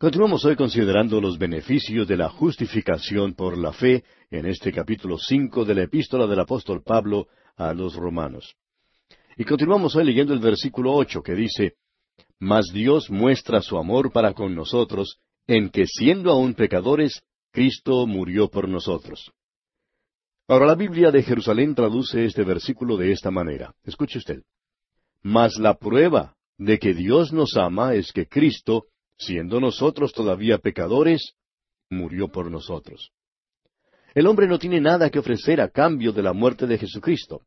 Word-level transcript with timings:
Continuamos 0.00 0.44
hoy 0.44 0.54
considerando 0.54 1.20
los 1.20 1.38
beneficios 1.38 2.06
de 2.06 2.16
la 2.16 2.28
justificación 2.28 3.34
por 3.34 3.58
la 3.58 3.72
fe 3.72 4.04
en 4.30 4.46
este 4.46 4.70
capítulo 4.70 5.18
cinco 5.18 5.64
de 5.64 5.74
la 5.74 5.82
epístola 5.82 6.28
del 6.28 6.38
apóstol 6.38 6.84
Pablo 6.84 7.26
a 7.56 7.74
los 7.74 7.96
romanos. 7.96 8.54
Y 9.36 9.42
continuamos 9.42 9.96
hoy 9.96 10.04
leyendo 10.04 10.32
el 10.32 10.38
versículo 10.38 10.94
ocho 10.94 11.20
que 11.20 11.34
dice 11.34 11.74
Mas 12.38 12.66
Dios 12.72 13.10
muestra 13.10 13.60
su 13.60 13.76
amor 13.76 14.12
para 14.12 14.34
con 14.34 14.54
nosotros, 14.54 15.18
en 15.48 15.68
que 15.68 15.84
siendo 15.88 16.30
aún 16.30 16.54
pecadores, 16.54 17.20
Cristo 17.50 18.06
murió 18.06 18.48
por 18.48 18.68
nosotros. 18.68 19.32
Ahora 20.46 20.66
la 20.66 20.76
Biblia 20.76 21.10
de 21.10 21.24
Jerusalén 21.24 21.74
traduce 21.74 22.24
este 22.24 22.44
versículo 22.44 22.96
de 22.96 23.10
esta 23.10 23.32
manera. 23.32 23.74
Escuche 23.82 24.18
usted. 24.18 24.42
Mas 25.24 25.58
la 25.58 25.76
prueba 25.76 26.36
de 26.56 26.78
que 26.78 26.94
Dios 26.94 27.32
nos 27.32 27.56
ama 27.56 27.94
es 27.94 28.12
que 28.12 28.28
Cristo, 28.28 28.84
siendo 29.18 29.60
nosotros 29.60 30.12
todavía 30.12 30.58
pecadores, 30.58 31.34
murió 31.90 32.28
por 32.28 32.50
nosotros. 32.50 33.12
El 34.14 34.26
hombre 34.26 34.46
no 34.46 34.58
tiene 34.58 34.80
nada 34.80 35.10
que 35.10 35.18
ofrecer 35.18 35.60
a 35.60 35.68
cambio 35.68 36.12
de 36.12 36.22
la 36.22 36.32
muerte 36.32 36.66
de 36.66 36.78
Jesucristo. 36.78 37.42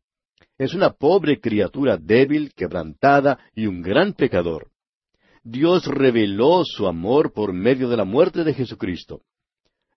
Es 0.58 0.74
una 0.74 0.92
pobre 0.92 1.40
criatura 1.40 1.98
débil, 1.98 2.54
quebrantada 2.54 3.40
y 3.56 3.66
un 3.66 3.82
gran 3.82 4.14
pecador. 4.14 4.70
Dios 5.44 5.86
reveló 5.88 6.64
su 6.64 6.88
amor 6.88 7.34
por 7.34 7.52
medio 7.52 7.90
de 7.90 7.98
la 7.98 8.06
muerte 8.06 8.44
de 8.44 8.54
Jesucristo. 8.54 9.22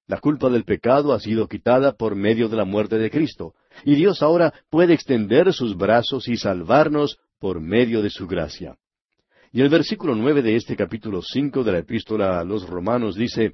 La 0.07 0.21
culpa 0.21 0.51
del 0.51 0.65
pecado 0.65 1.13
ha 1.13 1.21
sido 1.21 1.49
quitada 1.49 1.93
por 1.93 2.15
medio 2.15 2.49
de 2.49 2.57
la 2.57 2.65
muerte 2.65 2.99
de 2.99 3.11
Cristo, 3.11 3.55
y 3.85 3.95
Dios 3.95 4.23
ahora 4.23 4.53
puede 4.71 4.95
extender 4.95 5.53
sus 5.53 5.77
brazos 5.77 6.29
y 6.29 6.37
salvarnos 6.37 7.19
por 7.39 7.61
medio 7.61 8.03
de 8.03 8.11
su 8.11 8.27
gracia. 8.27 8.77
Y 9.55 9.61
el 9.61 9.69
versículo 9.69 10.17
nueve 10.17 10.43
de 10.43 10.57
este 10.57 10.75
capítulo 10.75 11.23
cinco 11.23 11.63
de 11.63 11.71
la 11.71 11.79
epístola 11.79 12.41
a 12.41 12.45
los 12.45 12.69
romanos 12.69 13.15
dice 13.15 13.53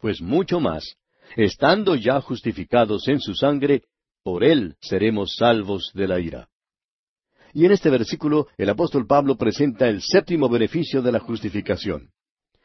Pues 0.00 0.20
mucho 0.20 0.58
más, 0.58 0.96
estando 1.36 1.94
ya 1.94 2.20
justificados 2.20 3.06
en 3.06 3.20
su 3.20 3.36
sangre, 3.36 3.84
por 4.24 4.42
él 4.42 4.74
seremos 4.80 5.36
salvos 5.38 5.92
de 5.94 6.08
la 6.08 6.18
ira. 6.18 6.48
Y 7.54 7.66
en 7.66 7.70
este 7.70 7.88
versículo 7.88 8.48
el 8.58 8.68
apóstol 8.68 9.06
Pablo 9.06 9.36
presenta 9.36 9.88
el 9.88 10.02
séptimo 10.02 10.48
beneficio 10.48 11.02
de 11.02 11.12
la 11.12 11.20
justificación. 11.20 12.10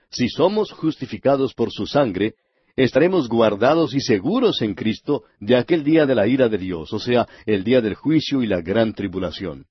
Si 0.09 0.27
somos 0.27 0.71
justificados 0.71 1.53
por 1.53 1.71
su 1.71 1.85
sangre, 1.85 2.33
estaremos 2.75 3.29
guardados 3.29 3.93
y 3.93 4.01
seguros 4.01 4.63
en 4.63 4.73
Cristo 4.73 5.25
de 5.39 5.57
aquel 5.57 5.83
día 5.83 6.07
de 6.07 6.15
la 6.15 6.25
ira 6.25 6.49
de 6.49 6.57
Dios, 6.57 6.91
o 6.91 6.97
sea, 6.97 7.27
el 7.45 7.63
día 7.63 7.81
del 7.81 7.93
juicio 7.93 8.41
y 8.41 8.47
la 8.47 8.61
gran 8.61 8.95
tribulación. 8.95 9.67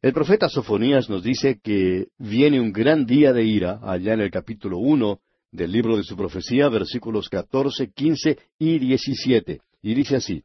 El 0.00 0.12
profeta 0.12 0.48
Sofonías 0.48 1.10
nos 1.10 1.24
dice 1.24 1.58
que 1.60 2.06
viene 2.18 2.60
un 2.60 2.72
gran 2.72 3.04
día 3.04 3.32
de 3.32 3.42
ira, 3.42 3.80
allá 3.82 4.14
en 4.14 4.20
el 4.20 4.30
capítulo 4.30 4.78
uno 4.78 5.18
del 5.50 5.72
libro 5.72 5.96
de 5.96 6.04
su 6.04 6.16
profecía, 6.16 6.68
versículos 6.68 7.28
catorce, 7.28 7.90
quince 7.92 8.38
y 8.60 8.78
diecisiete, 8.78 9.60
y 9.82 9.94
dice 9.94 10.16
así 10.16 10.44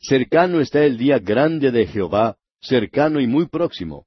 Cercano 0.00 0.60
está 0.60 0.84
el 0.84 0.98
día 0.98 1.20
grande 1.20 1.70
de 1.70 1.86
Jehová, 1.86 2.36
cercano 2.60 3.20
y 3.20 3.28
muy 3.28 3.46
próximo. 3.46 4.06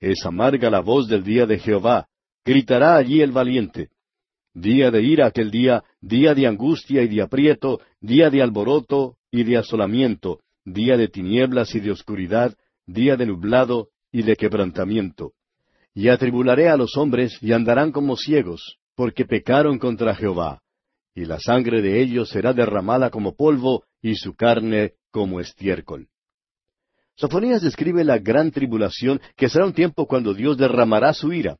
Es 0.00 0.26
amarga 0.26 0.70
la 0.70 0.80
voz 0.80 1.06
del 1.06 1.22
día 1.22 1.46
de 1.46 1.60
Jehová, 1.60 2.08
gritará 2.44 2.96
allí 2.96 3.20
el 3.20 3.30
valiente. 3.30 3.90
Día 4.54 4.90
de 4.90 5.02
ira 5.02 5.26
aquel 5.26 5.52
día, 5.52 5.84
día 6.00 6.34
de 6.34 6.48
angustia 6.48 7.02
y 7.02 7.08
de 7.08 7.22
aprieto, 7.22 7.80
día 8.00 8.28
de 8.30 8.42
alboroto 8.42 9.18
y 9.30 9.44
de 9.44 9.58
asolamiento, 9.58 10.40
día 10.64 10.96
de 10.96 11.06
tinieblas 11.06 11.76
y 11.76 11.80
de 11.80 11.92
oscuridad, 11.92 12.56
día 12.86 13.16
de 13.16 13.26
nublado 13.26 13.90
y 14.16 14.22
de 14.22 14.34
quebrantamiento. 14.34 15.34
Y 15.92 16.08
atribularé 16.08 16.70
a 16.70 16.76
los 16.78 16.96
hombres 16.96 17.36
y 17.42 17.52
andarán 17.52 17.92
como 17.92 18.16
ciegos, 18.16 18.78
porque 18.94 19.26
pecaron 19.26 19.78
contra 19.78 20.14
Jehová. 20.14 20.62
Y 21.14 21.26
la 21.26 21.38
sangre 21.38 21.82
de 21.82 22.00
ellos 22.00 22.30
será 22.30 22.54
derramada 22.54 23.10
como 23.10 23.36
polvo 23.36 23.84
y 24.00 24.14
su 24.14 24.34
carne 24.34 24.94
como 25.10 25.38
estiércol. 25.38 26.08
Sofonías 27.14 27.60
describe 27.60 28.04
la 28.04 28.16
gran 28.16 28.50
tribulación 28.52 29.20
que 29.36 29.50
será 29.50 29.66
un 29.66 29.74
tiempo 29.74 30.06
cuando 30.06 30.32
Dios 30.32 30.56
derramará 30.56 31.12
su 31.12 31.34
ira. 31.34 31.58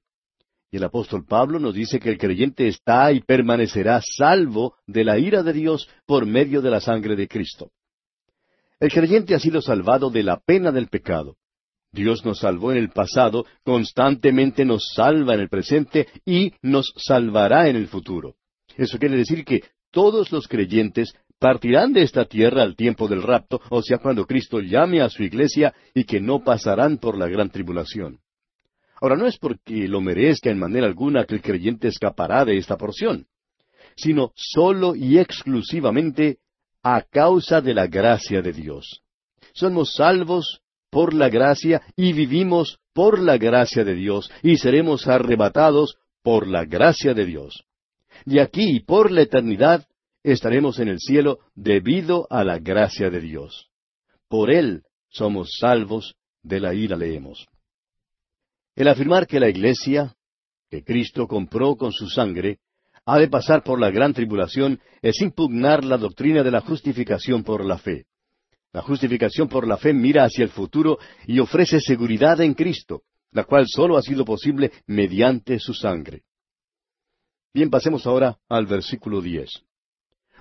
Y 0.70 0.78
el 0.78 0.84
apóstol 0.84 1.26
Pablo 1.26 1.58
nos 1.58 1.75
dice 1.75 2.00
que 2.00 2.08
el 2.08 2.16
creyente 2.16 2.69
está 2.69 3.12
y 3.12 3.20
permanecerá 3.20 4.00
salvo 4.00 4.76
de 4.86 5.04
la 5.04 5.19
ira 5.19 5.42
de 5.42 5.52
Dios 5.52 5.91
por 6.06 6.25
medio 6.25 6.62
de 6.62 6.70
la 6.70 6.81
sangre 6.81 7.16
de 7.16 7.28
Cristo. 7.28 7.70
El 8.81 8.91
creyente 8.91 9.34
ha 9.34 9.41
sido 9.41 9.60
salvado 9.60 10.08
de 10.08 10.22
la 10.22 10.38
pena 10.38 10.72
del 10.72 10.88
pecado. 10.88 11.36
Dios 11.96 12.24
nos 12.24 12.40
salvó 12.40 12.70
en 12.70 12.78
el 12.78 12.90
pasado, 12.90 13.46
constantemente 13.64 14.64
nos 14.64 14.92
salva 14.94 15.34
en 15.34 15.40
el 15.40 15.48
presente 15.48 16.06
y 16.24 16.52
nos 16.62 16.92
salvará 16.96 17.68
en 17.68 17.74
el 17.74 17.88
futuro. 17.88 18.36
Eso 18.76 18.98
quiere 18.98 19.16
decir 19.16 19.44
que 19.44 19.62
todos 19.90 20.30
los 20.30 20.46
creyentes 20.46 21.14
partirán 21.38 21.92
de 21.92 22.02
esta 22.02 22.26
tierra 22.26 22.62
al 22.62 22.76
tiempo 22.76 23.08
del 23.08 23.22
rapto, 23.22 23.60
o 23.70 23.82
sea, 23.82 23.98
cuando 23.98 24.26
Cristo 24.26 24.60
llame 24.60 25.00
a 25.00 25.08
su 25.08 25.22
iglesia 25.22 25.74
y 25.94 26.04
que 26.04 26.20
no 26.20 26.44
pasarán 26.44 26.98
por 26.98 27.18
la 27.18 27.28
gran 27.28 27.50
tribulación. 27.50 28.20
Ahora, 29.00 29.16
no 29.16 29.26
es 29.26 29.38
porque 29.38 29.88
lo 29.88 30.00
merezca 30.00 30.50
en 30.50 30.58
manera 30.58 30.86
alguna 30.86 31.24
que 31.24 31.34
el 31.34 31.42
creyente 31.42 31.88
escapará 31.88 32.44
de 32.44 32.56
esta 32.56 32.76
porción, 32.76 33.26
sino 33.96 34.32
solo 34.34 34.94
y 34.94 35.18
exclusivamente 35.18 36.38
a 36.82 37.02
causa 37.02 37.60
de 37.60 37.74
la 37.74 37.86
gracia 37.86 38.40
de 38.42 38.52
Dios. 38.52 39.02
Somos 39.52 39.94
salvos 39.94 40.60
por 40.96 41.12
la 41.12 41.28
gracia 41.28 41.82
y 41.94 42.14
vivimos 42.14 42.78
por 42.94 43.20
la 43.20 43.36
gracia 43.36 43.84
de 43.84 43.94
Dios 43.94 44.30
y 44.42 44.56
seremos 44.56 45.06
arrebatados 45.06 45.98
por 46.22 46.48
la 46.48 46.64
gracia 46.64 47.12
de 47.12 47.26
Dios. 47.26 47.64
Y 48.24 48.38
aquí, 48.38 48.80
por 48.80 49.10
la 49.10 49.20
eternidad, 49.20 49.86
estaremos 50.22 50.78
en 50.78 50.88
el 50.88 50.98
cielo 50.98 51.40
debido 51.54 52.26
a 52.30 52.44
la 52.44 52.60
gracia 52.60 53.10
de 53.10 53.20
Dios. 53.20 53.68
Por 54.26 54.50
Él 54.50 54.84
somos 55.10 55.50
salvos, 55.60 56.14
de 56.42 56.60
la 56.60 56.72
ira 56.72 56.96
leemos. 56.96 57.46
El 58.74 58.88
afirmar 58.88 59.26
que 59.26 59.38
la 59.38 59.50
Iglesia, 59.50 60.14
que 60.70 60.82
Cristo 60.82 61.28
compró 61.28 61.76
con 61.76 61.92
su 61.92 62.08
sangre, 62.08 62.60
ha 63.04 63.18
de 63.18 63.28
pasar 63.28 63.62
por 63.62 63.78
la 63.78 63.90
gran 63.90 64.14
tribulación 64.14 64.80
es 65.02 65.20
impugnar 65.20 65.84
la 65.84 65.98
doctrina 65.98 66.42
de 66.42 66.52
la 66.52 66.62
justificación 66.62 67.44
por 67.44 67.66
la 67.66 67.76
fe. 67.76 68.06
La 68.76 68.82
justificación 68.82 69.48
por 69.48 69.66
la 69.66 69.78
fe 69.78 69.94
mira 69.94 70.25
hacia 70.25 70.42
el 70.42 70.50
futuro 70.50 70.98
y 71.26 71.38
ofrece 71.38 71.81
seguridad 71.81 72.42
en 72.42 72.53
Cristo, 72.53 73.04
la 73.31 73.44
cual 73.44 73.64
sólo 73.66 73.97
ha 73.97 74.03
sido 74.03 74.26
posible 74.26 74.70
mediante 74.87 75.59
su 75.59 75.72
sangre. 75.72 76.25
Bien, 77.54 77.70
pasemos 77.70 78.06
ahora 78.06 78.37
al 78.50 78.66
versículo 78.66 79.22
diez. 79.22 79.48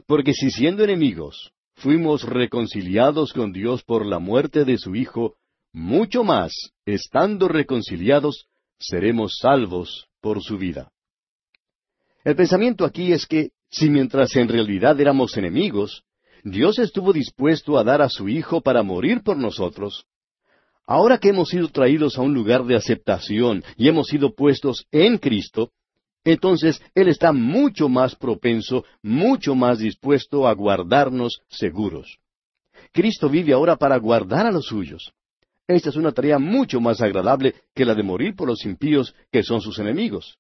Porque 0.05 0.33
si 0.33 0.51
siendo 0.51 0.83
enemigos 0.83 1.53
fuimos 1.75 2.23
reconciliados 2.23 3.31
con 3.31 3.53
Dios 3.53 3.83
por 3.83 4.05
la 4.05 4.19
muerte 4.19 4.65
de 4.65 4.77
su 4.79 4.97
Hijo, 4.97 5.35
mucho 5.71 6.25
más, 6.25 6.51
estando 6.85 7.47
reconciliados, 7.47 8.49
seremos 8.77 9.37
salvos 9.39 10.09
por 10.19 10.43
su 10.43 10.57
vida. 10.57 10.91
El 12.25 12.35
pensamiento 12.35 12.83
aquí 12.83 13.13
es 13.13 13.27
que, 13.27 13.51
si 13.69 13.89
mientras 13.89 14.35
en 14.35 14.49
realidad 14.49 14.99
éramos 14.99 15.37
enemigos, 15.37 16.03
Dios 16.45 16.77
estuvo 16.77 17.11
dispuesto 17.11 17.75
a 17.75 17.83
dar 17.83 18.03
a 18.03 18.09
su 18.09 18.29
Hijo 18.29 18.61
para 18.61 18.83
morir 18.83 19.23
por 19.23 19.35
nosotros. 19.35 20.05
Ahora 20.85 21.17
que 21.17 21.29
hemos 21.29 21.49
sido 21.49 21.69
traídos 21.69 22.19
a 22.19 22.21
un 22.21 22.35
lugar 22.35 22.65
de 22.65 22.75
aceptación 22.75 23.63
y 23.77 23.87
hemos 23.87 24.05
sido 24.05 24.35
puestos 24.35 24.85
en 24.91 25.17
Cristo, 25.17 25.71
entonces 26.23 26.79
Él 26.93 27.07
está 27.07 27.31
mucho 27.31 27.89
más 27.89 28.15
propenso, 28.15 28.85
mucho 29.01 29.55
más 29.55 29.79
dispuesto 29.79 30.47
a 30.47 30.53
guardarnos 30.53 31.41
seguros. 31.49 32.19
Cristo 32.91 33.27
vive 33.27 33.53
ahora 33.53 33.75
para 33.75 33.97
guardar 33.97 34.45
a 34.45 34.51
los 34.51 34.65
suyos. 34.65 35.13
Esta 35.67 35.89
es 35.89 35.95
una 35.95 36.11
tarea 36.11 36.37
mucho 36.37 36.79
más 36.79 37.01
agradable 37.01 37.55
que 37.73 37.85
la 37.85 37.95
de 37.95 38.03
morir 38.03 38.35
por 38.35 38.47
los 38.47 38.63
impíos 38.65 39.15
que 39.31 39.41
son 39.41 39.61
sus 39.61 39.79
enemigos. 39.79 40.37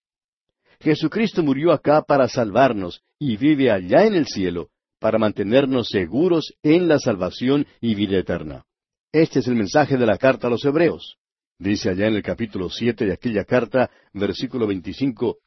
Jesucristo 0.81 1.41
murió 1.41 1.71
acá 1.71 2.03
para 2.03 2.27
salvarnos 2.27 3.01
y 3.17 3.37
vive 3.37 3.71
allá 3.71 4.05
en 4.05 4.13
el 4.13 4.27
cielo 4.27 4.69
para 5.05 5.19
mantenernos 5.19 5.89
seguros 5.89 6.55
en 6.63 6.87
la 6.87 6.97
salvación 6.97 7.67
y 7.79 7.93
vida 7.93 8.17
eterna. 8.17 8.65
Este 9.11 9.37
es 9.37 9.47
el 9.47 9.53
mensaje 9.53 9.97
de 9.97 10.05
la 10.07 10.17
carta 10.17 10.47
a 10.47 10.49
los 10.49 10.65
Hebreos. 10.65 11.17
Dice 11.59 11.91
allá 11.91 12.07
en 12.07 12.15
el 12.15 12.23
capítulo 12.23 12.71
siete 12.71 13.05
de 13.05 13.13
aquella 13.13 13.43
carta, 13.43 13.91
versículo 14.13 14.65
veinticinco, 14.65 15.37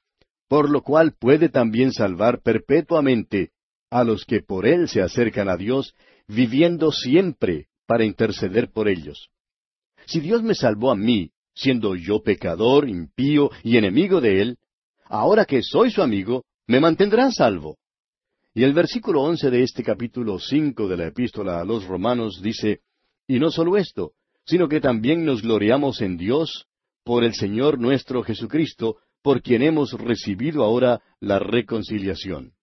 por 0.47 0.71
lo 0.71 0.83
cual 0.83 1.17
puede 1.19 1.49
también 1.49 1.91
salvar 1.91 2.41
perpetuamente 2.41 3.51
a 3.91 4.05
los 4.05 4.25
que 4.25 4.43
por 4.43 4.65
él 4.65 4.89
se 4.89 5.03
acercan 5.03 5.49
a 5.49 5.57
Dios, 5.57 5.93
viviendo 6.29 6.93
siempre 6.93 7.67
para 7.85 8.05
interceder 8.05 8.71
por 8.71 8.89
ellos. 8.89 9.29
Si 10.07 10.21
Dios 10.21 10.41
me 10.45 10.55
salvó 10.55 10.93
a 10.93 10.95
mí, 10.95 11.33
siendo 11.53 11.97
yo 11.97 12.23
pecador, 12.23 12.89
impío 12.89 13.51
y 13.65 13.77
enemigo 13.77 14.21
de 14.21 14.41
él, 14.41 14.59
ahora 15.07 15.45
que 15.45 15.65
soy 15.65 15.91
su 15.91 16.01
amigo, 16.01 16.45
me 16.69 16.79
mantendrá 16.79 17.33
salvo. 17.33 17.77
Y 18.59 18.65
el 18.65 18.73
versículo 18.73 19.23
once 19.23 19.51
de 19.51 19.63
este 19.63 19.85
capítulo 19.85 20.41
cinco 20.41 20.89
de 20.89 20.97
la 20.97 21.07
epístola 21.07 21.61
a 21.61 21.65
los 21.65 21.85
romanos 21.85 22.43
dice, 22.43 22.81
Y 23.29 23.39
no 23.39 23.53
solo 23.53 23.77
esto, 23.77 24.15
sino 24.45 24.69
que 24.69 24.81
también 24.81 25.25
nos 25.25 25.43
gloriamos 25.43 26.01
en 26.01 26.17
Dios 26.17 26.67
por 27.05 27.23
el 27.23 27.35
Señor 27.35 27.79
nuestro 27.79 28.25
Jesucristo, 28.25 28.97
por 29.23 29.43
quien 29.43 29.63
hemos 29.63 29.93
recibido 29.93 30.65
ahora 30.65 31.01
la 31.21 31.39
reconciliación. 31.39 32.55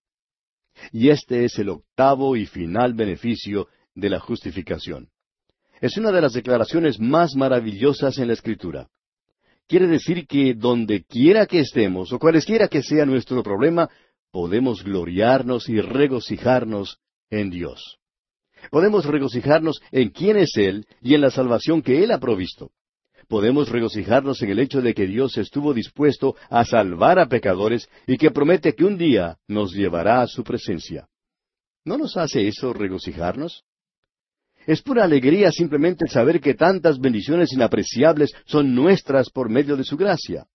Y 0.91 1.11
este 1.11 1.45
es 1.45 1.57
el 1.59 1.69
octavo 1.69 2.35
y 2.35 2.45
final 2.45 2.93
beneficio 2.93 3.69
de 3.93 4.09
la 4.09 4.19
justificación. 4.19 5.07
Es 5.79 5.95
una 5.95 6.11
de 6.11 6.19
las 6.19 6.33
declaraciones 6.33 6.99
más 6.99 7.35
maravillosas 7.37 8.17
en 8.17 8.27
la 8.27 8.33
Escritura. 8.33 8.89
Quiere 9.65 9.87
decir 9.87 10.27
que 10.27 10.55
donde 10.55 11.05
quiera 11.05 11.45
que 11.45 11.59
estemos 11.59 12.11
o 12.11 12.19
cualesquiera 12.19 12.67
que 12.67 12.83
sea 12.83 13.05
nuestro 13.05 13.41
problema, 13.41 13.89
podemos 14.35 14.83
gloriarnos 14.83 15.69
y 15.69 15.79
regocijarnos 15.79 16.97
en 17.29 17.49
Dios. 17.49 17.99
Podemos 18.69 19.05
regocijarnos 19.05 19.79
en 19.93 20.09
quién 20.09 20.35
es 20.35 20.57
Él 20.57 20.85
y 21.01 21.13
en 21.13 21.21
la 21.21 21.31
salvación 21.31 21.81
que 21.81 22.03
Él 22.03 22.11
ha 22.11 22.19
provisto. 22.19 22.71
Podemos 23.29 23.69
regocijarnos 23.69 24.41
en 24.41 24.49
el 24.49 24.59
hecho 24.59 24.81
de 24.81 24.93
que 24.93 25.07
Dios 25.07 25.37
estuvo 25.37 25.73
dispuesto 25.73 26.35
a 26.49 26.65
salvar 26.65 27.17
a 27.17 27.29
pecadores 27.29 27.87
y 28.07 28.17
que 28.17 28.29
promete 28.29 28.75
que 28.75 28.83
un 28.83 28.97
día 28.97 29.37
nos 29.47 29.71
llevará 29.71 30.21
a 30.21 30.27
su 30.27 30.43
presencia. 30.43 31.07
¿No 31.85 31.97
nos 31.97 32.17
hace 32.17 32.45
eso 32.45 32.73
regocijarnos? 32.73 33.63
Es 34.67 34.81
pura 34.81 35.05
alegría 35.05 35.49
simplemente 35.53 36.07
saber 36.09 36.41
que 36.41 36.55
tantas 36.55 36.99
bendiciones 36.99 37.53
inapreciables 37.53 38.33
son 38.45 38.75
nuestras 38.75 39.29
por 39.29 39.49
medio 39.49 39.77
de 39.77 39.85
su 39.85 39.95
gracia. 39.95 40.45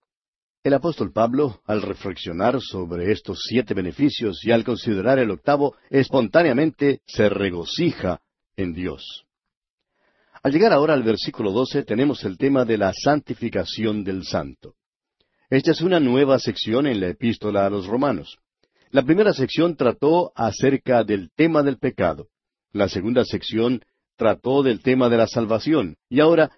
El 0.63 0.75
apóstol 0.75 1.11
Pablo, 1.11 1.63
al 1.65 1.81
reflexionar 1.81 2.61
sobre 2.61 3.13
estos 3.13 3.41
siete 3.49 3.73
beneficios 3.73 4.45
y 4.45 4.51
al 4.51 4.63
considerar 4.63 5.19
el 5.19 5.31
octavo, 5.31 5.75
espontáneamente 5.89 7.01
se 7.07 7.31
regocija 7.31 8.21
en 8.57 8.75
Dios. 8.75 9.25
Al 10.43 10.53
llegar 10.53 10.75
ahora 10.75 10.93
al 10.93 11.03
versículo 11.03 11.51
12 11.53 11.85
tenemos 11.85 12.25
el 12.25 12.37
tema 12.37 12.67
de 12.67 12.77
la 12.77 12.93
santificación 12.93 14.05
del 14.05 14.25
santo. 14.27 14.75
Esta 15.49 15.71
es 15.71 15.81
una 15.81 15.99
nueva 15.99 16.39
sección 16.39 16.87
en 16.87 17.01
la 17.01 17.09
epístola 17.09 17.65
a 17.65 17.71
los 17.71 17.87
romanos. 17.87 18.37
La 18.91 19.03
primera 19.03 19.33
sección 19.33 19.77
trató 19.77 20.31
acerca 20.35 21.05
del 21.05 21.31
tema 21.35 21.63
del 21.63 21.79
pecado. 21.79 22.29
La 22.73 22.91
segunda 22.91 23.25
sección 23.25 23.83
trató 24.17 24.63
del 24.63 24.83
tema 24.83 25.09
de 25.09 25.17
la 25.17 25.27
salvación. 25.27 25.97
Y 26.11 26.21
ahora, 26.21 26.51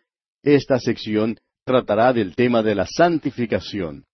esta 0.42 0.80
sección 0.80 1.38
tratará 1.64 2.12
del 2.12 2.34
tema 2.34 2.62
de 2.62 2.74
la 2.74 2.86
santificación. 2.86 4.04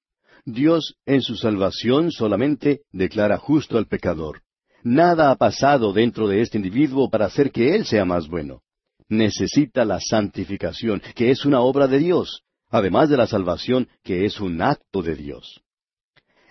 Dios 0.45 0.95
en 1.07 1.23
su 1.23 1.37
salvación 1.37 2.11
solamente 2.11 2.83
declara 2.93 3.39
justo 3.39 3.79
al 3.79 3.87
pecador. 3.87 4.43
Nada 4.83 5.31
ha 5.31 5.37
pasado 5.37 5.93
dentro 5.93 6.29
de 6.29 6.41
este 6.41 6.57
individuo 6.57 7.11
para 7.11 7.27
hacer 7.27 7.51
que 7.51 7.75
él 7.75 7.85
sea 7.85 8.05
más 8.05 8.29
bueno. 8.29 8.63
Necesita 9.09 9.85
la 9.85 10.01
santificación, 10.01 11.03
que 11.15 11.31
es 11.31 11.45
una 11.45 11.61
obra 11.61 11.87
de 11.87 11.99
Dios, 11.99 12.43
además 12.71 13.09
de 13.09 13.17
la 13.17 13.27
salvación, 13.27 13.89
que 14.03 14.25
es 14.25 14.41
un 14.41 14.63
acto 14.63 15.03
de 15.03 15.17
Dios. 15.17 15.63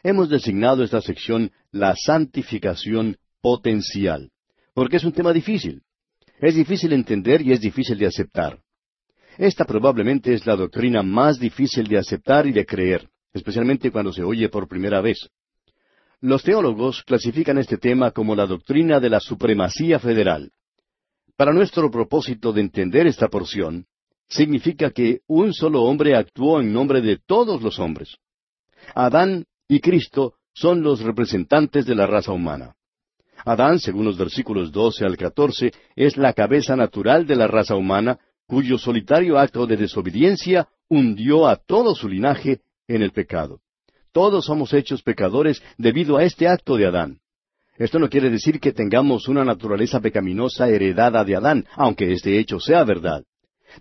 Hemos 0.03 0.29
designado 0.29 0.83
esta 0.83 1.01
sección 1.01 1.51
la 1.71 1.95
santificación 1.95 3.17
potencial, 3.41 4.31
porque 4.73 4.97
es 4.97 5.03
un 5.03 5.13
tema 5.13 5.33
difícil. 5.33 5.81
Es 6.39 6.55
difícil 6.55 6.93
entender 6.93 7.41
y 7.41 7.51
es 7.51 7.61
difícil 7.61 7.97
de 7.97 8.07
aceptar. 8.07 8.59
Esta 9.37 9.65
probablemente 9.65 10.33
es 10.33 10.45
la 10.45 10.55
doctrina 10.55 11.03
más 11.03 11.39
difícil 11.39 11.87
de 11.87 11.99
aceptar 11.99 12.47
y 12.47 12.51
de 12.51 12.65
creer, 12.65 13.07
especialmente 13.33 13.91
cuando 13.91 14.11
se 14.11 14.23
oye 14.23 14.49
por 14.49 14.67
primera 14.67 14.99
vez. 14.99 15.29
Los 16.21 16.41
teólogos 16.41 17.03
clasifican 17.03 17.59
este 17.59 17.77
tema 17.77 18.09
como 18.11 18.35
la 18.35 18.47
doctrina 18.47 18.99
de 18.99 19.11
la 19.11 19.19
supremacía 19.19 19.99
federal. 19.99 20.51
Para 21.35 21.53
nuestro 21.53 21.91
propósito 21.91 22.51
de 22.51 22.61
entender 22.61 23.05
esta 23.05 23.27
porción, 23.27 23.85
significa 24.27 24.89
que 24.89 25.19
un 25.27 25.53
solo 25.53 25.83
hombre 25.83 26.15
actuó 26.15 26.59
en 26.59 26.73
nombre 26.73 27.01
de 27.01 27.19
todos 27.23 27.61
los 27.61 27.77
hombres. 27.77 28.17
Adán 28.95 29.45
y 29.67 29.79
Cristo 29.79 30.33
son 30.53 30.81
los 30.81 31.01
representantes 31.01 31.85
de 31.85 31.93
la 31.93 32.07
raza 32.07 32.31
humana. 32.31 32.73
Adán, 33.45 33.79
según 33.79 34.05
los 34.05 34.17
versículos 34.17 34.71
12 34.71 35.05
al 35.05 35.15
14, 35.15 35.71
es 35.95 36.17
la 36.17 36.33
cabeza 36.33 36.75
natural 36.75 37.27
de 37.27 37.35
la 37.35 37.45
raza 37.45 37.75
humana, 37.75 38.17
cuyo 38.47 38.77
solitario 38.77 39.37
acto 39.37 39.67
de 39.67 39.77
desobediencia 39.77 40.67
hundió 40.89 41.47
a 41.47 41.57
todo 41.57 41.93
su 41.93 42.07
linaje 42.07 42.61
en 42.87 43.01
el 43.01 43.11
pecado. 43.11 43.59
Todos 44.11 44.45
somos 44.45 44.73
hechos 44.73 45.03
pecadores 45.03 45.61
debido 45.77 46.17
a 46.17 46.23
este 46.23 46.47
acto 46.47 46.77
de 46.77 46.87
Adán. 46.87 47.19
Esto 47.77 47.99
no 47.99 48.09
quiere 48.09 48.31
decir 48.31 48.59
que 48.59 48.71
tengamos 48.71 49.27
una 49.27 49.45
naturaleza 49.45 49.99
pecaminosa 49.99 50.67
heredada 50.67 51.23
de 51.23 51.35
Adán, 51.35 51.65
aunque 51.75 52.11
este 52.11 52.39
hecho 52.39 52.59
sea 52.59 52.83
verdad. 52.83 53.23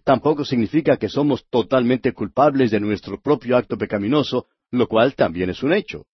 Tampoco 0.04 0.44
significa 0.44 0.96
que 0.98 1.08
somos 1.08 1.46
totalmente 1.48 2.12
culpables 2.12 2.70
de 2.70 2.80
nuestro 2.80 3.20
propio 3.20 3.56
acto 3.56 3.78
pecaminoso, 3.78 4.46
lo 4.70 4.86
cual 4.88 5.14
también 5.14 5.48
es 5.48 5.62
un 5.62 5.72
hecho. 5.72 6.04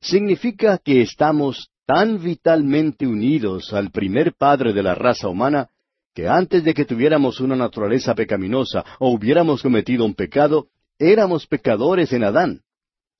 Significa 0.00 0.78
que 0.78 1.00
estamos 1.00 1.70
tan 1.86 2.22
vitalmente 2.22 3.06
unidos 3.06 3.72
al 3.72 3.90
primer 3.90 4.34
padre 4.34 4.72
de 4.72 4.82
la 4.82 4.94
raza 4.94 5.28
humana, 5.28 5.70
que 6.16 6.26
antes 6.26 6.64
de 6.64 6.72
que 6.72 6.86
tuviéramos 6.86 7.40
una 7.40 7.56
naturaleza 7.56 8.14
pecaminosa 8.14 8.82
o 8.98 9.10
hubiéramos 9.10 9.60
cometido 9.60 10.06
un 10.06 10.14
pecado, 10.14 10.68
éramos 10.98 11.46
pecadores 11.46 12.10
en 12.14 12.24
Adán. 12.24 12.62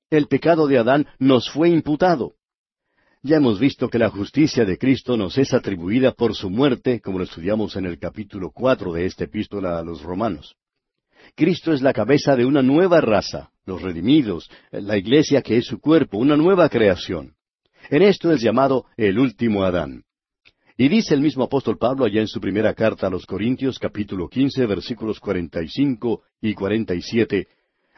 El 0.09 0.29
pecado 0.29 0.67
de 0.67 0.79
Adán 0.79 1.07
nos 1.19 1.51
fue 1.51 1.69
imputado. 1.69 2.37
Ya 3.23 3.37
hemos 3.37 3.61
visto 3.61 3.91
que 3.91 3.99
la 3.99 4.09
justicia 4.09 4.65
de 4.65 4.79
Cristo 4.79 5.19
nos 5.19 5.37
es 5.37 5.53
atribuida 5.53 6.13
por 6.13 6.35
su 6.35 6.49
muerte, 6.49 7.03
como 7.03 7.19
lo 7.19 7.25
estudiamos 7.25 7.77
en 7.77 7.85
el 7.85 7.99
capítulo 7.99 8.51
cuatro 8.51 8.95
de 8.95 9.05
esta 9.05 9.25
epístola 9.25 9.79
a 9.79 9.83
los 9.83 10.01
romanos. 10.01 10.57
Cristo 11.35 11.75
es 11.75 11.83
la 11.83 11.93
cabeza 11.93 12.35
de 12.35 12.47
una 12.47 12.63
nueva 12.63 13.03
raza, 13.03 13.51
los 13.67 13.83
redimidos, 13.83 14.49
la 14.71 14.97
iglesia 14.97 15.43
que 15.43 15.59
es 15.59 15.67
su 15.67 15.81
cuerpo, 15.81 16.17
una 16.17 16.39
nueva 16.39 16.71
creación. 16.71 17.35
En 17.91 18.01
esto 18.01 18.33
es 18.33 18.41
llamado 18.41 18.87
el 18.97 19.19
último 19.19 19.65
Adán. 19.65 20.05
Y 20.79 20.89
dice 20.89 21.15
el 21.15 21.23
mismo 21.23 21.45
apóstol 21.45 21.79
Pablo 21.79 22.05
allá 22.05 22.21
en 22.21 22.29
su 22.29 22.39
primera 22.39 22.75
carta 22.75 23.07
a 23.07 23.11
los 23.11 23.25
Corintios 23.25 23.79
capítulo 23.79 24.29
quince 24.29 24.67
versículos 24.67 25.19
cuarenta 25.21 25.63
y 25.63 25.69
cinco 25.69 26.23
y 26.43 26.53
cuarenta 26.53 26.95
y 26.95 27.01
siete, 27.01 27.49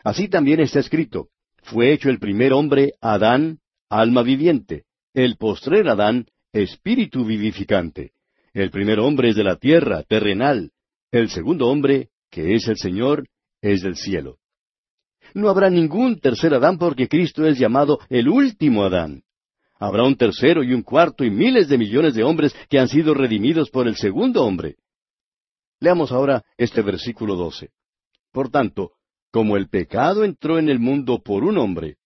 así 0.04 0.28
también 0.28 0.60
está 0.60 0.78
escrito, 0.78 1.28
fue 1.64 1.92
hecho 1.92 2.08
el 2.08 2.20
primer 2.20 2.52
hombre 2.52 2.92
Adán, 3.00 3.58
alma 3.88 4.22
viviente, 4.22 4.84
el 5.12 5.36
postrer 5.36 5.88
Adán, 5.88 6.26
espíritu 6.52 7.24
vivificante. 7.24 8.12
El 8.54 8.70
primer 8.70 9.00
hombre 9.00 9.30
es 9.30 9.36
de 9.36 9.44
la 9.44 9.56
tierra, 9.56 10.04
terrenal, 10.04 10.70
el 11.10 11.30
segundo 11.30 11.68
hombre, 11.68 12.10
que 12.30 12.54
es 12.54 12.68
el 12.68 12.76
Señor, 12.76 13.26
es 13.60 13.82
del 13.82 13.96
cielo. 13.96 14.38
No 15.34 15.48
habrá 15.48 15.68
ningún 15.68 16.20
tercer 16.20 16.54
Adán 16.54 16.78
porque 16.78 17.08
Cristo 17.08 17.44
es 17.44 17.58
llamado 17.58 17.98
el 18.08 18.28
último 18.28 18.84
Adán. 18.84 19.24
Habrá 19.78 20.02
un 20.02 20.16
tercero 20.16 20.62
y 20.62 20.72
un 20.72 20.82
cuarto 20.82 21.24
y 21.24 21.30
miles 21.30 21.68
de 21.68 21.78
millones 21.78 22.14
de 22.14 22.24
hombres 22.24 22.54
que 22.68 22.78
han 22.78 22.88
sido 22.88 23.14
redimidos 23.14 23.70
por 23.70 23.86
el 23.86 23.96
segundo 23.96 24.44
hombre. 24.44 24.76
Leamos 25.80 26.10
ahora 26.10 26.44
este 26.56 26.82
versículo 26.82 27.36
doce. 27.36 27.70
Por 28.32 28.50
tanto, 28.50 28.92
como 29.30 29.56
el 29.56 29.68
pecado 29.68 30.24
entró 30.24 30.58
en 30.58 30.68
el 30.68 30.80
mundo 30.80 31.22
por 31.22 31.44
un 31.44 31.58
hombre, 31.58 31.96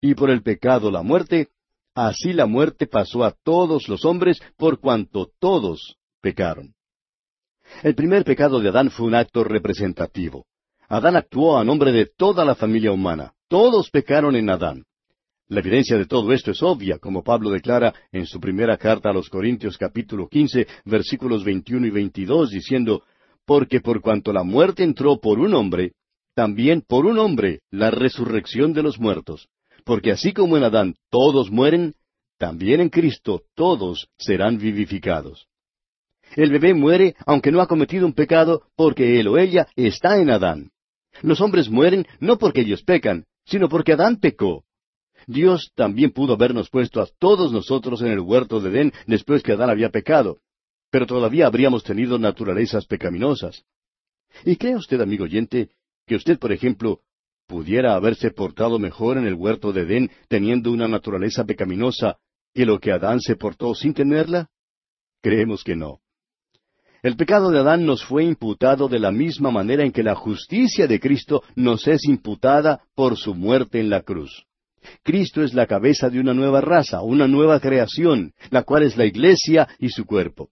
y 0.00 0.14
por 0.14 0.30
el 0.30 0.42
pecado 0.42 0.90
la 0.90 1.02
muerte, 1.02 1.48
así 1.94 2.32
la 2.32 2.46
muerte 2.46 2.86
pasó 2.86 3.24
a 3.24 3.34
todos 3.42 3.88
los 3.88 4.04
hombres 4.04 4.40
por 4.56 4.80
cuanto 4.80 5.30
todos 5.38 5.96
pecaron. 6.20 6.74
El 7.82 7.94
primer 7.94 8.24
pecado 8.24 8.60
de 8.60 8.68
Adán 8.70 8.90
fue 8.90 9.06
un 9.06 9.14
acto 9.14 9.44
representativo. 9.44 10.46
Adán 10.88 11.16
actuó 11.16 11.58
a 11.58 11.64
nombre 11.64 11.92
de 11.92 12.06
toda 12.06 12.44
la 12.44 12.54
familia 12.54 12.92
humana. 12.92 13.34
Todos 13.48 13.90
pecaron 13.90 14.36
en 14.36 14.48
Adán. 14.48 14.84
La 15.50 15.60
evidencia 15.60 15.96
de 15.96 16.04
todo 16.04 16.32
esto 16.34 16.50
es 16.50 16.62
obvia, 16.62 16.98
como 16.98 17.22
Pablo 17.22 17.48
declara 17.48 17.94
en 18.12 18.26
su 18.26 18.38
primera 18.38 18.76
carta 18.76 19.08
a 19.08 19.14
los 19.14 19.30
Corintios 19.30 19.78
capítulo 19.78 20.28
quince, 20.28 20.66
versículos 20.84 21.42
veintiuno 21.42 21.86
y 21.86 21.90
veintidós, 21.90 22.50
diciendo, 22.50 23.02
Porque 23.46 23.80
por 23.80 24.02
cuanto 24.02 24.30
la 24.30 24.42
muerte 24.42 24.82
entró 24.82 25.18
por 25.18 25.38
un 25.38 25.54
hombre, 25.54 25.92
también 26.34 26.82
por 26.86 27.06
un 27.06 27.18
hombre 27.18 27.62
la 27.70 27.90
resurrección 27.90 28.74
de 28.74 28.82
los 28.82 29.00
muertos. 29.00 29.48
Porque 29.84 30.10
así 30.10 30.34
como 30.34 30.58
en 30.58 30.64
Adán 30.64 30.96
todos 31.08 31.50
mueren, 31.50 31.94
también 32.36 32.82
en 32.82 32.90
Cristo 32.90 33.44
todos 33.54 34.08
serán 34.18 34.58
vivificados. 34.58 35.46
El 36.36 36.50
bebé 36.50 36.74
muere 36.74 37.16
aunque 37.24 37.50
no 37.50 37.62
ha 37.62 37.66
cometido 37.66 38.04
un 38.04 38.12
pecado, 38.12 38.64
porque 38.76 39.18
él 39.18 39.28
o 39.28 39.38
ella 39.38 39.66
está 39.76 40.18
en 40.18 40.28
Adán. 40.28 40.72
Los 41.22 41.40
hombres 41.40 41.70
mueren 41.70 42.06
no 42.20 42.36
porque 42.36 42.60
ellos 42.60 42.82
pecan, 42.82 43.24
sino 43.46 43.70
porque 43.70 43.94
Adán 43.94 44.16
pecó. 44.16 44.64
Dios 45.28 45.72
también 45.74 46.10
pudo 46.10 46.32
habernos 46.32 46.70
puesto 46.70 47.02
a 47.02 47.06
todos 47.18 47.52
nosotros 47.52 48.00
en 48.00 48.08
el 48.08 48.20
huerto 48.20 48.60
de 48.60 48.70
Edén 48.70 48.92
después 49.06 49.42
que 49.42 49.52
Adán 49.52 49.68
había 49.68 49.90
pecado, 49.90 50.38
pero 50.90 51.06
todavía 51.06 51.46
habríamos 51.46 51.84
tenido 51.84 52.18
naturalezas 52.18 52.86
pecaminosas. 52.86 53.62
¿Y 54.46 54.56
cree 54.56 54.74
usted, 54.74 55.02
amigo 55.02 55.24
oyente, 55.24 55.68
que 56.06 56.16
usted, 56.16 56.38
por 56.38 56.50
ejemplo, 56.50 57.00
pudiera 57.46 57.94
haberse 57.94 58.30
portado 58.30 58.78
mejor 58.78 59.18
en 59.18 59.26
el 59.26 59.34
huerto 59.34 59.70
de 59.70 59.82
Edén 59.82 60.10
teniendo 60.28 60.72
una 60.72 60.88
naturaleza 60.88 61.44
pecaminosa 61.44 62.16
que 62.54 62.64
lo 62.64 62.80
que 62.80 62.90
Adán 62.90 63.20
se 63.20 63.36
portó 63.36 63.74
sin 63.74 63.92
tenerla? 63.92 64.48
Creemos 65.20 65.62
que 65.62 65.76
no. 65.76 66.00
El 67.02 67.16
pecado 67.16 67.50
de 67.50 67.58
Adán 67.58 67.84
nos 67.84 68.02
fue 68.02 68.24
imputado 68.24 68.88
de 68.88 68.98
la 68.98 69.12
misma 69.12 69.50
manera 69.50 69.84
en 69.84 69.92
que 69.92 70.02
la 70.02 70.14
justicia 70.14 70.86
de 70.86 70.98
Cristo 70.98 71.42
nos 71.54 71.86
es 71.86 72.06
imputada 72.06 72.82
por 72.94 73.18
su 73.18 73.34
muerte 73.34 73.78
en 73.78 73.90
la 73.90 74.00
cruz. 74.00 74.47
Cristo 75.02 75.42
es 75.42 75.54
la 75.54 75.66
cabeza 75.66 76.10
de 76.10 76.20
una 76.20 76.34
nueva 76.34 76.60
raza, 76.60 77.02
una 77.02 77.26
nueva 77.28 77.60
creación, 77.60 78.32
la 78.50 78.62
cual 78.62 78.82
es 78.82 78.96
la 78.96 79.06
Iglesia 79.06 79.68
y 79.78 79.88
su 79.88 80.04
cuerpo. 80.04 80.50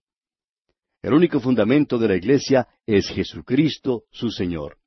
El 1.01 1.13
único 1.13 1.39
fundamento 1.39 1.97
de 1.97 2.07
la 2.07 2.15
Iglesia 2.15 2.67
es 2.85 3.07
Jesucristo, 3.09 4.03
su 4.11 4.29
Señor. 4.29 4.77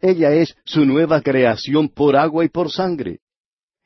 Ella 0.00 0.32
es 0.32 0.56
su 0.64 0.84
nueva 0.86 1.20
creación 1.20 1.88
por 1.88 2.16
agua 2.16 2.44
y 2.44 2.48
por 2.48 2.70
sangre. 2.70 3.20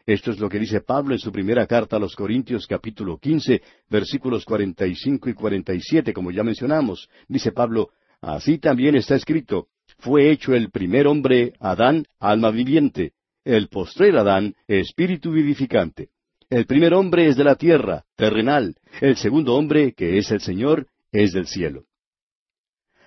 Esto 0.06 0.30
es 0.30 0.38
lo 0.38 0.50
que 0.50 0.58
dice 0.58 0.82
Pablo 0.82 1.14
en 1.14 1.18
su 1.18 1.32
primera 1.32 1.66
carta 1.66 1.96
a 1.96 1.98
los 1.98 2.14
Corintios 2.14 2.66
capítulo 2.66 3.16
quince, 3.18 3.62
versículos 3.88 4.44
cuarenta 4.44 4.86
y 4.86 4.94
cinco 4.94 5.30
y 5.30 5.34
cuarenta 5.34 5.72
y 5.72 5.80
siete, 5.80 6.12
como 6.12 6.30
ya 6.30 6.44
mencionamos. 6.44 7.08
Dice 7.26 7.52
Pablo, 7.52 7.88
así 8.20 8.58
también 8.58 8.96
está 8.96 9.14
escrito, 9.16 9.68
fue 9.98 10.30
hecho 10.30 10.54
el 10.54 10.70
primer 10.70 11.06
hombre, 11.06 11.54
Adán, 11.58 12.04
alma 12.18 12.50
viviente, 12.50 13.12
el 13.44 13.68
postrer 13.68 14.16
Adán, 14.16 14.54
espíritu 14.66 15.30
vivificante. 15.32 16.08
El 16.50 16.66
primer 16.66 16.94
hombre 16.94 17.28
es 17.28 17.36
de 17.36 17.44
la 17.44 17.56
tierra, 17.56 18.04
terrenal, 18.16 18.76
el 19.00 19.16
segundo 19.16 19.54
hombre, 19.54 19.92
que 19.92 20.18
es 20.18 20.30
el 20.30 20.40
Señor, 20.40 20.88
es 21.12 21.32
del 21.32 21.46
cielo. 21.46 21.84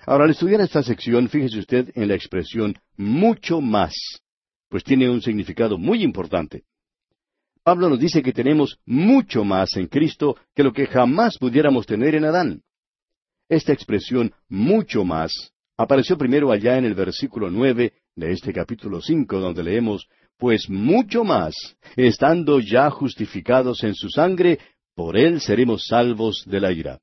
Ahora, 0.06 0.26
al 0.26 0.32
estudiar 0.32 0.62
esta 0.62 0.84
sección, 0.84 1.28
fíjese 1.28 1.60
usted 1.60 1.92
en 1.96 2.08
la 2.08 2.16
expresión 2.16 2.76
mucho 2.96 3.62
más, 3.62 3.94
pues 4.70 4.84
tiene 4.84 5.10
un 5.10 5.22
significado 5.22 5.78
muy 5.78 6.04
importante. 6.04 6.64
Pablo 7.64 7.90
nos 7.90 8.00
dice 8.00 8.24
que 8.24 8.32
tenemos 8.32 8.80
mucho 8.86 9.44
más 9.44 9.76
en 9.76 9.88
Cristo 9.88 10.38
que 10.56 10.64
lo 10.64 10.72
que 10.72 10.88
jamás 10.88 11.38
pudiéramos 11.38 11.86
tener 11.86 12.16
en 12.16 12.24
Adán. 12.24 12.62
Esta 13.50 13.74
expresión 13.74 14.34
mucho 14.48 15.04
más 15.04 15.52
apareció 15.76 16.18
primero 16.18 16.52
allá 16.52 16.78
en 16.78 16.86
el 16.86 16.96
versículo 16.96 17.50
nueve 17.50 17.94
de 18.16 18.32
este 18.32 18.54
capítulo 18.54 19.02
cinco, 19.02 19.40
donde 19.40 19.64
leemos 19.64 20.08
Pues 20.38 20.70
mucho 20.70 21.24
más, 21.24 21.56
estando 21.96 22.60
ya 22.60 22.90
justificados 22.90 23.84
en 23.84 23.96
su 23.96 24.10
sangre, 24.10 24.60
por 24.96 25.18
él 25.18 25.42
seremos 25.42 25.86
salvos 25.88 26.44
de 26.46 26.60
la 26.60 26.72
ira. 26.72 27.00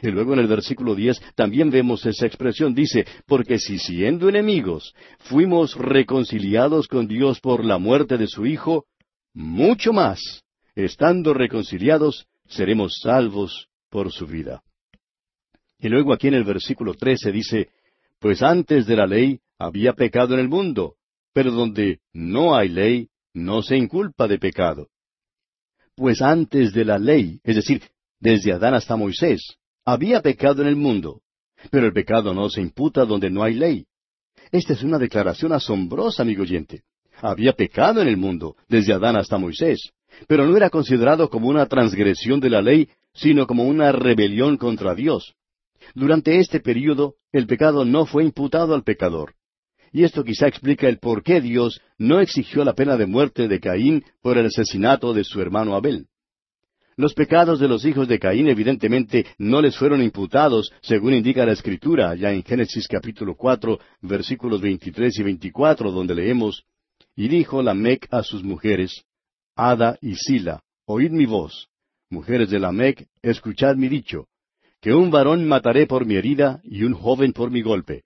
Y 0.00 0.08
luego 0.08 0.32
en 0.32 0.40
el 0.40 0.46
versículo 0.48 0.94
diez 0.94 1.20
también 1.34 1.70
vemos 1.70 2.04
esa 2.06 2.26
expresión. 2.26 2.74
Dice, 2.74 3.06
porque 3.26 3.58
si 3.58 3.78
siendo 3.78 4.28
enemigos 4.28 4.94
fuimos 5.18 5.76
reconciliados 5.76 6.88
con 6.88 7.06
Dios 7.06 7.40
por 7.40 7.64
la 7.64 7.78
muerte 7.78 8.16
de 8.16 8.26
su 8.26 8.46
Hijo, 8.46 8.86
mucho 9.34 9.92
más, 9.92 10.42
estando 10.74 11.34
reconciliados, 11.34 12.26
seremos 12.48 12.98
salvos 13.02 13.68
por 13.90 14.10
su 14.12 14.26
vida. 14.26 14.62
Y 15.78 15.88
luego 15.88 16.12
aquí 16.12 16.28
en 16.28 16.34
el 16.34 16.44
versículo 16.44 16.94
trece 16.94 17.30
dice, 17.30 17.70
pues 18.18 18.42
antes 18.42 18.86
de 18.86 18.96
la 18.96 19.06
ley 19.06 19.40
había 19.58 19.92
pecado 19.92 20.34
en 20.34 20.40
el 20.40 20.48
mundo, 20.48 20.94
pero 21.32 21.50
donde 21.50 22.00
no 22.12 22.54
hay 22.54 22.68
ley, 22.68 23.08
no 23.34 23.62
se 23.62 23.76
inculpa 23.76 24.28
de 24.28 24.38
pecado. 24.38 24.88
Pues 25.94 26.22
antes 26.22 26.72
de 26.72 26.84
la 26.84 26.98
ley, 26.98 27.40
es 27.44 27.56
decir, 27.56 27.82
desde 28.20 28.52
Adán 28.52 28.74
hasta 28.74 28.96
Moisés, 28.96 29.56
había 29.84 30.22
pecado 30.22 30.62
en 30.62 30.68
el 30.68 30.76
mundo, 30.76 31.22
pero 31.70 31.86
el 31.86 31.92
pecado 31.92 32.34
no 32.34 32.48
se 32.48 32.60
imputa 32.60 33.04
donde 33.04 33.30
no 33.30 33.42
hay 33.42 33.54
ley. 33.54 33.86
Esta 34.50 34.72
es 34.74 34.82
una 34.82 34.98
declaración 34.98 35.52
asombrosa, 35.52 36.22
amigo 36.22 36.42
oyente. 36.42 36.82
Había 37.20 37.52
pecado 37.52 38.00
en 38.00 38.08
el 38.08 38.16
mundo, 38.16 38.56
desde 38.68 38.92
Adán 38.92 39.16
hasta 39.16 39.38
Moisés, 39.38 39.92
pero 40.26 40.46
no 40.46 40.56
era 40.56 40.70
considerado 40.70 41.30
como 41.30 41.48
una 41.48 41.66
transgresión 41.66 42.40
de 42.40 42.50
la 42.50 42.62
ley, 42.62 42.88
sino 43.14 43.46
como 43.46 43.64
una 43.64 43.92
rebelión 43.92 44.56
contra 44.56 44.94
Dios. 44.94 45.34
Durante 45.94 46.38
este 46.38 46.60
período, 46.60 47.16
el 47.32 47.46
pecado 47.46 47.84
no 47.84 48.06
fue 48.06 48.24
imputado 48.24 48.74
al 48.74 48.82
pecador. 48.82 49.34
Y 49.92 50.04
esto 50.04 50.24
quizá 50.24 50.48
explica 50.48 50.88
el 50.88 50.98
por 50.98 51.22
qué 51.22 51.40
Dios 51.40 51.80
no 51.98 52.20
exigió 52.20 52.64
la 52.64 52.72
pena 52.72 52.96
de 52.96 53.06
muerte 53.06 53.46
de 53.46 53.60
Caín 53.60 54.02
por 54.22 54.38
el 54.38 54.46
asesinato 54.46 55.12
de 55.12 55.22
su 55.22 55.40
hermano 55.40 55.74
Abel. 55.76 56.06
Los 56.96 57.14
pecados 57.14 57.60
de 57.60 57.68
los 57.68 57.84
hijos 57.84 58.08
de 58.08 58.18
Caín 58.18 58.48
evidentemente 58.48 59.26
no 59.38 59.60
les 59.60 59.76
fueron 59.76 60.02
imputados, 60.02 60.72
según 60.80 61.14
indica 61.14 61.44
la 61.44 61.52
Escritura, 61.52 62.14
ya 62.14 62.32
en 62.32 62.42
Génesis 62.42 62.88
capítulo 62.88 63.34
cuatro, 63.34 63.80
versículos 64.00 64.60
veintitrés 64.60 65.18
y 65.18 65.22
veinticuatro, 65.22 65.90
donde 65.90 66.14
leemos 66.14 66.64
y 67.14 67.28
dijo 67.28 67.62
Lamec 67.62 68.08
a 68.10 68.22
sus 68.22 68.42
mujeres, 68.42 69.04
Ada 69.54 69.98
y 70.00 70.14
Sila, 70.14 70.62
oíd 70.86 71.10
mi 71.10 71.26
voz. 71.26 71.68
Mujeres 72.08 72.50
de 72.50 72.58
Lamec, 72.58 73.06
escuchad 73.22 73.76
mi 73.76 73.88
dicho, 73.88 74.26
que 74.80 74.92
un 74.92 75.10
varón 75.10 75.46
mataré 75.46 75.86
por 75.86 76.06
mi 76.06 76.16
herida 76.16 76.60
y 76.64 76.84
un 76.84 76.94
joven 76.94 77.32
por 77.32 77.50
mi 77.50 77.62
golpe. 77.62 78.04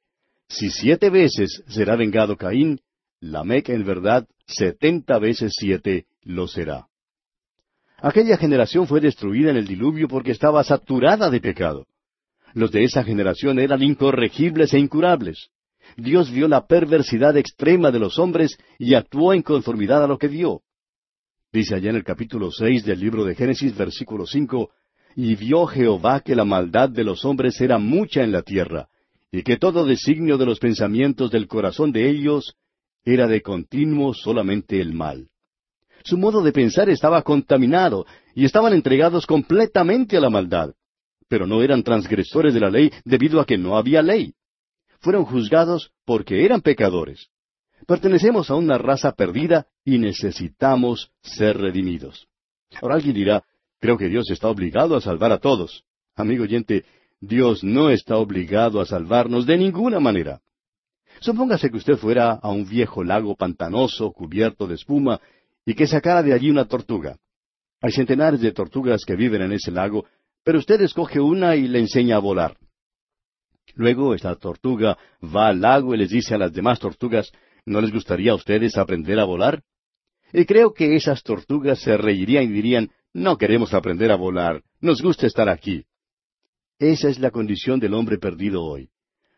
Si 0.48 0.70
siete 0.70 1.10
veces 1.10 1.62
será 1.68 1.96
vengado 1.96 2.36
Caín, 2.36 2.80
Lamec 3.20 3.68
en 3.70 3.84
verdad 3.84 4.26
setenta 4.46 5.18
veces 5.18 5.52
siete 5.58 6.06
lo 6.22 6.46
será. 6.46 6.86
Aquella 7.98 8.36
generación 8.36 8.86
fue 8.86 9.00
destruida 9.00 9.50
en 9.50 9.56
el 9.56 9.66
diluvio 9.66 10.06
porque 10.06 10.30
estaba 10.30 10.62
saturada 10.62 11.30
de 11.30 11.40
pecado. 11.40 11.86
Los 12.52 12.70
de 12.70 12.84
esa 12.84 13.02
generación 13.02 13.58
eran 13.58 13.82
incorregibles 13.82 14.72
e 14.74 14.78
incurables. 14.78 15.48
Dios 15.96 16.30
vio 16.30 16.48
la 16.48 16.66
perversidad 16.66 17.36
extrema 17.36 17.90
de 17.90 17.98
los 17.98 18.18
hombres 18.18 18.58
y 18.78 18.94
actuó 18.94 19.32
en 19.32 19.42
conformidad 19.42 20.04
a 20.04 20.06
lo 20.06 20.18
que 20.18 20.28
vio. 20.28 20.62
Dice 21.52 21.74
allá 21.74 21.90
en 21.90 21.96
el 21.96 22.04
capítulo 22.04 22.50
seis 22.50 22.84
del 22.84 23.00
libro 23.00 23.24
de 23.24 23.34
Génesis, 23.34 23.76
versículo 23.76 24.26
cinco, 24.26 24.70
y 25.14 25.34
vio 25.36 25.66
Jehová 25.66 26.20
que 26.20 26.36
la 26.36 26.44
maldad 26.44 26.90
de 26.90 27.04
los 27.04 27.24
hombres 27.24 27.60
era 27.60 27.78
mucha 27.78 28.22
en 28.22 28.32
la 28.32 28.42
tierra, 28.42 28.88
y 29.36 29.42
que 29.42 29.56
todo 29.56 29.84
designio 29.84 30.38
de 30.38 30.46
los 30.46 30.58
pensamientos 30.58 31.30
del 31.30 31.46
corazón 31.46 31.92
de 31.92 32.08
ellos 32.08 32.54
era 33.04 33.26
de 33.26 33.42
continuo 33.42 34.14
solamente 34.14 34.80
el 34.80 34.92
mal. 34.92 35.28
Su 36.04 36.18
modo 36.18 36.42
de 36.42 36.52
pensar 36.52 36.88
estaba 36.88 37.22
contaminado, 37.22 38.06
y 38.34 38.44
estaban 38.44 38.72
entregados 38.72 39.26
completamente 39.26 40.16
a 40.16 40.20
la 40.20 40.30
maldad. 40.30 40.74
Pero 41.28 41.46
no 41.46 41.62
eran 41.62 41.82
transgresores 41.82 42.54
de 42.54 42.60
la 42.60 42.70
ley 42.70 42.92
debido 43.04 43.40
a 43.40 43.46
que 43.46 43.58
no 43.58 43.76
había 43.76 44.02
ley 44.02 44.34
fueron 45.00 45.24
juzgados 45.24 45.92
porque 46.04 46.44
eran 46.44 46.60
pecadores. 46.60 47.28
Pertenecemos 47.86 48.50
a 48.50 48.56
una 48.56 48.78
raza 48.78 49.12
perdida 49.12 49.66
y 49.84 49.98
necesitamos 49.98 51.12
ser 51.22 51.58
redimidos. 51.58 52.26
Ahora 52.80 52.96
alguien 52.96 53.14
dirá, 53.14 53.44
creo 53.78 53.96
que 53.96 54.08
Dios 54.08 54.28
está 54.30 54.48
obligado 54.48 54.96
a 54.96 55.00
salvar 55.00 55.30
a 55.32 55.38
todos. 55.38 55.84
Amigo 56.16 56.44
oyente, 56.44 56.84
Dios 57.20 57.64
no 57.64 57.90
está 57.90 58.16
obligado 58.16 58.80
a 58.80 58.86
salvarnos 58.86 59.46
de 59.46 59.56
ninguna 59.56 60.00
manera. 60.00 60.40
Supóngase 61.20 61.70
que 61.70 61.78
usted 61.78 61.96
fuera 61.96 62.32
a 62.32 62.50
un 62.50 62.68
viejo 62.68 63.02
lago 63.02 63.34
pantanoso 63.36 64.12
cubierto 64.12 64.66
de 64.66 64.74
espuma 64.74 65.20
y 65.64 65.74
que 65.74 65.86
sacara 65.86 66.22
de 66.22 66.34
allí 66.34 66.50
una 66.50 66.66
tortuga. 66.66 67.16
Hay 67.80 67.92
centenares 67.92 68.40
de 68.40 68.52
tortugas 68.52 69.04
que 69.04 69.16
viven 69.16 69.42
en 69.42 69.52
ese 69.52 69.70
lago, 69.70 70.06
pero 70.44 70.58
usted 70.58 70.80
escoge 70.82 71.20
una 71.20 71.56
y 71.56 71.68
le 71.68 71.80
enseña 71.80 72.16
a 72.16 72.20
volar. 72.20 72.56
Luego 73.74 74.14
esta 74.14 74.34
tortuga 74.36 74.96
va 75.22 75.48
al 75.48 75.60
lago 75.60 75.94
y 75.94 75.98
les 75.98 76.10
dice 76.10 76.34
a 76.34 76.38
las 76.38 76.52
demás 76.52 76.78
tortugas, 76.78 77.32
¿no 77.64 77.80
les 77.80 77.92
gustaría 77.92 78.32
a 78.32 78.36
ustedes 78.36 78.76
aprender 78.76 79.18
a 79.18 79.24
volar? 79.24 79.62
Y 80.32 80.44
creo 80.44 80.72
que 80.72 80.96
esas 80.96 81.22
tortugas 81.22 81.80
se 81.80 81.96
reirían 81.96 82.44
y 82.44 82.48
dirían, 82.48 82.90
no 83.12 83.38
queremos 83.38 83.74
aprender 83.74 84.10
a 84.12 84.16
volar, 84.16 84.62
nos 84.80 85.00
gusta 85.00 85.26
estar 85.26 85.48
aquí. 85.48 85.84
Esa 86.78 87.08
es 87.08 87.18
la 87.18 87.30
condición 87.30 87.80
del 87.80 87.94
hombre 87.94 88.18
perdido 88.18 88.62
hoy. 88.62 88.90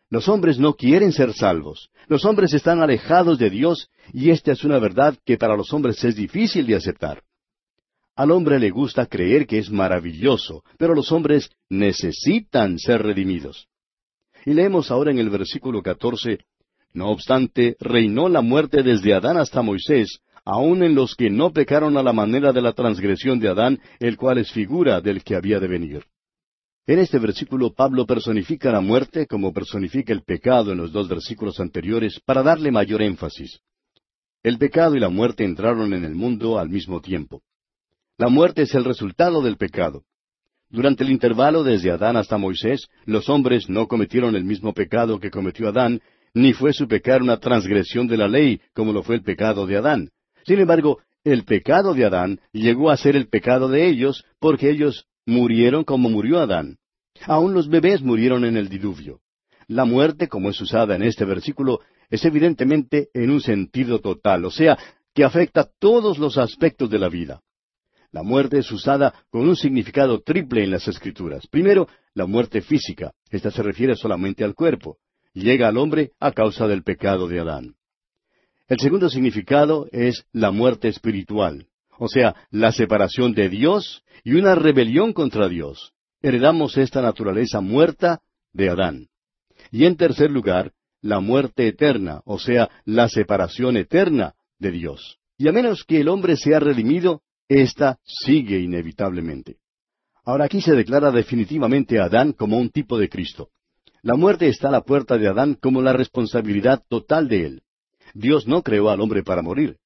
Los 0.09 0.27
hombres 0.27 0.59
no 0.59 0.73
quieren 0.73 1.13
ser 1.13 1.33
salvos. 1.33 1.89
Los 2.07 2.25
hombres 2.25 2.53
están 2.53 2.81
alejados 2.81 3.37
de 3.37 3.49
Dios 3.49 3.89
y 4.11 4.31
esta 4.31 4.51
es 4.51 4.63
una 4.63 4.79
verdad 4.79 5.15
que 5.25 5.37
para 5.37 5.55
los 5.55 5.71
hombres 5.71 6.03
es 6.03 6.15
difícil 6.15 6.65
de 6.65 6.75
aceptar. 6.75 7.23
Al 8.15 8.31
hombre 8.31 8.59
le 8.59 8.71
gusta 8.71 9.05
creer 9.05 9.47
que 9.47 9.59
es 9.59 9.69
maravilloso, 9.69 10.63
pero 10.77 10.93
los 10.93 11.11
hombres 11.13 11.49
necesitan 11.69 12.77
ser 12.77 13.03
redimidos. 13.03 13.67
Y 14.45 14.53
leemos 14.53 14.91
ahora 14.91 15.11
en 15.11 15.19
el 15.19 15.29
versículo 15.29 15.81
catorce, 15.81 16.39
No 16.91 17.11
obstante, 17.11 17.77
reinó 17.79 18.27
la 18.27 18.41
muerte 18.41 18.83
desde 18.83 19.13
Adán 19.13 19.37
hasta 19.37 19.61
Moisés, 19.61 20.19
aun 20.43 20.83
en 20.83 20.95
los 20.95 21.15
que 21.15 21.29
no 21.29 21.53
pecaron 21.53 21.95
a 21.95 22.03
la 22.03 22.11
manera 22.11 22.51
de 22.51 22.61
la 22.61 22.73
transgresión 22.73 23.39
de 23.39 23.47
Adán, 23.47 23.79
el 23.99 24.17
cual 24.17 24.39
es 24.39 24.51
figura 24.51 24.99
del 24.99 25.23
que 25.23 25.35
había 25.35 25.59
de 25.59 25.67
venir. 25.67 26.03
En 26.89 26.97
este 26.97 27.19
versículo 27.19 27.71
Pablo 27.71 28.07
personifica 28.07 28.71
la 28.71 28.81
muerte 28.81 29.27
como 29.27 29.53
personifica 29.53 30.11
el 30.11 30.23
pecado 30.23 30.71
en 30.71 30.79
los 30.79 30.91
dos 30.91 31.07
versículos 31.07 31.59
anteriores 31.59 32.19
para 32.25 32.41
darle 32.41 32.71
mayor 32.71 33.03
énfasis. 33.03 33.59
El 34.41 34.57
pecado 34.57 34.95
y 34.95 34.99
la 34.99 35.09
muerte 35.09 35.43
entraron 35.43 35.93
en 35.93 36.03
el 36.03 36.15
mundo 36.15 36.57
al 36.57 36.67
mismo 36.67 36.99
tiempo. 36.99 37.43
La 38.17 38.27
muerte 38.27 38.63
es 38.63 38.73
el 38.73 38.85
resultado 38.85 39.43
del 39.43 39.55
pecado. 39.55 40.01
Durante 40.67 41.03
el 41.03 41.11
intervalo 41.11 41.63
desde 41.63 41.91
Adán 41.91 42.17
hasta 42.17 42.39
Moisés, 42.39 42.87
los 43.05 43.29
hombres 43.29 43.69
no 43.69 43.87
cometieron 43.87 44.35
el 44.35 44.43
mismo 44.43 44.73
pecado 44.73 45.19
que 45.19 45.29
cometió 45.29 45.69
Adán, 45.69 46.01
ni 46.33 46.53
fue 46.53 46.73
su 46.73 46.87
pecar 46.87 47.21
una 47.21 47.37
transgresión 47.37 48.07
de 48.07 48.17
la 48.17 48.27
ley, 48.27 48.61
como 48.73 48.93
lo 48.93 49.03
fue 49.03 49.17
el 49.17 49.21
pecado 49.21 49.67
de 49.67 49.77
Adán. 49.77 50.09
Sin 50.43 50.57
embargo, 50.57 50.97
el 51.23 51.43
pecado 51.43 51.93
de 51.93 52.05
Adán 52.05 52.39
llegó 52.51 52.89
a 52.89 52.97
ser 52.97 53.15
el 53.15 53.27
pecado 53.27 53.69
de 53.69 53.87
ellos, 53.87 54.25
porque 54.39 54.71
ellos 54.71 55.05
murieron 55.27 55.83
como 55.83 56.09
murió 56.09 56.39
Adán. 56.39 56.78
Aún 57.25 57.53
los 57.53 57.67
bebés 57.67 58.01
murieron 58.01 58.45
en 58.45 58.57
el 58.57 58.69
diluvio. 58.69 59.21
La 59.67 59.85
muerte, 59.85 60.27
como 60.27 60.49
es 60.49 60.59
usada 60.61 60.95
en 60.95 61.03
este 61.03 61.25
versículo, 61.25 61.81
es 62.09 62.25
evidentemente 62.25 63.09
en 63.13 63.29
un 63.29 63.41
sentido 63.41 63.99
total, 63.99 64.45
o 64.45 64.51
sea, 64.51 64.77
que 65.13 65.23
afecta 65.23 65.69
todos 65.79 66.17
los 66.17 66.37
aspectos 66.37 66.89
de 66.89 66.99
la 66.99 67.09
vida. 67.09 67.41
La 68.11 68.23
muerte 68.23 68.57
es 68.59 68.71
usada 68.71 69.13
con 69.29 69.47
un 69.47 69.55
significado 69.55 70.21
triple 70.21 70.63
en 70.63 70.71
las 70.71 70.87
Escrituras. 70.87 71.45
Primero, 71.47 71.87
la 72.15 72.25
muerte 72.25 72.61
física. 72.61 73.11
Esta 73.29 73.51
se 73.51 73.61
refiere 73.61 73.95
solamente 73.95 74.43
al 74.43 74.55
cuerpo. 74.55 74.97
Llega 75.33 75.67
al 75.67 75.77
hombre 75.77 76.11
a 76.19 76.31
causa 76.31 76.67
del 76.67 76.83
pecado 76.83 77.27
de 77.27 77.39
Adán. 77.39 77.75
El 78.67 78.79
segundo 78.79 79.09
significado 79.09 79.87
es 79.91 80.25
la 80.31 80.51
muerte 80.51 80.87
espiritual, 80.87 81.67
o 81.97 82.07
sea, 82.07 82.35
la 82.51 82.71
separación 82.71 83.33
de 83.33 83.49
Dios 83.49 84.03
y 84.23 84.33
una 84.33 84.55
rebelión 84.55 85.13
contra 85.13 85.47
Dios. 85.47 85.93
Heredamos 86.21 86.77
esta 86.77 87.01
naturaleza 87.01 87.61
muerta 87.61 88.21
de 88.51 88.69
Adán. 88.69 89.07
Y 89.71 89.85
en 89.85 89.95
tercer 89.95 90.29
lugar, 90.29 90.73
la 91.01 91.21
muerte 91.21 91.67
eterna, 91.67 92.21
o 92.25 92.39
sea, 92.39 92.69
la 92.85 93.07
separación 93.07 93.77
eterna 93.77 94.33
de 94.57 94.71
Dios. 94.71 95.17
Y 95.37 95.47
a 95.47 95.53
menos 95.53 95.85
que 95.85 96.01
el 96.01 96.09
hombre 96.09 96.35
sea 96.35 96.59
redimido, 96.59 97.21
ésta 97.47 97.99
sigue 98.03 98.59
inevitablemente. 98.59 99.57
Ahora 100.25 100.45
aquí 100.45 100.61
se 100.61 100.73
declara 100.73 101.11
definitivamente 101.11 101.99
a 101.99 102.05
Adán 102.05 102.33
como 102.33 102.57
un 102.57 102.69
tipo 102.69 102.97
de 102.97 103.07
Cristo. 103.07 103.49
La 104.01 104.15
muerte 104.15 104.47
está 104.47 104.67
a 104.67 104.71
la 104.71 104.81
puerta 104.81 105.17
de 105.17 105.27
Adán 105.27 105.55
como 105.55 105.81
la 105.81 105.93
responsabilidad 105.93 106.83
total 106.89 107.29
de 107.29 107.45
él. 107.45 107.61
Dios 108.13 108.47
no 108.47 108.61
creó 108.61 108.89
al 108.89 108.99
hombre 108.99 109.23
para 109.23 109.41
morir. 109.41 109.77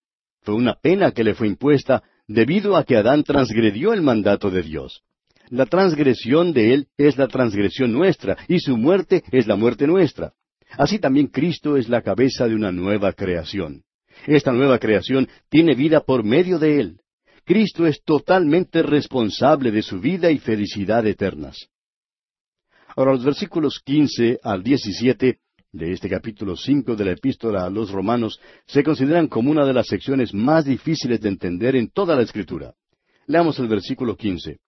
Fue 0.41 0.55
una 0.55 0.75
pena 0.75 1.11
que 1.11 1.23
le 1.23 1.35
fue 1.35 1.47
impuesta 1.47 2.03
debido 2.27 2.75
a 2.75 2.83
que 2.83 2.97
Adán 2.97 3.23
transgredió 3.23 3.93
el 3.93 4.01
mandato 4.01 4.49
de 4.49 4.63
Dios. 4.63 5.03
La 5.49 5.65
transgresión 5.65 6.53
de 6.53 6.73
él 6.73 6.87
es 6.97 7.17
la 7.17 7.27
transgresión 7.27 7.91
nuestra 7.91 8.37
y 8.47 8.59
su 8.59 8.77
muerte 8.77 9.23
es 9.31 9.47
la 9.47 9.55
muerte 9.55 9.87
nuestra. 9.87 10.33
Así 10.77 10.99
también 10.99 11.27
Cristo 11.27 11.77
es 11.77 11.89
la 11.89 12.01
cabeza 12.01 12.47
de 12.47 12.55
una 12.55 12.71
nueva 12.71 13.13
creación. 13.13 13.83
Esta 14.25 14.51
nueva 14.51 14.79
creación 14.79 15.27
tiene 15.49 15.75
vida 15.75 16.01
por 16.01 16.23
medio 16.23 16.59
de 16.59 16.79
Él. 16.79 16.99
Cristo 17.45 17.85
es 17.85 18.01
totalmente 18.03 18.81
responsable 18.81 19.71
de 19.71 19.81
su 19.81 19.99
vida 19.99 20.31
y 20.31 20.37
felicidad 20.37 21.05
eternas. 21.05 21.67
Ahora 22.95 23.13
los 23.13 23.25
versículos 23.25 23.81
quince 23.83 24.39
al 24.43 24.63
diecisiete 24.63 25.39
de 25.71 25.91
este 25.91 26.07
capítulo 26.07 26.55
cinco 26.55 26.95
de 26.95 27.03
la 27.03 27.11
epístola 27.11 27.65
a 27.65 27.69
los 27.69 27.91
romanos 27.91 28.39
se 28.67 28.83
consideran 28.83 29.27
como 29.27 29.49
una 29.49 29.65
de 29.65 29.73
las 29.73 29.87
secciones 29.87 30.33
más 30.33 30.65
difíciles 30.65 31.19
de 31.19 31.29
entender 31.29 31.75
en 31.75 31.89
toda 31.89 32.15
la 32.15 32.21
escritura. 32.21 32.75
Leamos 33.25 33.57
el 33.59 33.67
versículo 33.67 34.15
quince. 34.15 34.59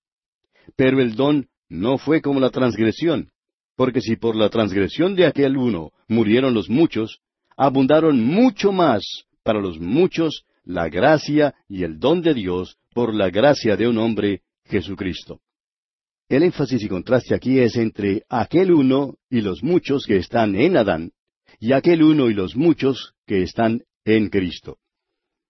Pero 0.76 1.02
el 1.02 1.16
don 1.16 1.48
no 1.70 1.98
fue 1.98 2.22
como 2.22 2.40
la 2.40 2.50
transgresión, 2.50 3.32
porque 3.76 4.02
si 4.02 4.16
por 4.16 4.36
la 4.36 4.50
transgresión 4.50 5.16
de 5.16 5.26
aquel 5.26 5.58
uno 5.58 5.92
murieron 6.08 6.54
los 6.54 6.70
muchos, 6.70 7.20
abundaron 7.58 8.24
mucho 8.24 8.72
más 8.72 9.04
para 9.44 9.60
los 9.60 9.80
muchos 9.80 10.46
la 10.64 10.90
gracia 10.90 11.54
y 11.70 11.84
el 11.84 12.00
don 12.00 12.22
de 12.22 12.34
Dios 12.34 12.78
por 12.94 13.14
la 13.14 13.30
gracia 13.30 13.76
de 13.76 13.88
un 13.88 13.98
hombre, 13.98 14.42
Jesucristo. 14.66 15.40
El 16.28 16.44
énfasis 16.44 16.82
y 16.82 16.88
contraste 16.88 17.36
aquí 17.36 17.60
es 17.60 17.76
entre 17.76 18.24
aquel 18.30 18.72
uno 18.72 19.16
y 19.30 19.42
los 19.42 19.62
muchos 19.62 20.06
que 20.06 20.18
están 20.18 20.56
en 20.56 20.76
Adán, 20.76 21.12
y 21.60 21.74
aquel 21.74 22.02
uno 22.02 22.30
y 22.30 22.34
los 22.34 22.56
muchos 22.56 23.14
que 23.28 23.44
están 23.44 23.84
en 24.06 24.30
Cristo. 24.30 24.78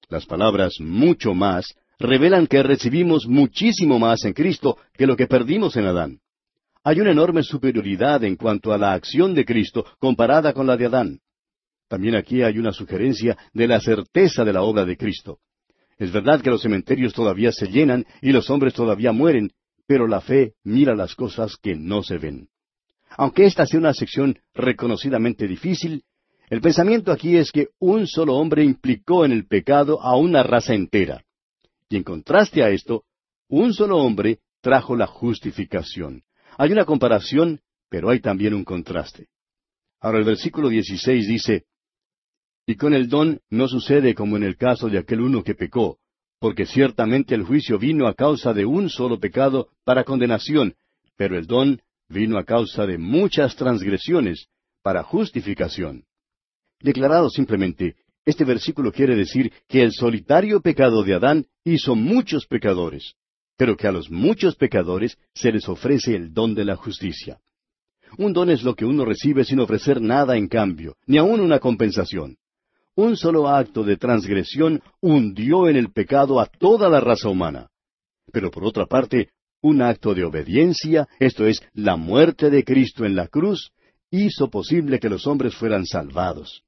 Las 0.09 0.25
palabras 0.25 0.75
mucho 0.79 1.33
más 1.33 1.73
revelan 1.99 2.47
que 2.47 2.63
recibimos 2.63 3.27
muchísimo 3.27 3.99
más 3.99 4.25
en 4.25 4.33
Cristo 4.33 4.77
que 4.93 5.07
lo 5.07 5.15
que 5.15 5.27
perdimos 5.27 5.75
en 5.77 5.85
Adán. 5.85 6.19
Hay 6.83 6.99
una 6.99 7.11
enorme 7.11 7.43
superioridad 7.43 8.23
en 8.23 8.35
cuanto 8.35 8.71
a 8.71 8.77
la 8.77 8.93
acción 8.93 9.33
de 9.33 9.45
Cristo 9.45 9.85
comparada 9.99 10.53
con 10.53 10.67
la 10.67 10.77
de 10.77 10.85
Adán. 10.85 11.19
También 11.87 12.15
aquí 12.15 12.41
hay 12.41 12.57
una 12.57 12.71
sugerencia 12.71 13.37
de 13.53 13.67
la 13.67 13.79
certeza 13.79 14.43
de 14.43 14.53
la 14.53 14.61
obra 14.61 14.85
de 14.85 14.97
Cristo. 14.97 15.39
Es 15.97 16.11
verdad 16.11 16.41
que 16.41 16.49
los 16.49 16.61
cementerios 16.61 17.13
todavía 17.13 17.51
se 17.51 17.67
llenan 17.67 18.05
y 18.21 18.31
los 18.31 18.49
hombres 18.49 18.73
todavía 18.73 19.11
mueren, 19.11 19.51
pero 19.87 20.07
la 20.07 20.21
fe 20.21 20.53
mira 20.63 20.95
las 20.95 21.15
cosas 21.15 21.57
que 21.57 21.75
no 21.75 22.03
se 22.03 22.17
ven. 22.17 22.49
Aunque 23.17 23.45
esta 23.45 23.65
sea 23.65 23.79
una 23.79 23.93
sección 23.93 24.37
reconocidamente 24.53 25.47
difícil, 25.47 26.03
el 26.49 26.61
pensamiento 26.61 27.11
aquí 27.11 27.37
es 27.37 27.51
que 27.51 27.69
un 27.79 28.07
solo 28.07 28.35
hombre 28.35 28.63
implicó 28.63 29.25
en 29.25 29.31
el 29.31 29.47
pecado 29.47 30.01
a 30.01 30.17
una 30.17 30.43
raza 30.43 30.73
entera. 30.73 31.23
Y 31.89 31.97
en 31.97 32.03
contraste 32.03 32.63
a 32.63 32.69
esto, 32.69 33.03
un 33.47 33.73
solo 33.73 33.97
hombre 33.97 34.39
trajo 34.61 34.95
la 34.95 35.07
justificación. 35.07 36.23
Hay 36.57 36.71
una 36.71 36.85
comparación, 36.85 37.61
pero 37.89 38.09
hay 38.09 38.19
también 38.19 38.53
un 38.53 38.63
contraste. 38.63 39.27
Ahora 39.99 40.19
el 40.19 40.25
versículo 40.25 40.69
16 40.69 41.27
dice, 41.27 41.65
Y 42.65 42.75
con 42.75 42.93
el 42.93 43.07
don 43.07 43.41
no 43.49 43.67
sucede 43.67 44.15
como 44.15 44.37
en 44.37 44.43
el 44.43 44.57
caso 44.57 44.89
de 44.89 44.97
aquel 44.97 45.21
uno 45.21 45.43
que 45.43 45.55
pecó, 45.55 45.99
porque 46.39 46.65
ciertamente 46.65 47.35
el 47.35 47.43
juicio 47.43 47.77
vino 47.77 48.07
a 48.07 48.13
causa 48.13 48.53
de 48.53 48.65
un 48.65 48.89
solo 48.89 49.19
pecado 49.19 49.69
para 49.83 50.03
condenación, 50.03 50.75
pero 51.15 51.37
el 51.37 51.45
don 51.45 51.81
vino 52.09 52.37
a 52.37 52.43
causa 52.43 52.85
de 52.85 52.97
muchas 52.97 53.55
transgresiones 53.55 54.47
para 54.81 55.03
justificación. 55.03 56.05
Declarado 56.79 57.29
simplemente, 57.29 57.95
este 58.25 58.43
versículo 58.43 58.91
quiere 58.91 59.15
decir 59.15 59.51
que 59.67 59.81
el 59.81 59.91
solitario 59.91 60.61
pecado 60.61 61.03
de 61.03 61.13
Adán 61.13 61.45
hizo 61.63 61.95
muchos 61.95 62.45
pecadores 62.47 63.15
pero 63.57 63.77
que 63.77 63.87
a 63.87 63.91
los 63.91 64.09
muchos 64.11 64.55
pecadores 64.55 65.17
se 65.33 65.51
les 65.51 65.67
ofrece 65.69 66.15
el 66.15 66.33
don 66.33 66.55
de 66.55 66.65
la 66.65 66.75
justicia. 66.75 67.39
Un 68.17 68.33
don 68.33 68.49
es 68.49 68.63
lo 68.63 68.75
que 68.75 68.85
uno 68.85 69.05
recibe 69.05 69.43
sin 69.43 69.59
ofrecer 69.59 70.01
nada 70.01 70.37
en 70.37 70.47
cambio, 70.47 70.95
ni 71.05 71.17
aun 71.17 71.39
una 71.39 71.59
compensación. 71.59 72.37
Un 72.95 73.17
solo 73.17 73.49
acto 73.49 73.83
de 73.83 73.97
transgresión 73.97 74.81
hundió 75.01 75.67
en 75.67 75.75
el 75.75 75.91
pecado 75.91 76.39
a 76.39 76.45
toda 76.45 76.89
la 76.89 77.01
raza 77.01 77.29
humana. 77.29 77.67
Pero 78.31 78.51
por 78.51 78.63
otra 78.63 78.85
parte, 78.85 79.29
un 79.61 79.81
acto 79.81 80.13
de 80.13 80.23
obediencia, 80.23 81.07
esto 81.19 81.45
es, 81.45 81.61
la 81.73 81.97
muerte 81.97 82.49
de 82.49 82.63
Cristo 82.63 83.03
en 83.03 83.15
la 83.15 83.27
cruz, 83.27 83.71
hizo 84.11 84.49
posible 84.49 84.99
que 84.99 85.09
los 85.09 85.27
hombres 85.27 85.55
fueran 85.55 85.85
salvados. 85.85 86.63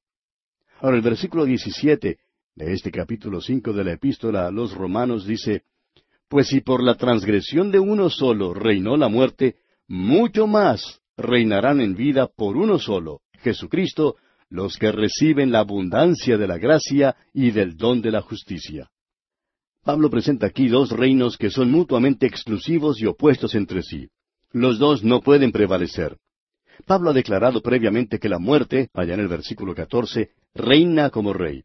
Ahora 0.80 0.96
el 0.96 1.02
versículo 1.02 1.44
17 1.44 2.18
de 2.54 2.72
este 2.72 2.90
capítulo 2.92 3.40
5 3.40 3.72
de 3.72 3.84
la 3.84 3.92
epístola 3.92 4.46
a 4.46 4.50
los 4.50 4.74
romanos 4.74 5.26
dice, 5.26 5.62
pues 6.28 6.48
si 6.48 6.60
por 6.60 6.82
la 6.82 6.94
transgresión 6.94 7.72
de 7.72 7.80
uno 7.80 8.10
solo 8.10 8.54
reinó 8.54 8.96
la 8.96 9.08
muerte, 9.08 9.56
mucho 9.88 10.46
más 10.46 11.00
reinarán 11.16 11.80
en 11.80 11.96
vida 11.96 12.28
por 12.28 12.56
uno 12.56 12.78
solo, 12.78 13.22
Jesucristo, 13.40 14.16
los 14.50 14.76
que 14.76 14.92
reciben 14.92 15.50
la 15.50 15.60
abundancia 15.60 16.38
de 16.38 16.46
la 16.46 16.58
gracia 16.58 17.16
y 17.32 17.50
del 17.50 17.76
don 17.76 18.00
de 18.00 18.12
la 18.12 18.20
justicia. 18.20 18.88
Pablo 19.84 20.10
presenta 20.10 20.46
aquí 20.46 20.68
dos 20.68 20.90
reinos 20.90 21.36
que 21.36 21.50
son 21.50 21.72
mutuamente 21.72 22.26
exclusivos 22.26 23.00
y 23.00 23.06
opuestos 23.06 23.54
entre 23.54 23.82
sí. 23.82 24.08
Los 24.52 24.78
dos 24.78 25.02
no 25.02 25.22
pueden 25.22 25.50
prevalecer. 25.50 26.18
Pablo 26.86 27.10
ha 27.10 27.12
declarado 27.12 27.60
previamente 27.62 28.18
que 28.18 28.28
la 28.28 28.38
muerte, 28.38 28.90
allá 28.94 29.14
en 29.14 29.20
el 29.20 29.28
versículo 29.28 29.74
14, 29.74 30.30
reina 30.54 31.10
como 31.10 31.32
rey. 31.32 31.64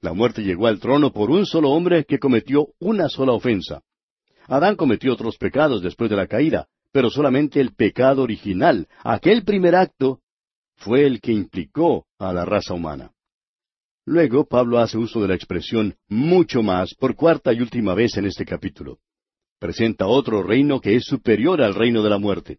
La 0.00 0.12
muerte 0.12 0.42
llegó 0.42 0.66
al 0.66 0.80
trono 0.80 1.12
por 1.12 1.30
un 1.30 1.44
solo 1.46 1.70
hombre 1.70 2.04
que 2.04 2.18
cometió 2.18 2.68
una 2.78 3.08
sola 3.08 3.32
ofensa. 3.32 3.82
Adán 4.46 4.76
cometió 4.76 5.12
otros 5.12 5.36
pecados 5.36 5.82
después 5.82 6.08
de 6.10 6.16
la 6.16 6.26
caída, 6.26 6.68
pero 6.92 7.10
solamente 7.10 7.60
el 7.60 7.74
pecado 7.74 8.22
original, 8.22 8.88
aquel 9.04 9.44
primer 9.44 9.76
acto, 9.76 10.20
fue 10.76 11.06
el 11.06 11.20
que 11.20 11.32
implicó 11.32 12.06
a 12.18 12.32
la 12.32 12.44
raza 12.44 12.74
humana. 12.74 13.12
Luego 14.06 14.46
Pablo 14.46 14.78
hace 14.78 14.96
uso 14.98 15.20
de 15.20 15.28
la 15.28 15.34
expresión 15.34 15.94
mucho 16.08 16.62
más 16.62 16.94
por 16.94 17.14
cuarta 17.14 17.52
y 17.52 17.60
última 17.60 17.94
vez 17.94 18.16
en 18.16 18.24
este 18.24 18.44
capítulo. 18.44 18.98
Presenta 19.58 20.06
otro 20.06 20.42
reino 20.42 20.80
que 20.80 20.96
es 20.96 21.04
superior 21.04 21.60
al 21.62 21.74
reino 21.74 22.02
de 22.02 22.10
la 22.10 22.18
muerte. 22.18 22.58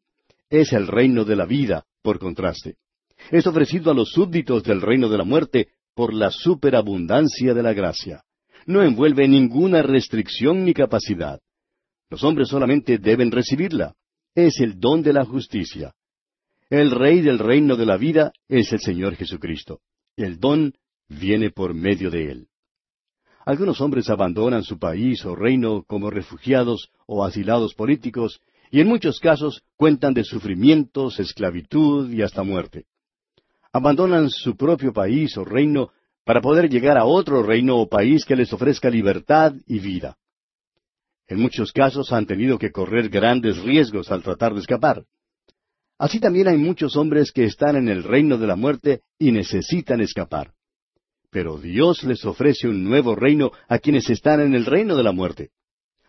Es 0.49 0.71
el 0.71 0.87
reino 0.87 1.25
de 1.25 1.35
la 1.35 1.45
vida, 1.45 1.85
por 2.03 2.19
contraste. 2.19 2.75
Es 3.29 3.45
ofrecido 3.47 3.91
a 3.91 3.93
los 3.93 4.11
súbditos 4.11 4.63
del 4.63 4.81
reino 4.81 5.09
de 5.09 5.17
la 5.17 5.23
muerte 5.23 5.69
por 5.93 6.13
la 6.13 6.31
superabundancia 6.31 7.53
de 7.53 7.63
la 7.63 7.73
gracia. 7.73 8.23
No 8.65 8.81
envuelve 8.83 9.27
ninguna 9.27 9.81
restricción 9.81 10.65
ni 10.65 10.73
capacidad. 10.73 11.39
Los 12.09 12.23
hombres 12.23 12.49
solamente 12.49 12.97
deben 12.97 13.31
recibirla. 13.31 13.93
Es 14.35 14.59
el 14.59 14.79
don 14.79 15.01
de 15.01 15.13
la 15.13 15.25
justicia. 15.25 15.93
El 16.69 16.91
rey 16.91 17.21
del 17.21 17.39
reino 17.39 17.75
de 17.75 17.85
la 17.85 17.97
vida 17.97 18.31
es 18.47 18.71
el 18.71 18.79
Señor 18.79 19.15
Jesucristo. 19.15 19.79
El 20.15 20.39
don 20.39 20.73
viene 21.09 21.51
por 21.51 21.73
medio 21.73 22.09
de 22.09 22.31
él. 22.31 22.47
Algunos 23.45 23.81
hombres 23.81 24.09
abandonan 24.09 24.63
su 24.63 24.77
país 24.77 25.25
o 25.25 25.35
reino 25.35 25.83
como 25.83 26.09
refugiados 26.09 26.91
o 27.07 27.25
asilados 27.25 27.73
políticos 27.73 28.39
y 28.69 28.79
en 28.79 28.87
muchos 28.87 29.19
casos 29.19 29.63
cuentan 29.75 30.13
de 30.13 30.23
sufrimientos, 30.23 31.19
esclavitud 31.19 32.09
y 32.11 32.21
hasta 32.21 32.43
muerte. 32.43 32.85
Abandonan 33.73 34.29
su 34.29 34.57
propio 34.57 34.91
país 34.91 35.37
o 35.37 35.45
reino 35.45 35.91
para 36.25 36.41
poder 36.41 36.69
llegar 36.69 36.97
a 36.97 37.05
otro 37.05 37.41
reino 37.41 37.77
o 37.77 37.87
país 37.87 38.25
que 38.25 38.35
les 38.35 38.51
ofrezca 38.51 38.89
libertad 38.89 39.53
y 39.65 39.79
vida. 39.79 40.17
En 41.27 41.39
muchos 41.39 41.71
casos 41.71 42.11
han 42.11 42.25
tenido 42.25 42.57
que 42.57 42.71
correr 42.71 43.07
grandes 43.07 43.57
riesgos 43.61 44.11
al 44.11 44.21
tratar 44.21 44.53
de 44.53 44.59
escapar. 44.59 45.05
Así 45.97 46.19
también 46.19 46.47
hay 46.47 46.57
muchos 46.57 46.97
hombres 46.97 47.31
que 47.31 47.45
están 47.45 47.75
en 47.77 47.87
el 47.87 48.03
reino 48.03 48.37
de 48.37 48.47
la 48.47 48.55
muerte 48.55 49.01
y 49.17 49.31
necesitan 49.31 50.01
escapar. 50.01 50.51
Pero 51.29 51.57
Dios 51.57 52.03
les 52.03 52.25
ofrece 52.25 52.67
un 52.67 52.83
nuevo 52.83 53.15
reino 53.15 53.51
a 53.69 53.79
quienes 53.79 54.09
están 54.09 54.41
en 54.41 54.53
el 54.53 54.65
reino 54.65 54.97
de 54.97 55.03
la 55.03 55.13
muerte. 55.13 55.51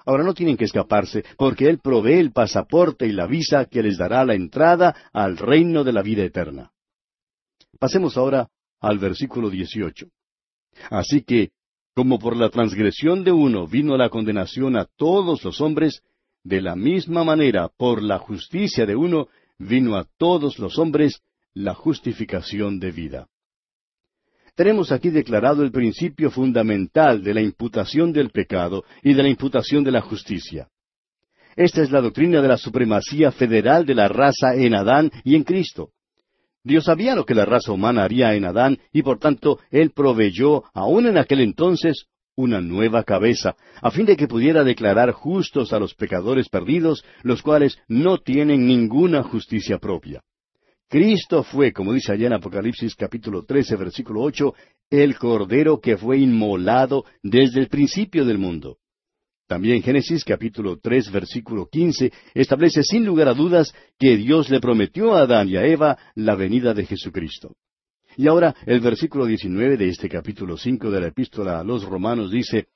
Ahora 0.05 0.25
no 0.25 0.35
tienen 0.35 0.57
que 0.57 0.64
escaparse, 0.64 1.25
porque 1.37 1.68
Él 1.68 1.79
provee 1.79 2.18
el 2.18 2.33
pasaporte 2.33 3.07
y 3.07 3.12
la 3.12 3.27
visa 3.27 3.66
que 3.66 3.85
les 3.85 3.98
dará 3.98 4.25
la 4.25 4.35
entrada 4.35 4.96
al 5.12 5.37
reino 5.37 5.85
de 5.85 5.92
la 5.92 6.03
vida 6.03 6.25
eterna. 6.25 6.72
Pasemos 7.83 8.16
ahora 8.16 8.49
al 8.81 9.01
versículo 9.01 9.51
18. 9.51 10.07
Así 10.90 11.23
que, 11.23 11.51
como 11.97 12.21
por 12.21 12.37
la 12.37 12.49
transgresión 12.49 13.25
de 13.25 13.33
uno 13.33 13.66
vino 13.66 13.97
la 13.97 14.09
condenación 14.09 14.77
a 14.77 14.85
todos 14.85 15.42
los 15.42 15.61
hombres, 15.61 16.01
de 16.45 16.62
la 16.62 16.77
misma 16.77 17.25
manera 17.25 17.68
por 17.77 18.01
la 18.01 18.21
justicia 18.21 18.87
de 18.87 18.95
uno 18.95 19.27
vino 19.59 19.97
a 19.97 20.07
todos 20.16 20.61
los 20.61 20.79
hombres 20.79 21.23
la 21.55 21.75
justificación 21.75 22.79
de 22.79 22.92
vida. 22.92 23.27
Tenemos 24.55 24.92
aquí 24.92 25.11
declarado 25.11 25.64
el 25.64 25.73
principio 25.73 26.31
fundamental 26.31 27.25
de 27.25 27.35
la 27.35 27.42
imputación 27.42 28.12
del 28.12 28.31
pecado 28.31 28.85
y 29.03 29.12
de 29.12 29.25
la 29.25 29.29
imputación 29.29 29.83
de 29.83 29.90
la 29.90 30.03
justicia. 30.03 30.68
Esta 31.57 31.83
es 31.83 31.90
la 31.90 32.01
doctrina 32.01 32.40
de 32.40 32.47
la 32.47 32.59
supremacía 32.59 33.33
federal 33.33 33.85
de 33.85 33.97
la 33.97 34.07
raza 34.07 34.55
en 34.55 34.77
Adán 34.77 35.11
y 35.25 35.35
en 35.35 35.42
Cristo. 35.42 35.90
Dios 36.64 36.85
sabía 36.85 37.14
lo 37.14 37.27
que 37.27 37.35
la 37.35 37.44
raza 37.44 37.72
humana 37.72 38.05
haría 38.05 38.35
en 38.35 38.44
Adán 38.44 38.79
y 38.92 39.03
por 39.03 39.18
tanto 39.18 39.59
Él 39.70 39.90
proveyó, 39.90 40.64
aún 40.75 41.07
en 41.07 41.18
aquel 41.18 41.40
entonces, 41.40 42.07
una 42.37 42.61
nueva 42.61 43.05
cabeza, 43.05 43.57
a 43.81 43.90
fin 43.90 44.07
de 44.07 44.16
que 44.16 44.29
pudiera 44.29 44.64
declarar 44.64 45.12
justos 45.12 45.72
a 45.72 45.79
los 45.79 45.94
pecadores 45.94 46.48
perdidos, 46.48 47.05
los 47.22 47.42
cuales 47.42 47.79
no 47.88 48.18
tienen 48.18 48.66
ninguna 48.66 49.22
justicia 49.22 49.79
propia. 49.79 50.22
Cristo 50.88 51.42
fue, 51.42 51.72
como 51.72 51.92
dice 51.94 52.12
allá 52.12 52.27
en 52.27 52.35
Apocalipsis 52.35 52.94
capítulo 52.94 53.44
13, 53.44 53.77
versículo 53.77 54.20
8, 54.22 54.55
el 54.90 55.18
Cordero 55.18 55.81
que 55.81 55.96
fue 55.96 56.18
inmolado 56.18 57.05
desde 57.22 57.61
el 57.61 57.68
principio 57.68 58.25
del 58.25 58.38
mundo. 58.38 58.77
También 59.53 59.83
Génesis 59.83 60.25
capítulo 60.25 60.79
tres 60.83 61.12
versículo 61.12 61.69
quince 61.71 62.11
establece 62.33 62.83
sin 62.83 63.05
lugar 63.05 63.29
a 63.29 63.35
dudas 63.35 63.71
que 63.99 64.17
Dios 64.17 64.49
le 64.49 64.61
prometió 64.61 65.15
a 65.15 65.25
Adán 65.25 65.47
y 65.47 65.59
a 65.59 65.67
Eva 65.67 65.99
la 66.15 66.37
venida 66.37 66.73
de 66.73 66.87
Jesucristo. 66.87 67.55
Y 68.17 68.29
ahora 68.29 68.57
el 68.65 68.81
versículo 68.81 69.27
diecinueve 69.27 69.77
de 69.77 69.91
este 69.91 70.09
capítulo 70.09 70.57
cinco 70.57 70.91
de 70.91 71.03
la 71.03 71.09
epístola 71.09 71.61
a 71.61 71.65
los 71.65 71.85
romanos 71.85 72.31
dice, 72.31 72.69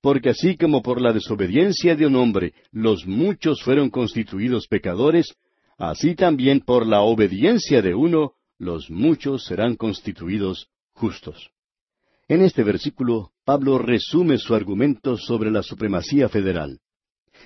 Porque 0.00 0.30
así 0.30 0.56
como 0.56 0.82
por 0.82 1.00
la 1.00 1.12
desobediencia 1.12 1.94
de 1.94 2.06
un 2.06 2.16
hombre 2.16 2.52
los 2.72 3.06
muchos 3.06 3.62
fueron 3.62 3.88
constituidos 3.88 4.66
pecadores, 4.66 5.36
así 5.78 6.16
también 6.16 6.62
por 6.62 6.84
la 6.84 7.02
obediencia 7.02 7.80
de 7.80 7.94
uno 7.94 8.32
los 8.58 8.90
muchos 8.90 9.44
serán 9.44 9.76
constituidos 9.76 10.66
justos. 10.94 11.52
En 12.28 12.42
este 12.42 12.62
versículo, 12.62 13.30
Pablo 13.46 13.78
resume 13.78 14.36
su 14.36 14.54
argumento 14.54 15.16
sobre 15.16 15.50
la 15.50 15.62
supremacía 15.62 16.28
federal. 16.28 16.78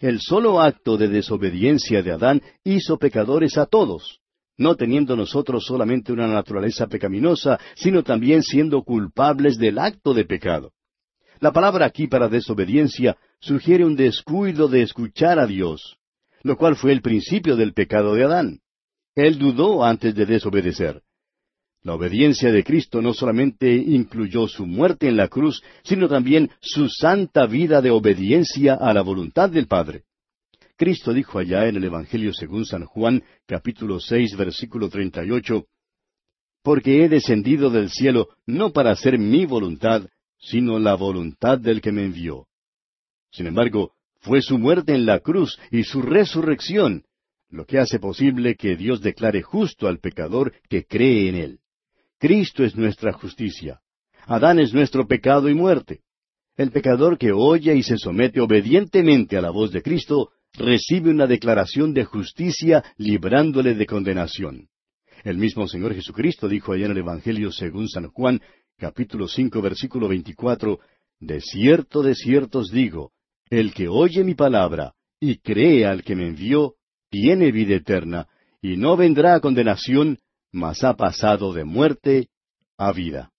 El 0.00 0.20
solo 0.20 0.60
acto 0.60 0.96
de 0.96 1.06
desobediencia 1.06 2.02
de 2.02 2.10
Adán 2.10 2.42
hizo 2.64 2.98
pecadores 2.98 3.56
a 3.58 3.66
todos, 3.66 4.18
no 4.58 4.74
teniendo 4.74 5.14
nosotros 5.14 5.64
solamente 5.64 6.12
una 6.12 6.26
naturaleza 6.26 6.88
pecaminosa, 6.88 7.60
sino 7.76 8.02
también 8.02 8.42
siendo 8.42 8.82
culpables 8.82 9.56
del 9.56 9.78
acto 9.78 10.14
de 10.14 10.24
pecado. 10.24 10.72
La 11.38 11.52
palabra 11.52 11.86
aquí 11.86 12.08
para 12.08 12.28
desobediencia 12.28 13.16
sugiere 13.40 13.84
un 13.84 13.94
descuido 13.94 14.66
de 14.66 14.82
escuchar 14.82 15.38
a 15.38 15.46
Dios, 15.46 15.96
lo 16.42 16.56
cual 16.56 16.74
fue 16.74 16.90
el 16.90 17.02
principio 17.02 17.54
del 17.54 17.72
pecado 17.72 18.14
de 18.14 18.24
Adán. 18.24 18.58
Él 19.14 19.38
dudó 19.38 19.84
antes 19.84 20.14
de 20.16 20.26
desobedecer. 20.26 21.02
La 21.84 21.94
obediencia 21.94 22.52
de 22.52 22.62
Cristo 22.62 23.02
no 23.02 23.12
solamente 23.12 23.74
incluyó 23.74 24.46
su 24.46 24.66
muerte 24.66 25.08
en 25.08 25.16
la 25.16 25.26
cruz, 25.26 25.62
sino 25.82 26.08
también 26.08 26.50
su 26.60 26.88
santa 26.88 27.46
vida 27.46 27.82
de 27.82 27.90
obediencia 27.90 28.74
a 28.74 28.94
la 28.94 29.02
voluntad 29.02 29.50
del 29.50 29.66
Padre. 29.66 30.04
Cristo 30.76 31.12
dijo 31.12 31.40
allá 31.40 31.66
en 31.66 31.76
el 31.76 31.84
Evangelio 31.84 32.32
según 32.32 32.66
San 32.66 32.84
Juan, 32.84 33.24
capítulo 33.46 33.98
seis, 33.98 34.36
versículo 34.36 34.88
treinta 34.88 35.24
y 35.24 35.32
ocho, 35.32 35.66
Porque 36.62 37.04
he 37.04 37.08
descendido 37.08 37.68
del 37.70 37.90
cielo 37.90 38.28
no 38.46 38.72
para 38.72 38.92
hacer 38.92 39.18
mi 39.18 39.44
voluntad, 39.44 40.06
sino 40.38 40.78
la 40.78 40.94
voluntad 40.94 41.58
del 41.58 41.80
que 41.80 41.90
me 41.90 42.04
envió. 42.04 42.46
Sin 43.32 43.48
embargo, 43.48 43.94
fue 44.20 44.40
su 44.40 44.56
muerte 44.56 44.94
en 44.94 45.04
la 45.04 45.18
cruz 45.18 45.58
y 45.72 45.82
su 45.82 46.00
resurrección 46.00 47.04
lo 47.48 47.66
que 47.66 47.78
hace 47.78 47.98
posible 47.98 48.54
que 48.54 48.76
Dios 48.76 49.02
declare 49.02 49.42
justo 49.42 49.86
al 49.86 49.98
pecador 49.98 50.54
que 50.68 50.84
cree 50.84 51.28
en 51.28 51.34
él. 51.34 51.58
Cristo 52.22 52.62
es 52.62 52.76
nuestra 52.76 53.12
justicia. 53.12 53.80
Adán 54.26 54.60
es 54.60 54.72
nuestro 54.72 55.08
pecado 55.08 55.48
y 55.48 55.54
muerte. 55.54 56.02
El 56.56 56.70
pecador 56.70 57.18
que 57.18 57.32
oye 57.32 57.74
y 57.74 57.82
se 57.82 57.98
somete 57.98 58.40
obedientemente 58.40 59.36
a 59.36 59.40
la 59.40 59.50
voz 59.50 59.72
de 59.72 59.82
Cristo 59.82 60.30
recibe 60.52 61.10
una 61.10 61.26
declaración 61.26 61.92
de 61.92 62.04
justicia 62.04 62.84
librándole 62.96 63.74
de 63.74 63.86
condenación. 63.86 64.68
El 65.24 65.36
mismo 65.36 65.66
Señor 65.66 65.96
Jesucristo 65.96 66.46
dijo 66.46 66.72
allá 66.72 66.84
en 66.84 66.92
el 66.92 66.98
Evangelio 66.98 67.50
según 67.50 67.88
San 67.88 68.06
Juan, 68.06 68.40
capítulo 68.78 69.26
cinco, 69.26 69.60
versículo 69.60 70.06
veinticuatro, 70.06 70.78
De 71.18 71.40
cierto, 71.40 72.04
de 72.04 72.14
cierto 72.14 72.60
os 72.60 72.70
digo, 72.70 73.10
el 73.50 73.74
que 73.74 73.88
oye 73.88 74.22
mi 74.22 74.36
palabra 74.36 74.94
y 75.18 75.38
cree 75.38 75.86
al 75.86 76.04
que 76.04 76.14
me 76.14 76.28
envió, 76.28 76.74
tiene 77.10 77.50
vida 77.50 77.74
eterna, 77.74 78.28
y 78.60 78.76
no 78.76 78.96
vendrá 78.96 79.34
a 79.34 79.40
condenación, 79.40 80.18
mas 80.52 80.84
ha 80.84 80.94
pasado 80.94 81.52
de 81.52 81.64
muerte 81.64 82.28
a 82.76 82.92
vida. 82.92 83.32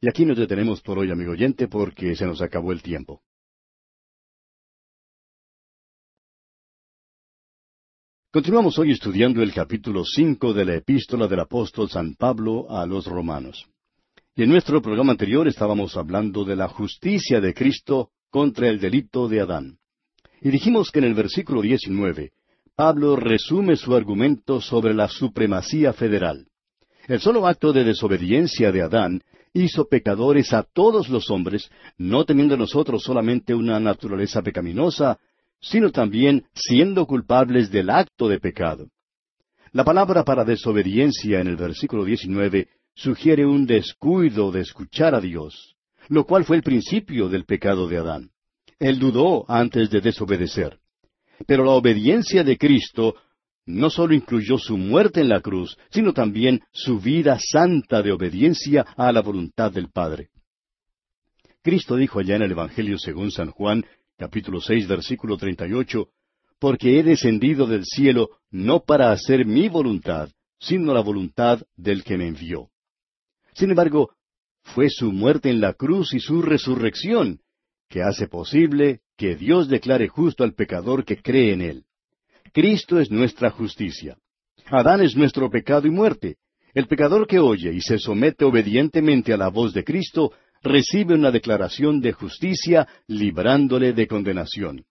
Y 0.00 0.08
aquí 0.08 0.24
nos 0.24 0.38
detenemos 0.38 0.80
por 0.80 0.98
hoy, 0.98 1.10
amigo 1.10 1.32
oyente, 1.32 1.66
porque 1.66 2.14
se 2.14 2.24
nos 2.24 2.40
acabó 2.40 2.70
el 2.72 2.82
tiempo. 2.82 3.20
Continuamos 8.30 8.78
hoy 8.78 8.92
estudiando 8.92 9.42
el 9.42 9.52
capítulo 9.52 10.04
cinco 10.04 10.52
de 10.52 10.64
la 10.64 10.76
epístola 10.76 11.26
del 11.26 11.40
apóstol 11.40 11.88
San 11.88 12.14
Pablo 12.14 12.70
a 12.70 12.86
los 12.86 13.06
romanos. 13.06 13.66
Y 14.36 14.44
en 14.44 14.50
nuestro 14.50 14.80
programa 14.80 15.12
anterior 15.12 15.48
estábamos 15.48 15.96
hablando 15.96 16.44
de 16.44 16.54
la 16.54 16.68
justicia 16.68 17.40
de 17.40 17.54
Cristo 17.54 18.12
contra 18.30 18.68
el 18.68 18.78
delito 18.78 19.28
de 19.28 19.40
Adán. 19.40 19.78
Y 20.40 20.50
dijimos 20.50 20.90
que 20.92 21.00
en 21.00 21.06
el 21.06 21.14
versículo 21.14 21.62
19 21.62 22.32
Pablo 22.78 23.16
resume 23.16 23.74
su 23.74 23.92
argumento 23.96 24.60
sobre 24.60 24.94
la 24.94 25.08
supremacía 25.08 25.92
federal. 25.92 26.46
El 27.08 27.18
solo 27.18 27.44
acto 27.48 27.72
de 27.72 27.82
desobediencia 27.82 28.70
de 28.70 28.82
Adán 28.82 29.20
hizo 29.52 29.88
pecadores 29.88 30.52
a 30.52 30.62
todos 30.62 31.08
los 31.08 31.28
hombres, 31.28 31.72
no 31.96 32.24
teniendo 32.24 32.56
nosotros 32.56 33.02
solamente 33.02 33.52
una 33.52 33.80
naturaleza 33.80 34.42
pecaminosa, 34.42 35.18
sino 35.60 35.90
también 35.90 36.44
siendo 36.54 37.04
culpables 37.04 37.72
del 37.72 37.90
acto 37.90 38.28
de 38.28 38.38
pecado. 38.38 38.86
La 39.72 39.82
palabra 39.82 40.22
para 40.22 40.44
desobediencia 40.44 41.40
en 41.40 41.48
el 41.48 41.56
versículo 41.56 42.04
19 42.04 42.68
sugiere 42.94 43.44
un 43.44 43.66
descuido 43.66 44.52
de 44.52 44.60
escuchar 44.60 45.16
a 45.16 45.20
Dios, 45.20 45.74
lo 46.10 46.26
cual 46.26 46.44
fue 46.44 46.54
el 46.54 46.62
principio 46.62 47.28
del 47.28 47.44
pecado 47.44 47.88
de 47.88 47.98
Adán. 47.98 48.30
Él 48.78 49.00
dudó 49.00 49.44
antes 49.50 49.90
de 49.90 50.00
desobedecer. 50.00 50.78
Pero 51.46 51.64
la 51.64 51.72
obediencia 51.72 52.44
de 52.44 52.56
Cristo 52.58 53.14
no 53.66 53.90
solo 53.90 54.14
incluyó 54.14 54.58
su 54.58 54.78
muerte 54.78 55.20
en 55.20 55.28
la 55.28 55.40
cruz, 55.40 55.76
sino 55.90 56.12
también 56.12 56.62
su 56.72 56.98
vida 57.00 57.38
santa 57.38 58.02
de 58.02 58.12
obediencia 58.12 58.86
a 58.96 59.12
la 59.12 59.20
voluntad 59.20 59.70
del 59.70 59.90
Padre. 59.90 60.30
Cristo 61.62 61.96
dijo 61.96 62.18
allá 62.18 62.36
en 62.36 62.42
el 62.42 62.52
Evangelio 62.52 62.98
según 62.98 63.30
San 63.30 63.50
Juan, 63.50 63.84
capítulo 64.16 64.60
seis, 64.60 64.88
versículo 64.88 65.36
treinta 65.36 65.66
y 65.66 65.74
ocho, 65.74 66.08
Porque 66.58 66.98
he 66.98 67.02
descendido 67.02 67.66
del 67.66 67.84
cielo 67.84 68.30
no 68.50 68.80
para 68.80 69.12
hacer 69.12 69.44
mi 69.44 69.68
voluntad, 69.68 70.30
sino 70.58 70.92
la 70.94 71.02
voluntad 71.02 71.62
del 71.76 72.02
que 72.02 72.16
me 72.16 72.26
envió. 72.26 72.70
Sin 73.52 73.70
embargo, 73.70 74.14
fue 74.62 74.88
su 74.90 75.12
muerte 75.12 75.50
en 75.50 75.60
la 75.60 75.74
cruz 75.74 76.14
y 76.14 76.20
su 76.20 76.42
resurrección 76.42 77.40
que 77.88 78.02
hace 78.02 78.28
posible 78.28 79.00
que 79.16 79.34
Dios 79.36 79.68
declare 79.68 80.08
justo 80.08 80.44
al 80.44 80.54
pecador 80.54 81.04
que 81.04 81.16
cree 81.16 81.52
en 81.52 81.62
Él. 81.62 81.84
Cristo 82.52 83.00
es 83.00 83.10
nuestra 83.10 83.50
justicia. 83.50 84.16
Adán 84.66 85.00
es 85.00 85.16
nuestro 85.16 85.50
pecado 85.50 85.86
y 85.86 85.90
muerte. 85.90 86.36
El 86.74 86.86
pecador 86.86 87.26
que 87.26 87.38
oye 87.38 87.72
y 87.72 87.80
se 87.80 87.98
somete 87.98 88.44
obedientemente 88.44 89.32
a 89.32 89.36
la 89.36 89.48
voz 89.48 89.72
de 89.72 89.84
Cristo 89.84 90.32
recibe 90.62 91.14
una 91.14 91.30
declaración 91.30 92.00
de 92.00 92.12
justicia 92.12 92.86
librándole 93.06 93.92
de 93.92 94.06
condenación. 94.06 94.84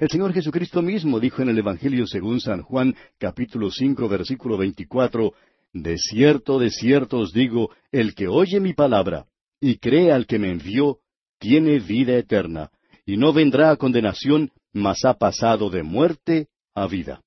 El 0.00 0.08
Señor 0.08 0.32
Jesucristo 0.32 0.82
mismo 0.82 1.20
dijo 1.20 1.42
en 1.42 1.48
el 1.48 1.58
Evangelio 1.58 2.06
según 2.06 2.40
San 2.40 2.62
Juan 2.62 2.94
capítulo 3.18 3.70
cinco 3.70 4.08
versículo 4.08 4.56
veinticuatro 4.56 5.34
De 5.72 5.96
cierto, 5.98 6.58
de 6.58 6.70
cierto 6.70 7.18
os 7.18 7.32
digo, 7.32 7.70
el 7.92 8.14
que 8.14 8.28
oye 8.28 8.60
mi 8.60 8.74
palabra 8.74 9.26
y 9.60 9.78
cree 9.78 10.12
al 10.12 10.26
que 10.26 10.38
me 10.38 10.50
envió, 10.50 10.98
tiene 11.44 11.78
vida 11.78 12.16
eterna, 12.16 12.70
y 13.04 13.18
no 13.18 13.34
vendrá 13.34 13.70
a 13.70 13.76
condenación, 13.76 14.50
mas 14.72 15.04
ha 15.04 15.12
pasado 15.12 15.68
de 15.68 15.82
muerte 15.82 16.48
a 16.74 16.86
vida. 16.86 17.20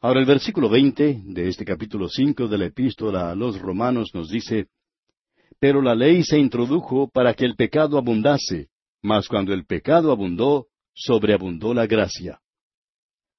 Ahora 0.00 0.20
el 0.20 0.26
versículo 0.26 0.68
veinte 0.68 1.20
de 1.24 1.48
este 1.48 1.64
capítulo 1.64 2.08
cinco 2.08 2.46
de 2.46 2.58
la 2.58 2.66
epístola 2.66 3.32
a 3.32 3.34
los 3.34 3.60
romanos 3.60 4.10
nos 4.14 4.30
dice, 4.30 4.68
Pero 5.58 5.82
la 5.82 5.96
ley 5.96 6.22
se 6.22 6.38
introdujo 6.38 7.10
para 7.12 7.34
que 7.34 7.44
el 7.44 7.56
pecado 7.56 7.98
abundase, 7.98 8.68
mas 9.02 9.26
cuando 9.26 9.52
el 9.52 9.66
pecado 9.66 10.12
abundó, 10.12 10.68
sobreabundó 10.94 11.74
la 11.74 11.88
gracia. 11.88 12.38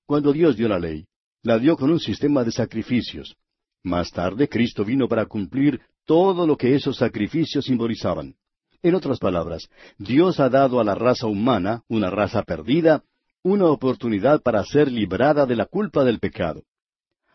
Cuando 0.05 0.33
Dios 0.33 0.57
dio 0.57 0.67
la 0.67 0.77
ley, 0.77 1.05
la 1.41 1.57
dio 1.57 1.77
con 1.77 1.89
un 1.89 2.01
sistema 2.01 2.43
de 2.43 2.51
sacrificios. 2.51 3.37
Más 3.81 4.11
tarde 4.11 4.49
Cristo 4.49 4.83
vino 4.83 5.07
para 5.07 5.25
cumplir 5.25 5.79
todo 6.03 6.45
lo 6.45 6.57
que 6.57 6.75
esos 6.75 6.97
sacrificios 6.97 7.63
simbolizaban. 7.63 8.35
En 8.83 8.95
otras 8.95 9.19
palabras, 9.19 9.69
Dios 9.97 10.39
ha 10.39 10.49
dado 10.49 10.79
a 10.79 10.83
la 10.83 10.95
raza 10.95 11.27
humana, 11.27 11.83
una 11.87 12.09
raza 12.09 12.43
perdida, 12.43 13.03
una 13.43 13.65
oportunidad 13.65 14.41
para 14.41 14.63
ser 14.63 14.91
librada 14.91 15.45
de 15.45 15.55
la 15.55 15.65
culpa 15.65 16.03
del 16.03 16.19
pecado. 16.19 16.63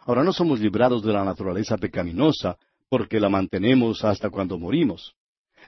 Ahora 0.05 0.25
no 0.25 0.33
somos 0.33 0.61
librados 0.61 1.03
de 1.03 1.13
la 1.13 1.25
naturaleza 1.25 1.77
pecaminosa 1.77 2.57
porque 2.89 3.19
la 3.21 3.29
mantenemos 3.29 4.05
hasta 4.05 4.31
cuando 4.31 4.59
morimos. 4.59 5.15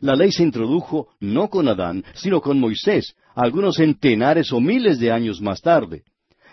La 0.00 0.14
ley 0.14 0.32
se 0.32 0.42
introdujo 0.42 1.08
no 1.20 1.48
con 1.48 1.68
Adán, 1.68 2.04
sino 2.14 2.40
con 2.40 2.58
Moisés, 2.58 3.14
algunos 3.34 3.76
centenares 3.76 4.52
o 4.52 4.60
miles 4.60 4.98
de 4.98 5.12
años 5.12 5.40
más 5.40 5.60
tarde, 5.60 6.02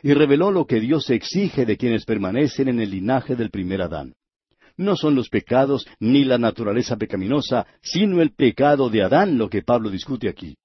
y 0.04 0.14
reveló 0.14 0.52
lo 0.52 0.66
que 0.66 0.80
Dios 0.80 1.10
exige 1.10 1.66
de 1.66 1.78
quienes 1.78 2.06
permanecen 2.06 2.70
en 2.70 2.80
el 2.80 2.92
linaje 2.92 3.36
del 3.36 3.50
primer 3.50 3.82
Adán. 3.82 4.14
No 4.78 4.96
son 4.96 5.16
los 5.16 5.30
pecados 5.30 5.86
ni 6.00 6.24
la 6.24 6.38
naturaleza 6.38 6.98
pecaminosa, 6.98 7.66
sino 7.82 8.22
el 8.22 8.34
pecado 8.34 8.90
de 8.90 9.04
Adán 9.04 9.38
lo 9.38 9.50
que 9.50 9.62
Pablo 9.62 9.90
discute 9.90 10.30
aquí. 10.30 10.58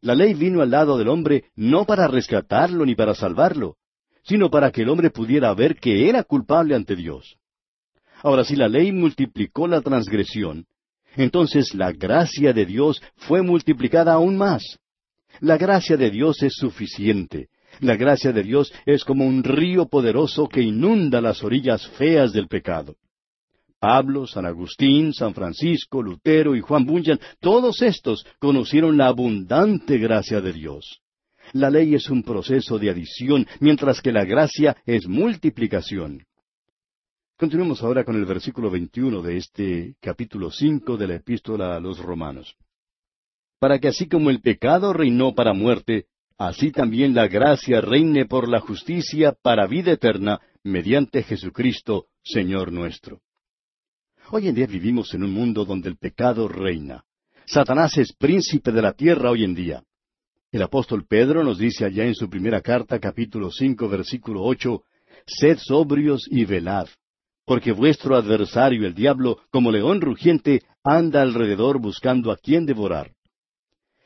La 0.00 0.14
ley 0.14 0.34
vino 0.34 0.62
al 0.62 0.70
lado 0.70 0.98
del 0.98 1.08
hombre 1.08 1.44
no 1.56 1.84
para 1.84 2.06
rescatarlo 2.06 2.84
ni 2.84 2.94
para 2.94 3.14
salvarlo, 3.14 3.76
sino 4.22 4.50
para 4.50 4.70
que 4.70 4.82
el 4.82 4.88
hombre 4.88 5.10
pudiera 5.10 5.52
ver 5.54 5.76
que 5.76 6.08
era 6.08 6.22
culpable 6.22 6.74
ante 6.74 6.96
Dios. 6.96 7.36
Ahora, 8.22 8.44
si 8.44 8.56
la 8.56 8.68
ley 8.68 8.92
multiplicó 8.92 9.68
la 9.68 9.80
transgresión, 9.80 10.66
entonces 11.16 11.74
la 11.74 11.92
gracia 11.92 12.52
de 12.52 12.66
Dios 12.66 13.02
fue 13.16 13.42
multiplicada 13.42 14.12
aún 14.12 14.36
más. 14.36 14.78
La 15.40 15.56
gracia 15.56 15.96
de 15.96 16.10
Dios 16.10 16.42
es 16.42 16.54
suficiente. 16.54 17.48
La 17.80 17.96
gracia 17.96 18.32
de 18.32 18.42
Dios 18.42 18.72
es 18.86 19.04
como 19.04 19.26
un 19.26 19.44
río 19.44 19.86
poderoso 19.86 20.48
que 20.48 20.62
inunda 20.62 21.20
las 21.20 21.44
orillas 21.44 21.86
feas 21.88 22.32
del 22.32 22.48
pecado. 22.48 22.96
Pablo, 23.78 24.26
San 24.26 24.46
Agustín, 24.46 25.12
San 25.12 25.34
Francisco, 25.34 26.02
Lutero 26.02 26.56
y 26.56 26.60
Juan 26.60 26.84
Bunyan, 26.84 27.20
todos 27.40 27.82
estos 27.82 28.26
conocieron 28.38 28.96
la 28.96 29.08
abundante 29.08 29.98
gracia 29.98 30.40
de 30.40 30.52
Dios. 30.52 31.00
La 31.52 31.70
ley 31.70 31.94
es 31.94 32.10
un 32.10 32.22
proceso 32.22 32.78
de 32.78 32.90
adición, 32.90 33.46
mientras 33.60 34.00
que 34.00 34.12
la 34.12 34.24
gracia 34.24 34.76
es 34.84 35.06
multiplicación. 35.06 36.24
Continuemos 37.38 37.82
ahora 37.82 38.02
con 38.04 38.16
el 38.16 38.24
versículo 38.24 38.70
21 38.70 39.22
de 39.22 39.36
este 39.36 39.96
capítulo 40.00 40.50
5 40.50 40.96
de 40.96 41.06
la 41.06 41.14
epístola 41.16 41.76
a 41.76 41.80
los 41.80 41.98
romanos. 41.98 42.56
Para 43.58 43.78
que 43.78 43.88
así 43.88 44.08
como 44.08 44.30
el 44.30 44.40
pecado 44.40 44.92
reinó 44.92 45.34
para 45.34 45.52
muerte, 45.52 46.06
así 46.38 46.72
también 46.72 47.14
la 47.14 47.28
gracia 47.28 47.80
reine 47.80 48.24
por 48.26 48.48
la 48.48 48.60
justicia 48.60 49.36
para 49.40 49.66
vida 49.66 49.92
eterna, 49.92 50.40
mediante 50.64 51.22
Jesucristo, 51.22 52.06
Señor 52.22 52.72
nuestro. 52.72 53.20
Hoy 54.30 54.48
en 54.48 54.56
día 54.56 54.66
vivimos 54.66 55.14
en 55.14 55.22
un 55.22 55.32
mundo 55.32 55.64
donde 55.64 55.88
el 55.88 55.98
pecado 55.98 56.48
reina. 56.48 57.04
Satanás 57.46 57.96
es 57.96 58.12
príncipe 58.12 58.72
de 58.72 58.82
la 58.82 58.92
tierra 58.92 59.30
hoy 59.30 59.44
en 59.44 59.54
día. 59.54 59.84
El 60.50 60.62
apóstol 60.62 61.06
Pedro 61.06 61.44
nos 61.44 61.58
dice 61.58 61.84
allá 61.84 62.04
en 62.04 62.16
su 62.16 62.28
primera 62.28 62.60
carta, 62.60 62.98
capítulo 62.98 63.52
cinco, 63.52 63.88
versículo 63.88 64.42
ocho, 64.42 64.82
Sed 65.26 65.58
sobrios 65.58 66.26
y 66.28 66.44
velad, 66.44 66.88
porque 67.44 67.70
vuestro 67.70 68.16
adversario 68.16 68.84
el 68.84 68.94
diablo, 68.94 69.38
como 69.52 69.70
león 69.70 70.00
rugiente, 70.00 70.62
anda 70.82 71.22
alrededor 71.22 71.80
buscando 71.80 72.32
a 72.32 72.36
quien 72.36 72.66
devorar. 72.66 73.12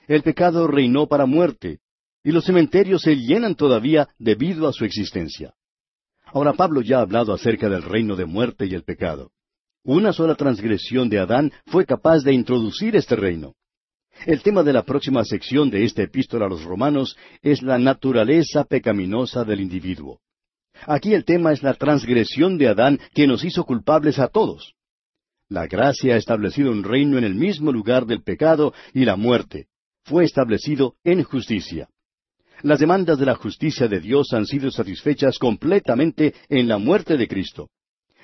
El 0.07 0.23
pecado 0.23 0.67
reinó 0.67 1.07
para 1.07 1.25
muerte, 1.25 1.79
y 2.23 2.33
los 2.33 2.45
cementerios 2.45 3.01
se 3.01 3.17
llenan 3.17 3.55
todavía 3.55 4.09
debido 4.19 4.69
a 4.69 4.75
su 4.75 4.85
existencia. 4.85 5.55
Ahora 6.27 6.53
Pablo 6.53 6.83
ya 6.83 6.99
ha 6.99 7.03
hablado 7.03 7.33
acerca 7.33 7.71
del 7.71 7.83
reino 7.83 8.17
de 8.17 8.27
muerte 8.27 8.67
y 8.67 8.75
el 8.75 8.83
pecado. 8.83 9.33
Una 9.85 10.13
sola 10.13 10.35
transgresión 10.35 11.09
de 11.09 11.19
Adán 11.19 11.53
fue 11.67 11.87
capaz 11.87 12.23
de 12.23 12.35
introducir 12.35 12.97
este 12.97 13.17
reino. 13.17 13.55
El 14.27 14.43
tema 14.43 14.63
de 14.63 14.75
la 14.75 14.83
próxima 14.83 15.25
sección 15.25 15.71
de 15.71 15.85
esta 15.85 16.03
epístola 16.03 16.45
a 16.45 16.49
los 16.51 16.65
romanos 16.65 17.17
es 17.41 17.63
la 17.63 17.79
naturaleza 17.79 18.65
pecaminosa 18.65 19.43
del 19.45 19.61
individuo. 19.61 20.21
Aquí 20.87 21.15
el 21.15 21.25
tema 21.25 21.53
es 21.53 21.63
la 21.63 21.73
transgresión 21.73 22.59
de 22.59 22.69
Adán 22.69 23.01
que 23.15 23.27
nos 23.27 23.43
hizo 23.43 23.65
culpables 23.65 24.19
a 24.19 24.29
todos. 24.29 24.75
La 25.49 25.67
gracia 25.67 26.15
ha 26.15 26.19
establecido 26.19 26.71
un 26.71 26.85
reino 26.85 27.17
en 27.17 27.25
el 27.25 27.35
mismo 27.35 27.73
lugar 27.73 28.05
del 28.05 28.23
pecado 28.23 28.75
y 28.93 29.07
la 29.07 29.17
muerte. 29.17 29.69
Fue 30.05 30.25
establecido 30.25 30.97
en 31.05 31.23
justicia. 31.23 31.89
Las 32.63 32.81
demandas 32.81 33.19
de 33.19 33.25
la 33.25 33.35
justicia 33.35 33.89
de 33.89 34.01
Dios 34.01 34.35
han 34.35 34.45
sido 34.45 34.71
satisfechas 34.71 35.39
completamente 35.39 36.35
en 36.51 36.69
la 36.69 36.77
muerte 36.77 37.17
de 37.17 37.27
Cristo. 37.27 37.71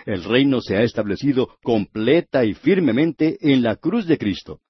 El 0.06 0.22
reino 0.22 0.60
se 0.60 0.76
ha 0.76 0.82
establecido 0.82 1.48
completa 1.64 2.44
y 2.44 2.54
firmemente 2.54 3.38
en 3.40 3.62
la 3.62 3.74
cruz 3.74 4.06
de 4.06 4.16
Cristo. 4.16 4.60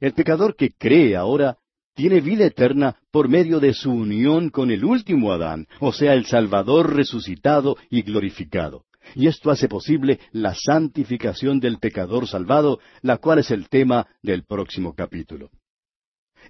El 0.00 0.14
pecador 0.14 0.56
que 0.56 0.70
cree 0.70 1.16
ahora 1.16 1.58
tiene 1.94 2.22
vida 2.22 2.46
eterna 2.46 2.96
por 3.10 3.28
medio 3.28 3.60
de 3.60 3.74
su 3.74 3.92
unión 3.92 4.48
con 4.48 4.70
el 4.70 4.82
último 4.86 5.32
Adán, 5.32 5.66
o 5.80 5.92
sea, 5.92 6.14
el 6.14 6.24
Salvador 6.24 6.96
resucitado 6.96 7.76
y 7.90 8.00
glorificado. 8.00 8.86
Y 9.14 9.26
esto 9.26 9.50
hace 9.50 9.68
posible 9.68 10.18
la 10.32 10.54
santificación 10.54 11.60
del 11.60 11.78
pecador 11.78 12.26
salvado, 12.26 12.80
la 13.02 13.18
cual 13.18 13.40
es 13.40 13.50
el 13.50 13.68
tema 13.68 14.06
del 14.22 14.44
próximo 14.44 14.94
capítulo. 14.94 15.50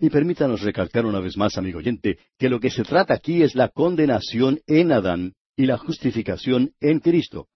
Y 0.00 0.08
permítanos 0.08 0.60
recalcar 0.60 1.04
una 1.04 1.18
vez 1.18 1.36
más, 1.36 1.58
amigo 1.58 1.80
oyente, 1.80 2.18
que 2.38 2.48
lo 2.48 2.60
que 2.60 2.70
se 2.70 2.84
trata 2.84 3.14
aquí 3.14 3.42
es 3.42 3.56
la 3.56 3.70
condenación 3.70 4.60
en 4.68 4.92
Adán 4.92 5.32
y 5.56 5.66
la 5.66 5.78
justificación 5.78 6.74
en 6.80 7.00
Cristo 7.00 7.48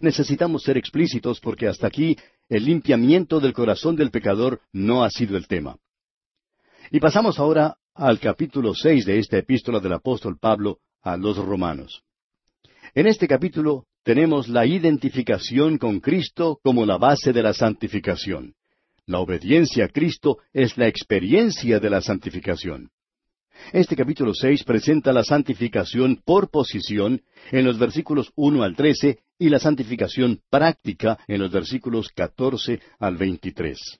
necesitamos 0.00 0.62
ser 0.62 0.76
explícitos 0.76 1.40
porque 1.40 1.68
hasta 1.68 1.86
aquí 1.86 2.16
el 2.48 2.64
limpiamiento 2.64 3.40
del 3.40 3.52
corazón 3.52 3.96
del 3.96 4.10
pecador 4.10 4.60
no 4.72 5.04
ha 5.04 5.10
sido 5.10 5.36
el 5.36 5.46
tema. 5.46 5.76
Y 6.90 7.00
pasamos 7.00 7.38
ahora 7.38 7.76
al 7.94 8.18
capítulo 8.18 8.74
seis 8.74 9.04
de 9.04 9.18
esta 9.18 9.38
epístola 9.38 9.80
del 9.80 9.92
apóstol 9.92 10.38
Pablo 10.38 10.78
a 11.02 11.16
los 11.16 11.36
romanos. 11.36 12.02
En 12.94 13.06
este 13.06 13.26
capítulo 13.26 13.86
tenemos 14.02 14.48
la 14.48 14.66
identificación 14.66 15.78
con 15.78 16.00
Cristo 16.00 16.58
como 16.62 16.84
la 16.84 16.98
base 16.98 17.32
de 17.32 17.42
la 17.42 17.52
santificación. 17.52 18.54
La 19.06 19.20
obediencia 19.20 19.86
a 19.86 19.88
Cristo 19.88 20.38
es 20.52 20.76
la 20.76 20.88
experiencia 20.88 21.80
de 21.80 21.90
la 21.90 22.00
santificación. 22.00 22.90
Este 23.72 23.94
capítulo 23.94 24.34
seis 24.34 24.64
presenta 24.64 25.12
la 25.12 25.24
santificación 25.24 26.20
por 26.24 26.50
posición 26.50 27.22
en 27.50 27.64
los 27.64 27.78
versículos 27.78 28.32
uno 28.34 28.62
al 28.62 28.74
trece 28.74 29.20
y 29.42 29.48
la 29.48 29.58
santificación 29.58 30.40
práctica 30.48 31.18
en 31.26 31.40
los 31.40 31.50
versículos 31.50 32.08
catorce 32.14 32.80
al 32.98 33.16
veintitrés. 33.16 33.98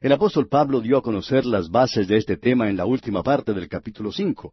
El 0.00 0.12
apóstol 0.12 0.48
Pablo 0.48 0.80
dio 0.80 0.98
a 0.98 1.02
conocer 1.02 1.46
las 1.46 1.70
bases 1.70 2.06
de 2.06 2.18
este 2.18 2.36
tema 2.36 2.68
en 2.68 2.76
la 2.76 2.84
última 2.84 3.22
parte 3.22 3.54
del 3.54 3.68
capítulo 3.68 4.12
cinco, 4.12 4.52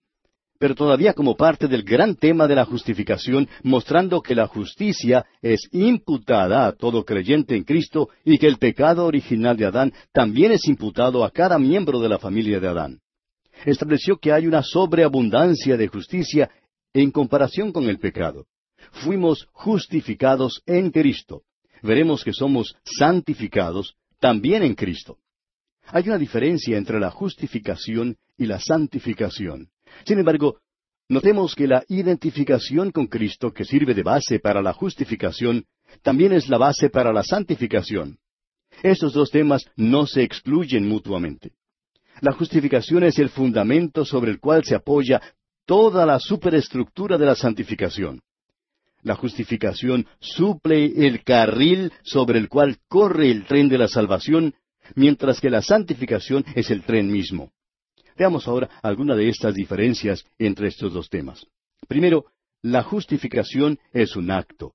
pero 0.57 0.73
todavía 0.73 1.13
como 1.13 1.35
parte 1.35 1.67
del 1.67 1.83
gran 1.83 2.15
tema 2.15 2.47
de 2.47 2.55
la 2.55 2.65
justificación, 2.65 3.49
mostrando 3.63 4.21
que 4.21 4.35
la 4.35 4.47
justicia 4.47 5.25
es 5.41 5.67
imputada 5.73 6.65
a 6.65 6.71
todo 6.71 7.03
creyente 7.03 7.55
en 7.57 7.63
Cristo 7.63 8.07
y 8.23 8.37
que 8.37 8.47
el 8.47 8.57
pecado 8.57 9.05
original 9.05 9.57
de 9.57 9.65
Adán 9.65 9.93
también 10.13 10.53
es 10.53 10.65
imputado 10.67 11.25
a 11.25 11.31
cada 11.31 11.59
miembro 11.59 11.99
de 11.99 12.09
la 12.09 12.19
familia 12.19 12.59
de 12.59 12.67
Adán 12.67 13.01
estableció 13.65 14.17
que 14.17 14.31
hay 14.31 14.47
una 14.47 14.61
sobreabundancia 14.61 15.77
de 15.77 15.87
justicia 15.87 16.49
en 16.93 17.11
comparación 17.11 17.71
con 17.71 17.85
el 17.85 17.99
pecado. 17.99 18.45
Fuimos 19.03 19.47
justificados 19.51 20.61
en 20.65 20.89
Cristo. 20.89 21.43
Veremos 21.81 22.23
que 22.23 22.33
somos 22.33 22.75
santificados 22.97 23.95
también 24.19 24.63
en 24.63 24.73
Cristo. 24.73 25.17
Hay 25.87 26.07
una 26.07 26.17
diferencia 26.17 26.77
entre 26.77 26.99
la 26.99 27.11
justificación 27.11 28.17
y 28.37 28.45
la 28.45 28.59
santificación. 28.59 29.69
Sin 30.05 30.19
embargo, 30.19 30.59
notemos 31.09 31.53
que 31.55 31.67
la 31.67 31.83
identificación 31.89 32.91
con 32.91 33.07
Cristo, 33.07 33.53
que 33.53 33.65
sirve 33.65 33.93
de 33.93 34.01
base 34.01 34.39
para 34.39 34.61
la 34.61 34.73
justificación, 34.73 35.65
también 36.01 36.31
es 36.31 36.47
la 36.49 36.57
base 36.57 36.89
para 36.89 37.11
la 37.11 37.23
santificación. 37.23 38.17
Estos 38.81 39.13
dos 39.13 39.29
temas 39.29 39.65
no 39.75 40.07
se 40.07 40.23
excluyen 40.23 40.87
mutuamente. 40.87 41.51
La 42.21 42.31
justificación 42.31 43.03
es 43.03 43.19
el 43.19 43.29
fundamento 43.29 44.05
sobre 44.05 44.31
el 44.31 44.39
cual 44.39 44.63
se 44.63 44.75
apoya 44.75 45.21
toda 45.65 46.05
la 46.05 46.19
superestructura 46.19 47.17
de 47.17 47.25
la 47.25 47.35
santificación. 47.35 48.21
La 49.05 49.13
justificación 49.13 50.07
suple 50.19 51.05
el 51.05 51.23
carril 51.23 51.93
sobre 52.01 52.39
el 52.39 52.49
cual 52.49 52.79
corre 52.87 53.29
el 53.29 53.45
tren 53.45 53.69
de 53.69 53.77
la 53.77 53.87
salvación, 53.87 54.55
mientras 54.95 55.39
que 55.39 55.51
la 55.51 55.61
santificación 55.61 56.43
es 56.55 56.71
el 56.71 56.81
tren 56.81 57.11
mismo. 57.11 57.51
Veamos 58.17 58.47
ahora 58.47 58.67
alguna 58.81 59.15
de 59.15 59.29
estas 59.29 59.53
diferencias 59.53 60.25
entre 60.39 60.69
estos 60.69 60.91
dos 60.91 61.07
temas. 61.07 61.45
Primero, 61.87 62.25
la 62.63 62.81
justificación 62.81 63.77
es 63.93 64.15
un 64.15 64.31
acto. 64.31 64.73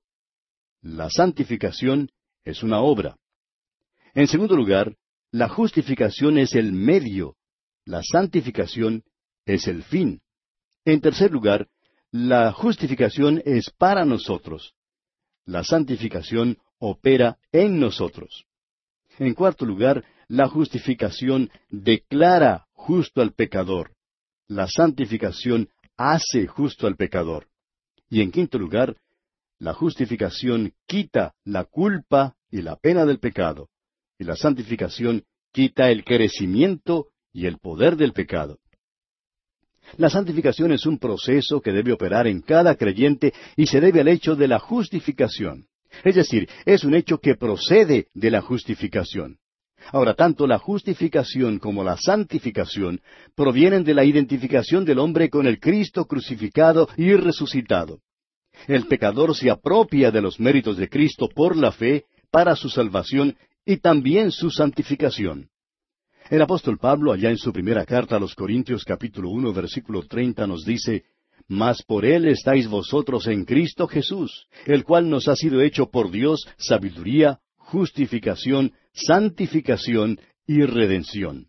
La 0.81 1.09
santificación 1.09 2.09
es 2.45 2.63
una 2.63 2.79
obra. 2.79 3.17
En 4.13 4.29
segundo 4.29 4.55
lugar, 4.55 4.95
la 5.31 5.49
justificación 5.49 6.37
es 6.37 6.55
el 6.55 6.71
medio. 6.71 7.35
La 7.83 8.01
santificación 8.01 9.03
es 9.45 9.67
el 9.67 9.83
fin. 9.83 10.21
En 10.85 11.01
tercer 11.01 11.31
lugar, 11.31 11.67
la 12.11 12.51
justificación 12.51 13.41
es 13.45 13.69
para 13.69 14.03
nosotros. 14.03 14.75
La 15.45 15.63
santificación 15.63 16.57
opera 16.77 17.37
en 17.53 17.79
nosotros. 17.79 18.45
En 19.17 19.33
cuarto 19.33 19.65
lugar, 19.65 20.03
la 20.27 20.49
justificación 20.49 21.49
declara 21.69 22.67
justo 22.73 23.21
al 23.21 23.33
pecador. 23.33 23.95
La 24.47 24.67
santificación 24.67 25.69
hace 25.95 26.47
justo 26.47 26.85
al 26.85 26.97
pecador. 26.97 27.47
Y 28.09 28.21
en 28.21 28.31
quinto 28.31 28.59
lugar, 28.59 28.97
la 29.57 29.73
justificación 29.73 30.73
quita 30.87 31.33
la 31.45 31.63
culpa 31.63 32.35
y 32.49 32.61
la 32.61 32.75
pena 32.75 33.05
del 33.05 33.19
pecado. 33.19 33.69
Y 34.19 34.25
la 34.25 34.35
santificación 34.35 35.23
quita 35.53 35.89
el 35.89 36.03
crecimiento 36.03 37.07
y 37.31 37.45
el 37.45 37.57
poder 37.57 37.95
del 37.95 38.11
pecado. 38.11 38.59
La 39.97 40.09
santificación 40.09 40.71
es 40.71 40.85
un 40.85 40.97
proceso 40.97 41.61
que 41.61 41.71
debe 41.71 41.91
operar 41.91 42.27
en 42.27 42.41
cada 42.41 42.75
creyente 42.75 43.33
y 43.55 43.67
se 43.67 43.81
debe 43.81 44.01
al 44.01 44.07
hecho 44.07 44.35
de 44.35 44.47
la 44.47 44.59
justificación. 44.59 45.65
Es 46.03 46.15
decir, 46.15 46.47
es 46.65 46.83
un 46.83 46.95
hecho 46.95 47.19
que 47.19 47.35
procede 47.35 48.07
de 48.13 48.31
la 48.31 48.41
justificación. 48.41 49.37
Ahora, 49.91 50.13
tanto 50.13 50.47
la 50.47 50.59
justificación 50.59 51.59
como 51.59 51.83
la 51.83 51.97
santificación 51.97 53.01
provienen 53.35 53.83
de 53.83 53.93
la 53.93 54.05
identificación 54.05 54.85
del 54.85 54.99
hombre 54.99 55.29
con 55.29 55.47
el 55.47 55.59
Cristo 55.59 56.05
crucificado 56.05 56.87
y 56.97 57.13
resucitado. 57.13 57.99
El 58.67 58.85
pecador 58.87 59.35
se 59.35 59.49
apropia 59.49 60.11
de 60.11 60.21
los 60.21 60.39
méritos 60.39 60.77
de 60.77 60.87
Cristo 60.87 61.27
por 61.27 61.57
la 61.57 61.71
fe 61.71 62.05
para 62.29 62.55
su 62.55 62.69
salvación 62.69 63.35
y 63.65 63.77
también 63.77 64.31
su 64.31 64.51
santificación. 64.51 65.50
El 66.31 66.41
apóstol 66.41 66.77
Pablo, 66.77 67.11
allá 67.11 67.29
en 67.29 67.37
su 67.37 67.51
primera 67.51 67.85
carta 67.85 68.15
a 68.15 68.19
los 68.19 68.35
Corintios 68.35 68.85
capítulo 68.85 69.29
uno 69.29 69.51
versículo 69.51 70.03
treinta, 70.03 70.47
nos 70.47 70.63
dice, 70.63 71.03
Mas 71.49 71.83
por 71.83 72.05
él 72.05 72.25
estáis 72.25 72.69
vosotros 72.69 73.27
en 73.27 73.43
Cristo 73.43 73.85
Jesús, 73.85 74.47
el 74.65 74.85
cual 74.85 75.09
nos 75.09 75.27
ha 75.27 75.35
sido 75.35 75.61
hecho 75.61 75.87
por 75.87 76.09
Dios 76.09 76.47
sabiduría, 76.57 77.41
justificación, 77.57 78.71
santificación 78.93 80.21
y 80.47 80.61
redención. 80.61 81.47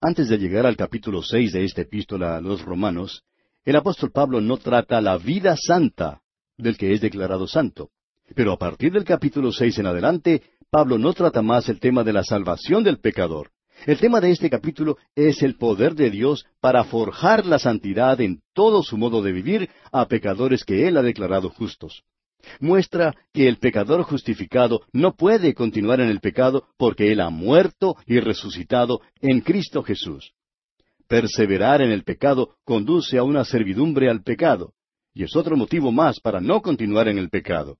Antes 0.00 0.28
de 0.30 0.38
llegar 0.38 0.66
al 0.66 0.76
capítulo 0.76 1.22
seis 1.22 1.52
de 1.52 1.62
esta 1.62 1.82
epístola 1.82 2.36
a 2.36 2.40
los 2.40 2.62
romanos, 2.62 3.22
el 3.64 3.76
apóstol 3.76 4.10
Pablo 4.10 4.40
no 4.40 4.56
trata 4.56 5.00
la 5.00 5.16
vida 5.16 5.54
santa 5.56 6.22
del 6.58 6.76
que 6.76 6.92
es 6.92 7.00
declarado 7.00 7.46
santo. 7.46 7.90
Pero 8.34 8.50
a 8.50 8.58
partir 8.58 8.90
del 8.90 9.04
capítulo 9.04 9.52
seis 9.52 9.78
en 9.78 9.86
adelante, 9.86 10.42
Pablo 10.70 10.98
no 10.98 11.12
trata 11.12 11.40
más 11.40 11.68
el 11.68 11.78
tema 11.78 12.02
de 12.02 12.14
la 12.14 12.24
salvación 12.24 12.82
del 12.82 12.98
pecador. 12.98 13.52
El 13.84 13.98
tema 13.98 14.20
de 14.20 14.30
este 14.30 14.48
capítulo 14.48 14.96
es 15.14 15.42
el 15.42 15.56
poder 15.56 15.94
de 15.94 16.10
Dios 16.10 16.46
para 16.60 16.84
forjar 16.84 17.46
la 17.46 17.58
santidad 17.58 18.20
en 18.20 18.40
todo 18.54 18.82
su 18.82 18.96
modo 18.96 19.22
de 19.22 19.32
vivir 19.32 19.70
a 19.92 20.06
pecadores 20.08 20.64
que 20.64 20.88
Él 20.88 20.96
ha 20.96 21.02
declarado 21.02 21.50
justos. 21.50 22.02
Muestra 22.60 23.14
que 23.32 23.48
el 23.48 23.58
pecador 23.58 24.02
justificado 24.02 24.82
no 24.92 25.14
puede 25.14 25.54
continuar 25.54 26.00
en 26.00 26.08
el 26.08 26.20
pecado 26.20 26.66
porque 26.76 27.12
Él 27.12 27.20
ha 27.20 27.30
muerto 27.30 27.96
y 28.06 28.20
resucitado 28.20 29.00
en 29.20 29.40
Cristo 29.40 29.82
Jesús. 29.82 30.32
Perseverar 31.08 31.82
en 31.82 31.90
el 31.90 32.02
pecado 32.02 32.56
conduce 32.64 33.18
a 33.18 33.22
una 33.22 33.44
servidumbre 33.44 34.10
al 34.10 34.22
pecado, 34.22 34.72
y 35.14 35.22
es 35.22 35.36
otro 35.36 35.56
motivo 35.56 35.92
más 35.92 36.18
para 36.20 36.40
no 36.40 36.60
continuar 36.62 37.08
en 37.08 37.18
el 37.18 37.30
pecado. 37.30 37.78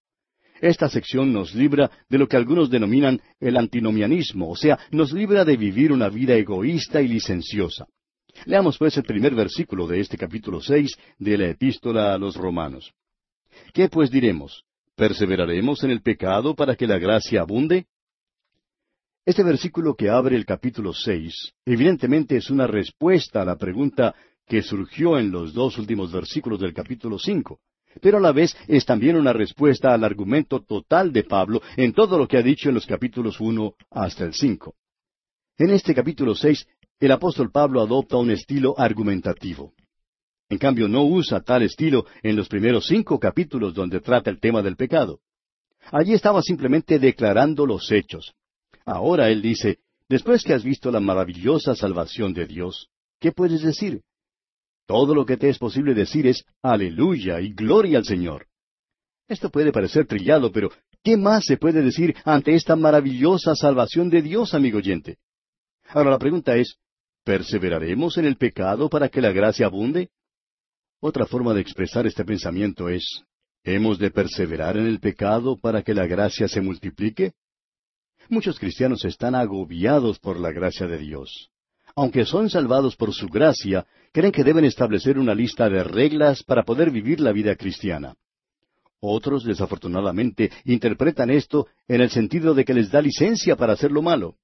Esta 0.60 0.88
sección 0.88 1.32
nos 1.32 1.54
libra 1.54 1.90
de 2.08 2.18
lo 2.18 2.26
que 2.28 2.36
algunos 2.36 2.70
denominan 2.70 3.20
el 3.40 3.56
antinomianismo, 3.56 4.50
o 4.50 4.56
sea, 4.56 4.78
nos 4.90 5.12
libra 5.12 5.44
de 5.44 5.56
vivir 5.56 5.92
una 5.92 6.08
vida 6.08 6.34
egoísta 6.34 7.02
y 7.02 7.08
licenciosa. 7.08 7.86
Leamos 8.44 8.78
pues 8.78 8.96
el 8.96 9.04
primer 9.04 9.34
versículo 9.34 9.86
de 9.86 10.00
este 10.00 10.16
capítulo 10.16 10.60
seis 10.60 10.96
de 11.18 11.38
la 11.38 11.48
epístola 11.48 12.14
a 12.14 12.18
los 12.18 12.36
romanos. 12.36 12.92
¿Qué 13.72 13.88
pues 13.88 14.10
diremos? 14.10 14.64
¿Perseveraremos 14.94 15.84
en 15.84 15.90
el 15.90 16.02
pecado 16.02 16.54
para 16.54 16.76
que 16.76 16.86
la 16.86 16.98
gracia 16.98 17.40
abunde? 17.40 17.86
Este 19.24 19.42
versículo 19.42 19.94
que 19.94 20.08
abre 20.08 20.36
el 20.36 20.46
capítulo 20.46 20.92
seis 20.92 21.52
evidentemente 21.64 22.36
es 22.36 22.50
una 22.50 22.66
respuesta 22.66 23.42
a 23.42 23.44
la 23.44 23.56
pregunta 23.56 24.14
que 24.46 24.62
surgió 24.62 25.18
en 25.18 25.30
los 25.30 25.52
dos 25.52 25.78
últimos 25.78 26.12
versículos 26.12 26.60
del 26.60 26.72
capítulo 26.72 27.18
cinco 27.18 27.60
pero 28.00 28.18
a 28.18 28.20
la 28.20 28.32
vez 28.32 28.56
es 28.68 28.85
también 28.85 29.16
una 29.16 29.32
respuesta 29.32 29.92
al 29.92 30.04
argumento 30.04 30.62
total 30.62 31.12
de 31.12 31.24
Pablo 31.24 31.62
en 31.76 31.92
todo 31.92 32.18
lo 32.18 32.28
que 32.28 32.38
ha 32.38 32.42
dicho 32.42 32.68
en 32.68 32.74
los 32.74 32.87
capítulos 32.87 33.40
uno 33.40 33.74
hasta 33.90 34.24
el 34.24 34.35
cinco. 34.35 34.74
En 35.59 35.70
este 35.70 35.94
capítulo 35.94 36.35
seis, 36.35 36.66
el 37.00 37.12
apóstol 37.12 37.50
Pablo 37.50 37.80
adopta 37.80 38.16
un 38.16 38.30
estilo 38.30 38.74
argumentativo. 38.78 39.72
En 40.48 40.59
cambio, 40.59 40.88
no 40.88 41.04
usa 41.04 41.40
tal 41.40 41.62
estilo 41.62 42.06
en 42.22 42.37
los 42.37 42.48
primeros 42.48 42.87
cinco 42.87 43.18
capítulos 43.18 43.74
donde 43.74 44.00
trata 44.00 44.30
el 44.30 44.38
tema 44.38 44.62
del 44.62 44.76
pecado. 44.76 45.20
Allí 45.90 46.14
estaba 46.14 46.42
simplemente 46.42 46.98
declarando 46.98 47.66
los 47.66 47.90
hechos. 47.90 48.35
Ahora 48.85 49.30
él 49.30 49.42
dice, 49.42 49.78
después 50.09 50.44
que 50.44 50.54
has 50.54 50.62
visto 50.62 50.90
la 50.90 51.00
maravillosa 51.00 51.74
salvación 51.74 52.32
de 52.32 52.46
Dios, 52.46 52.88
¿qué 53.20 53.32
puedes 53.32 53.62
decir? 53.62 54.02
Todo 54.87 55.14
lo 55.14 55.27
que 55.27 55.37
te 55.37 55.49
es 55.49 55.59
posible 55.59 55.94
decir 55.94 56.27
es 56.27 56.44
aleluya 56.62 57.40
y 57.40 57.53
gloria 57.53 57.99
al 57.99 58.05
Señor. 58.05 58.46
Esto 59.29 59.51
puede 59.51 59.72
parecer 59.72 60.07
trillado, 60.07 60.53
pero 60.53 60.70
¿qué 61.03 61.16
más 61.16 61.44
se 61.44 61.57
puede 61.57 61.83
decir 61.83 62.14
ante 62.25 62.55
esta 62.55 62.77
maravillosa 62.77 63.57
salvación 63.57 64.09
de 64.09 64.22
Dios, 64.22 64.55
amigo 64.55 64.79
oyente? 64.79 65.18
Ahora 65.88 66.11
la 66.11 66.18
pregunta 66.18 66.57
es, 66.57 66.77
¿perseveraremos 67.25 68.16
en 68.18 68.27
el 68.27 68.37
pecado 68.37 68.88
para 68.88 69.09
que 69.09 69.20
la 69.20 69.33
gracia 69.33 69.66
abunde? 69.66 70.11
Otra 71.01 71.27
forma 71.27 71.53
de 71.53 71.61
expresar 71.61 72.07
este 72.07 72.25
pensamiento 72.25 72.88
es, 72.88 73.25
¿hemos 73.64 73.99
de 73.99 74.12
perseverar 74.12 74.77
en 74.77 74.87
el 74.87 75.01
pecado 75.01 75.57
para 75.57 75.83
que 75.83 75.94
la 75.94 76.07
gracia 76.07 76.46
se 76.46 76.61
multiplique? 76.61 77.33
Muchos 78.29 78.59
cristianos 78.61 79.05
están 79.05 79.35
agobiados 79.35 80.20
por 80.20 80.38
la 80.38 80.53
gracia 80.53 80.87
de 80.87 80.99
Dios 80.99 81.51
aunque 81.96 82.27
son 82.27 82.51
salvados 82.51 82.94
por 82.94 83.14
su 83.14 83.27
gracia, 83.27 83.87
creen 84.16 84.33
que 84.33 84.44
deben 84.44 84.64
establecer 84.64 85.18
una 85.18 85.35
lista 85.35 85.68
de 85.68 85.85
reglas 85.85 86.42
para 86.42 86.62
poder 86.62 86.90
vivir 86.90 87.20
la 87.20 87.33
vida 87.33 87.55
cristiana. 87.55 88.14
Otros, 88.98 89.44
desafortunadamente, 89.44 90.50
interpretan 90.64 91.29
esto 91.29 91.66
en 91.87 92.00
el 92.00 92.09
sentido 92.09 92.55
de 92.55 92.64
que 92.64 92.72
les 92.72 92.90
da 92.90 93.02
licencia 93.02 93.57
para 93.57 93.74
hacer 93.74 93.92
lo 93.92 94.00
malo. 94.00 94.37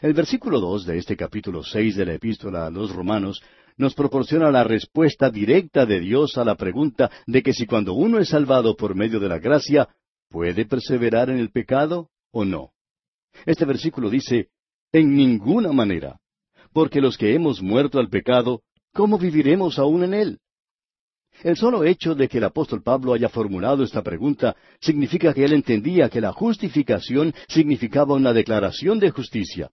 El 0.00 0.14
versículo 0.14 0.60
dos 0.60 0.86
de 0.86 0.96
este 0.96 1.16
capítulo 1.16 1.64
seis 1.64 1.96
de 1.96 2.06
la 2.06 2.14
epístola 2.14 2.66
a 2.66 2.70
los 2.70 2.94
romanos 2.94 3.42
nos 3.76 3.94
proporciona 3.94 4.52
la 4.52 4.62
respuesta 4.62 5.28
directa 5.28 5.84
de 5.84 5.98
Dios 5.98 6.38
a 6.38 6.44
la 6.44 6.54
pregunta 6.54 7.10
de 7.26 7.42
que 7.42 7.52
si 7.52 7.66
cuando 7.66 7.94
uno 7.94 8.20
es 8.20 8.28
salvado 8.28 8.76
por 8.76 8.94
medio 8.94 9.18
de 9.18 9.28
la 9.28 9.40
gracia, 9.40 9.88
¿puede 10.28 10.66
perseverar 10.66 11.30
en 11.30 11.38
el 11.38 11.50
pecado 11.50 12.10
o 12.30 12.44
no? 12.44 12.70
Este 13.44 13.64
versículo 13.64 14.08
dice, 14.08 14.50
en 14.92 15.16
ninguna 15.16 15.72
manera 15.72 16.20
porque 16.72 17.00
los 17.00 17.16
que 17.16 17.34
hemos 17.34 17.62
muerto 17.62 17.98
al 17.98 18.08
pecado, 18.08 18.62
¿cómo 18.92 19.18
viviremos 19.18 19.78
aún 19.78 20.04
en 20.04 20.14
él? 20.14 20.40
El 21.42 21.56
solo 21.56 21.84
hecho 21.84 22.14
de 22.14 22.28
que 22.28 22.38
el 22.38 22.44
apóstol 22.44 22.82
Pablo 22.82 23.14
haya 23.14 23.28
formulado 23.28 23.84
esta 23.84 24.02
pregunta 24.02 24.56
significa 24.80 25.32
que 25.32 25.44
él 25.44 25.52
entendía 25.52 26.08
que 26.08 26.20
la 26.20 26.32
justificación 26.32 27.32
significaba 27.48 28.14
una 28.14 28.32
declaración 28.32 28.98
de 28.98 29.10
justicia. 29.10 29.70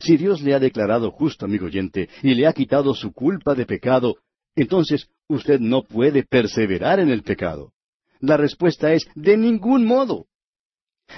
Si 0.00 0.16
Dios 0.16 0.40
le 0.40 0.54
ha 0.54 0.58
declarado 0.58 1.10
justo, 1.10 1.44
amigo 1.44 1.66
oyente, 1.66 2.08
y 2.22 2.34
le 2.34 2.46
ha 2.46 2.54
quitado 2.54 2.94
su 2.94 3.12
culpa 3.12 3.54
de 3.54 3.66
pecado, 3.66 4.16
entonces 4.56 5.08
usted 5.28 5.60
no 5.60 5.82
puede 5.82 6.24
perseverar 6.24 7.00
en 7.00 7.10
el 7.10 7.22
pecado. 7.22 7.72
La 8.20 8.38
respuesta 8.38 8.92
es 8.94 9.06
de 9.14 9.36
ningún 9.36 9.84
modo. 9.84 10.26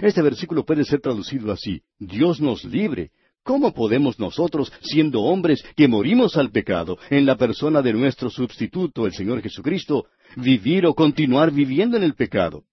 Este 0.03 0.21
versículo 0.21 0.65
puede 0.65 0.85
ser 0.85 1.01
traducido 1.01 1.53
así, 1.53 1.83
Dios 1.99 2.41
nos 2.41 2.65
libre, 2.65 3.13
¿Cómo 3.47 3.73
podemos 3.73 4.19
nosotros, 4.19 4.73
siendo 4.81 5.23
hombres 5.23 5.65
que 5.77 5.87
morimos 5.87 6.37
al 6.37 6.51
pecado, 6.51 6.99
en 7.11 7.25
la 7.25 7.37
persona 7.37 7.81
de 7.81 7.93
nuestro 7.93 8.29
sustituto, 8.29 9.07
el 9.07 9.13
Señor 9.13 9.41
Jesucristo, 9.41 10.07
vivir 10.35 10.85
o 10.85 10.95
continuar 10.95 11.53
viviendo 11.53 11.97
en 11.97 12.03
el 12.03 12.15
pecado? 12.15 12.65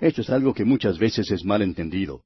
Esto 0.00 0.22
es 0.22 0.30
algo 0.30 0.52
que 0.52 0.64
muchas 0.64 0.98
veces 0.98 1.30
es 1.30 1.44
mal 1.44 1.62
entendido. 1.62 2.24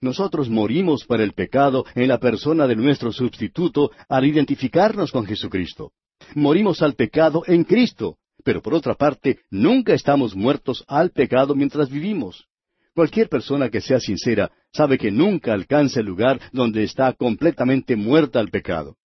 Nosotros 0.00 0.48
morimos 0.48 1.04
para 1.04 1.22
el 1.22 1.34
pecado 1.34 1.84
en 1.94 2.08
la 2.08 2.18
persona 2.18 2.66
de 2.66 2.76
nuestro 2.76 3.12
sustituto 3.12 3.90
al 4.08 4.24
identificarnos 4.24 5.12
con 5.12 5.26
Jesucristo. 5.26 5.92
Morimos 6.34 6.80
al 6.80 6.94
pecado 6.94 7.42
en 7.46 7.64
Cristo, 7.64 8.16
pero 8.42 8.62
por 8.62 8.72
otra 8.72 8.94
parte, 8.94 9.40
nunca 9.50 9.92
estamos 9.92 10.34
muertos 10.34 10.82
al 10.88 11.10
pecado 11.10 11.54
mientras 11.54 11.90
vivimos. 11.90 12.46
Cualquier 12.94 13.28
persona 13.28 13.68
que 13.68 13.82
sea 13.82 14.00
sincera 14.00 14.50
sabe 14.72 14.98
que 14.98 15.10
nunca 15.10 15.52
alcanza 15.52 16.00
el 16.00 16.06
lugar 16.06 16.40
donde 16.52 16.84
está 16.84 17.12
completamente 17.12 17.96
muerta 17.96 18.40
al 18.40 18.50
pecado. 18.50 18.96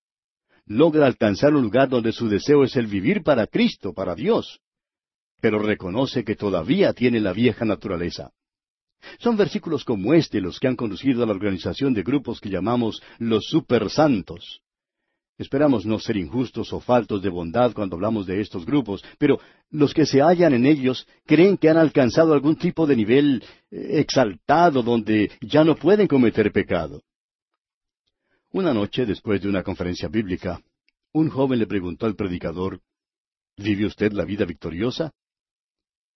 Logra 0.66 1.06
alcanzar 1.06 1.54
un 1.54 1.64
lugar 1.64 1.90
donde 1.90 2.12
su 2.12 2.30
deseo 2.30 2.64
es 2.64 2.76
el 2.76 2.88
vivir 2.88 3.24
para 3.24 3.48
Cristo, 3.48 3.94
para 3.94 4.16
Dios. 4.16 4.60
pero 5.42 5.60
reconoce 5.60 6.24
que 6.24 6.38
todavía 6.38 6.94
tiene 6.94 7.20
la 7.20 7.34
vieja 7.34 7.66
naturaleza. 7.66 8.32
Son 9.20 9.36
versículos 9.36 9.84
como 9.84 10.14
este 10.14 10.40
los 10.40 10.58
que 10.58 10.70
han 10.70 10.78
conducido 10.78 11.22
a 11.22 11.26
la 11.26 11.34
organización 11.34 11.94
de 11.94 12.02
grupos 12.02 12.40
que 12.40 12.50
llamamos 12.50 13.02
los 13.20 13.44
supersantos. 13.50 14.63
Esperamos 15.38 15.86
no 15.86 16.00
ser 16.00 16.18
injustos 16.18 16.72
o 16.74 16.80
faltos 16.80 17.22
de 17.22 17.30
bondad 17.30 17.74
cuando 17.74 17.96
hablamos 17.96 18.28
de 18.28 18.40
estos 18.40 18.66
grupos, 18.66 19.04
pero 19.18 19.40
los 19.72 19.94
que 19.94 20.06
se 20.06 20.22
hallan 20.22 20.54
en 20.54 20.66
ellos 20.66 21.08
creen 21.26 21.58
que 21.58 21.70
han 21.70 21.78
alcanzado 21.78 22.34
algún 22.34 22.56
tipo 22.56 22.86
de 22.86 22.96
nivel 22.96 23.44
eh, 23.72 24.00
exaltado 24.00 24.84
donde 24.84 25.32
ya 25.42 25.64
no 25.64 25.76
pueden 25.76 26.08
cometer 26.08 26.52
pecado. 26.52 27.02
Una 28.52 28.74
noche, 28.74 29.08
después 29.08 29.42
de 29.42 29.50
una 29.50 29.64
conferencia 29.64 30.08
bíblica, 30.08 30.62
un 31.14 31.30
joven 31.30 31.58
le 31.58 31.66
preguntó 31.66 32.06
al 32.06 32.16
predicador, 32.16 32.80
¿Vive 33.58 33.86
usted 33.86 34.12
la 34.14 34.26
vida 34.26 34.46
victoriosa? 34.46 35.12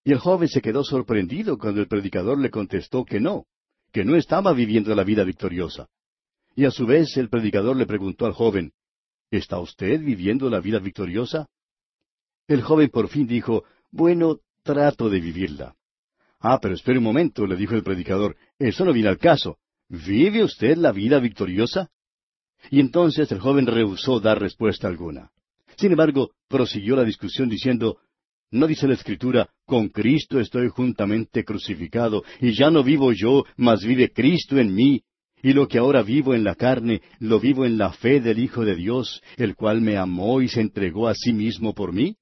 Y 0.03 0.11
el 0.11 0.19
joven 0.19 0.47
se 0.47 0.61
quedó 0.61 0.83
sorprendido 0.83 1.57
cuando 1.57 1.81
el 1.81 1.87
predicador 1.87 2.39
le 2.39 2.49
contestó 2.49 3.05
que 3.05 3.19
no, 3.19 3.45
que 3.91 4.05
no 4.05 4.15
estaba 4.15 4.53
viviendo 4.53 4.93
la 4.95 5.03
vida 5.03 5.23
victoriosa. 5.23 5.87
Y 6.55 6.65
a 6.65 6.71
su 6.71 6.85
vez 6.85 7.15
el 7.17 7.29
predicador 7.29 7.75
le 7.75 7.85
preguntó 7.85 8.25
al 8.25 8.33
joven, 8.33 8.71
¿Está 9.29 9.59
usted 9.59 9.99
viviendo 9.99 10.49
la 10.49 10.59
vida 10.59 10.79
victoriosa? 10.79 11.47
El 12.47 12.61
joven 12.61 12.89
por 12.89 13.09
fin 13.09 13.27
dijo, 13.27 13.65
Bueno, 13.91 14.39
trato 14.63 15.09
de 15.09 15.19
vivirla. 15.19 15.75
Ah, 16.39 16.59
pero 16.61 16.75
espere 16.75 16.99
un 16.99 17.03
momento, 17.03 17.45
le 17.45 17.55
dijo 17.55 17.75
el 17.75 17.83
predicador, 17.83 18.37
eso 18.59 18.85
no 18.85 18.93
viene 18.93 19.09
al 19.09 19.17
caso. 19.17 19.57
¿Vive 19.89 20.43
usted 20.43 20.77
la 20.77 20.91
vida 20.91 21.19
victoriosa? 21.19 21.89
Y 22.69 22.79
entonces 22.79 23.31
el 23.31 23.39
joven 23.39 23.65
rehusó 23.65 24.19
dar 24.19 24.39
respuesta 24.39 24.87
alguna. 24.87 25.31
Sin 25.75 25.91
embargo, 25.91 26.31
prosiguió 26.47 26.95
la 26.95 27.03
discusión 27.03 27.49
diciendo, 27.49 27.99
¿No 28.49 28.65
dice 28.65 28.87
la 28.87 28.93
Escritura, 28.93 29.49
con 29.65 29.89
Cristo 29.89 30.39
estoy 30.39 30.69
juntamente 30.69 31.43
crucificado, 31.43 32.23
y 32.39 32.53
ya 32.53 32.71
no 32.71 32.81
vivo 32.81 33.11
yo, 33.11 33.43
mas 33.57 33.83
vive 33.83 34.13
Cristo 34.13 34.57
en 34.57 34.73
mí, 34.73 35.03
y 35.41 35.53
lo 35.53 35.67
que 35.67 35.77
ahora 35.77 36.01
vivo 36.01 36.33
en 36.33 36.43
la 36.43 36.55
carne, 36.55 37.01
lo 37.19 37.39
vivo 37.39 37.65
en 37.65 37.77
la 37.77 37.91
fe 37.93 38.19
del 38.19 38.39
Hijo 38.39 38.65
de 38.65 38.75
Dios, 38.75 39.21
el 39.37 39.55
cual 39.55 39.81
me 39.81 39.97
amó 39.97 40.41
y 40.41 40.49
se 40.49 40.61
entregó 40.61 41.07
a 41.07 41.15
sí 41.15 41.33
mismo 41.33 41.73
por 41.73 41.93
mí? 41.93 42.17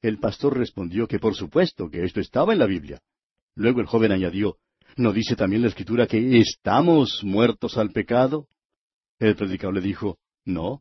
El 0.00 0.18
pastor 0.18 0.56
respondió 0.56 1.06
que 1.06 1.18
por 1.18 1.34
supuesto 1.34 1.90
que 1.90 2.04
esto 2.04 2.20
estaba 2.20 2.52
en 2.52 2.60
la 2.60 2.66
Biblia. 2.66 3.00
Luego 3.54 3.80
el 3.80 3.86
joven 3.86 4.12
añadió, 4.12 4.56
¿no 4.96 5.12
dice 5.12 5.36
también 5.36 5.62
la 5.62 5.68
Escritura 5.68 6.06
que 6.06 6.38
estamos 6.38 7.20
muertos 7.24 7.76
al 7.76 7.90
pecado? 7.90 8.46
El 9.18 9.34
predicador 9.34 9.74
le 9.74 9.80
dijo, 9.80 10.18
no, 10.44 10.80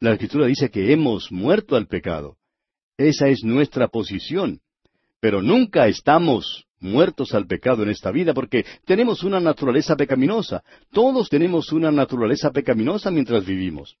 la 0.00 0.12
Escritura 0.12 0.46
dice 0.46 0.70
que 0.70 0.92
hemos 0.92 1.32
muerto 1.32 1.74
al 1.74 1.86
pecado. 1.86 2.36
Esa 2.96 3.28
es 3.28 3.42
nuestra 3.42 3.88
posición. 3.88 4.60
Pero 5.20 5.42
nunca 5.42 5.88
estamos 5.88 6.67
muertos 6.80 7.34
al 7.34 7.46
pecado 7.46 7.82
en 7.82 7.90
esta 7.90 8.10
vida 8.10 8.34
porque 8.34 8.64
tenemos 8.84 9.22
una 9.22 9.40
naturaleza 9.40 9.96
pecaminosa. 9.96 10.62
Todos 10.90 11.28
tenemos 11.28 11.72
una 11.72 11.90
naturaleza 11.90 12.50
pecaminosa 12.50 13.10
mientras 13.10 13.44
vivimos. 13.44 13.96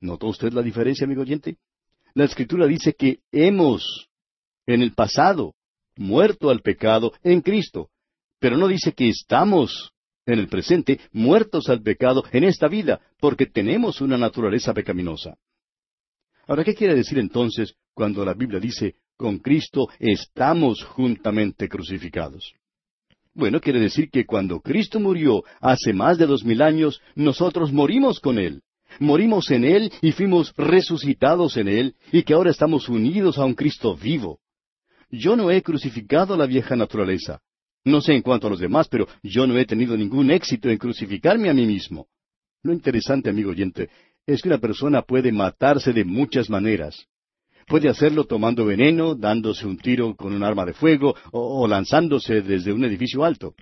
¿Notó 0.00 0.28
usted 0.28 0.52
la 0.52 0.62
diferencia, 0.62 1.04
amigo 1.04 1.22
oyente? 1.22 1.56
La 2.14 2.24
escritura 2.24 2.66
dice 2.66 2.94
que 2.94 3.20
hemos, 3.32 4.08
en 4.66 4.82
el 4.82 4.92
pasado, 4.92 5.54
muerto 5.96 6.50
al 6.50 6.60
pecado 6.60 7.12
en 7.22 7.40
Cristo, 7.40 7.90
pero 8.38 8.56
no 8.56 8.68
dice 8.68 8.92
que 8.92 9.08
estamos, 9.08 9.92
en 10.26 10.38
el 10.38 10.48
presente, 10.48 11.00
muertos 11.12 11.68
al 11.68 11.82
pecado 11.82 12.24
en 12.32 12.44
esta 12.44 12.68
vida, 12.68 13.00
porque 13.20 13.46
tenemos 13.46 14.00
una 14.00 14.18
naturaleza 14.18 14.74
pecaminosa. 14.74 15.36
Ahora, 16.46 16.64
¿qué 16.64 16.74
quiere 16.74 16.94
decir 16.94 17.18
entonces 17.18 17.74
cuando 17.94 18.24
la 18.24 18.34
Biblia 18.34 18.60
dice, 18.60 18.96
con 19.16 19.38
Cristo 19.38 19.88
estamos 19.98 20.84
juntamente 20.84 21.68
crucificados? 21.68 22.54
Bueno, 23.34 23.60
quiere 23.60 23.80
decir 23.80 24.10
que 24.10 24.24
cuando 24.24 24.60
Cristo 24.60 24.98
murió 24.98 25.44
hace 25.60 25.92
más 25.92 26.16
de 26.16 26.26
dos 26.26 26.44
mil 26.44 26.62
años, 26.62 27.00
nosotros 27.14 27.72
morimos 27.72 28.20
con 28.20 28.38
Él. 28.38 28.62
Morimos 28.98 29.50
en 29.50 29.64
Él 29.64 29.92
y 30.00 30.12
fuimos 30.12 30.54
resucitados 30.56 31.56
en 31.58 31.68
Él, 31.68 31.94
y 32.12 32.22
que 32.22 32.32
ahora 32.32 32.50
estamos 32.50 32.88
unidos 32.88 33.36
a 33.36 33.44
un 33.44 33.54
Cristo 33.54 33.94
vivo. 33.94 34.40
Yo 35.10 35.36
no 35.36 35.50
he 35.50 35.62
crucificado 35.62 36.36
la 36.36 36.46
vieja 36.46 36.76
naturaleza. 36.76 37.40
No 37.84 38.00
sé 38.00 38.14
en 38.14 38.22
cuanto 38.22 38.46
a 38.46 38.50
los 38.50 38.58
demás, 38.58 38.88
pero 38.88 39.06
yo 39.22 39.46
no 39.46 39.58
he 39.58 39.66
tenido 39.66 39.96
ningún 39.96 40.30
éxito 40.30 40.70
en 40.70 40.78
crucificarme 40.78 41.50
a 41.50 41.54
mí 41.54 41.66
mismo. 41.66 42.06
Lo 42.62 42.72
interesante, 42.72 43.30
amigo 43.30 43.50
oyente, 43.50 43.90
es 44.26 44.42
que 44.42 44.48
una 44.48 44.58
persona 44.58 45.02
puede 45.02 45.30
matarse 45.30 45.92
de 45.92 46.04
muchas 46.04 46.50
maneras. 46.50 47.06
Puede 47.66 47.88
hacerlo 47.88 48.24
tomando 48.24 48.64
veneno, 48.64 49.16
dándose 49.16 49.66
un 49.66 49.76
tiro 49.76 50.14
con 50.14 50.32
un 50.32 50.44
arma 50.44 50.64
de 50.64 50.72
fuego 50.72 51.16
o, 51.32 51.66
lanzándose 51.66 52.40
desde 52.40 52.72
un 52.72 52.84
edificio 52.84 53.24
alto. 53.24 53.54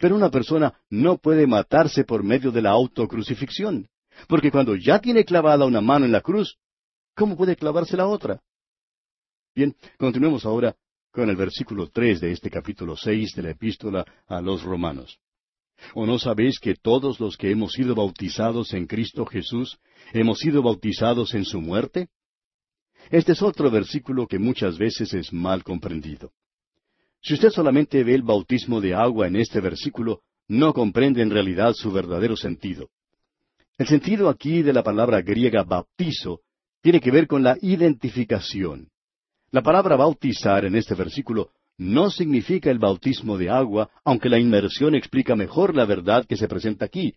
Pero 0.00 0.16
una 0.16 0.30
persona 0.30 0.72
no 0.88 1.18
puede 1.18 1.46
matarse 1.46 2.04
por 2.04 2.22
medio 2.22 2.50
de 2.50 2.62
la 2.62 2.70
autocrucifixión, 2.70 3.88
porque 4.26 4.50
cuando 4.50 4.74
ya 4.74 5.00
tiene 5.00 5.26
clavada 5.26 5.66
una 5.66 5.82
mano 5.82 6.06
en 6.06 6.12
la 6.12 6.22
cruz, 6.22 6.56
¿cómo 7.14 7.36
puede 7.36 7.54
clavarse 7.54 7.94
la 7.94 8.06
otra? 8.06 8.40
Bien, 9.54 9.76
continuemos 9.98 10.46
ahora 10.46 10.74
con 11.10 11.28
el 11.28 11.36
versículo 11.36 11.88
tres 11.88 12.22
de 12.22 12.32
este 12.32 12.48
capítulo 12.48 12.96
seis 12.96 13.34
de 13.34 13.42
la 13.42 13.50
epístola 13.50 14.06
a 14.28 14.40
los 14.40 14.62
romanos. 14.62 15.18
¿O 15.94 16.06
no 16.06 16.18
sabéis 16.18 16.58
que 16.58 16.74
todos 16.74 17.20
los 17.20 17.36
que 17.36 17.50
hemos 17.50 17.72
sido 17.72 17.94
bautizados 17.94 18.72
en 18.72 18.86
Cristo 18.86 19.26
Jesús 19.26 19.78
hemos 20.14 20.38
sido 20.38 20.62
bautizados 20.62 21.34
en 21.34 21.44
su 21.44 21.60
muerte? 21.60 22.08
Este 23.10 23.32
es 23.32 23.42
otro 23.42 23.70
versículo 23.70 24.26
que 24.26 24.38
muchas 24.38 24.78
veces 24.78 25.12
es 25.14 25.32
mal 25.32 25.62
comprendido. 25.62 26.32
Si 27.20 27.34
usted 27.34 27.50
solamente 27.50 28.02
ve 28.02 28.14
el 28.14 28.22
bautismo 28.22 28.80
de 28.80 28.94
agua 28.94 29.28
en 29.28 29.36
este 29.36 29.60
versículo, 29.60 30.22
no 30.48 30.72
comprende 30.72 31.22
en 31.22 31.30
realidad 31.30 31.72
su 31.74 31.92
verdadero 31.92 32.36
sentido. 32.36 32.90
El 33.78 33.86
sentido 33.86 34.28
aquí 34.28 34.62
de 34.62 34.72
la 34.72 34.82
palabra 34.82 35.22
griega 35.22 35.62
bautizo 35.62 36.40
tiene 36.80 37.00
que 37.00 37.10
ver 37.10 37.26
con 37.26 37.42
la 37.42 37.56
identificación. 37.60 38.88
La 39.50 39.62
palabra 39.62 39.96
bautizar 39.96 40.64
en 40.64 40.74
este 40.74 40.94
versículo 40.94 41.50
no 41.78 42.10
significa 42.10 42.70
el 42.70 42.78
bautismo 42.78 43.38
de 43.38 43.50
agua, 43.50 43.90
aunque 44.04 44.28
la 44.28 44.38
inmersión 44.38 44.94
explica 44.94 45.36
mejor 45.36 45.74
la 45.74 45.84
verdad 45.84 46.26
que 46.26 46.36
se 46.36 46.48
presenta 46.48 46.84
aquí. 46.84 47.14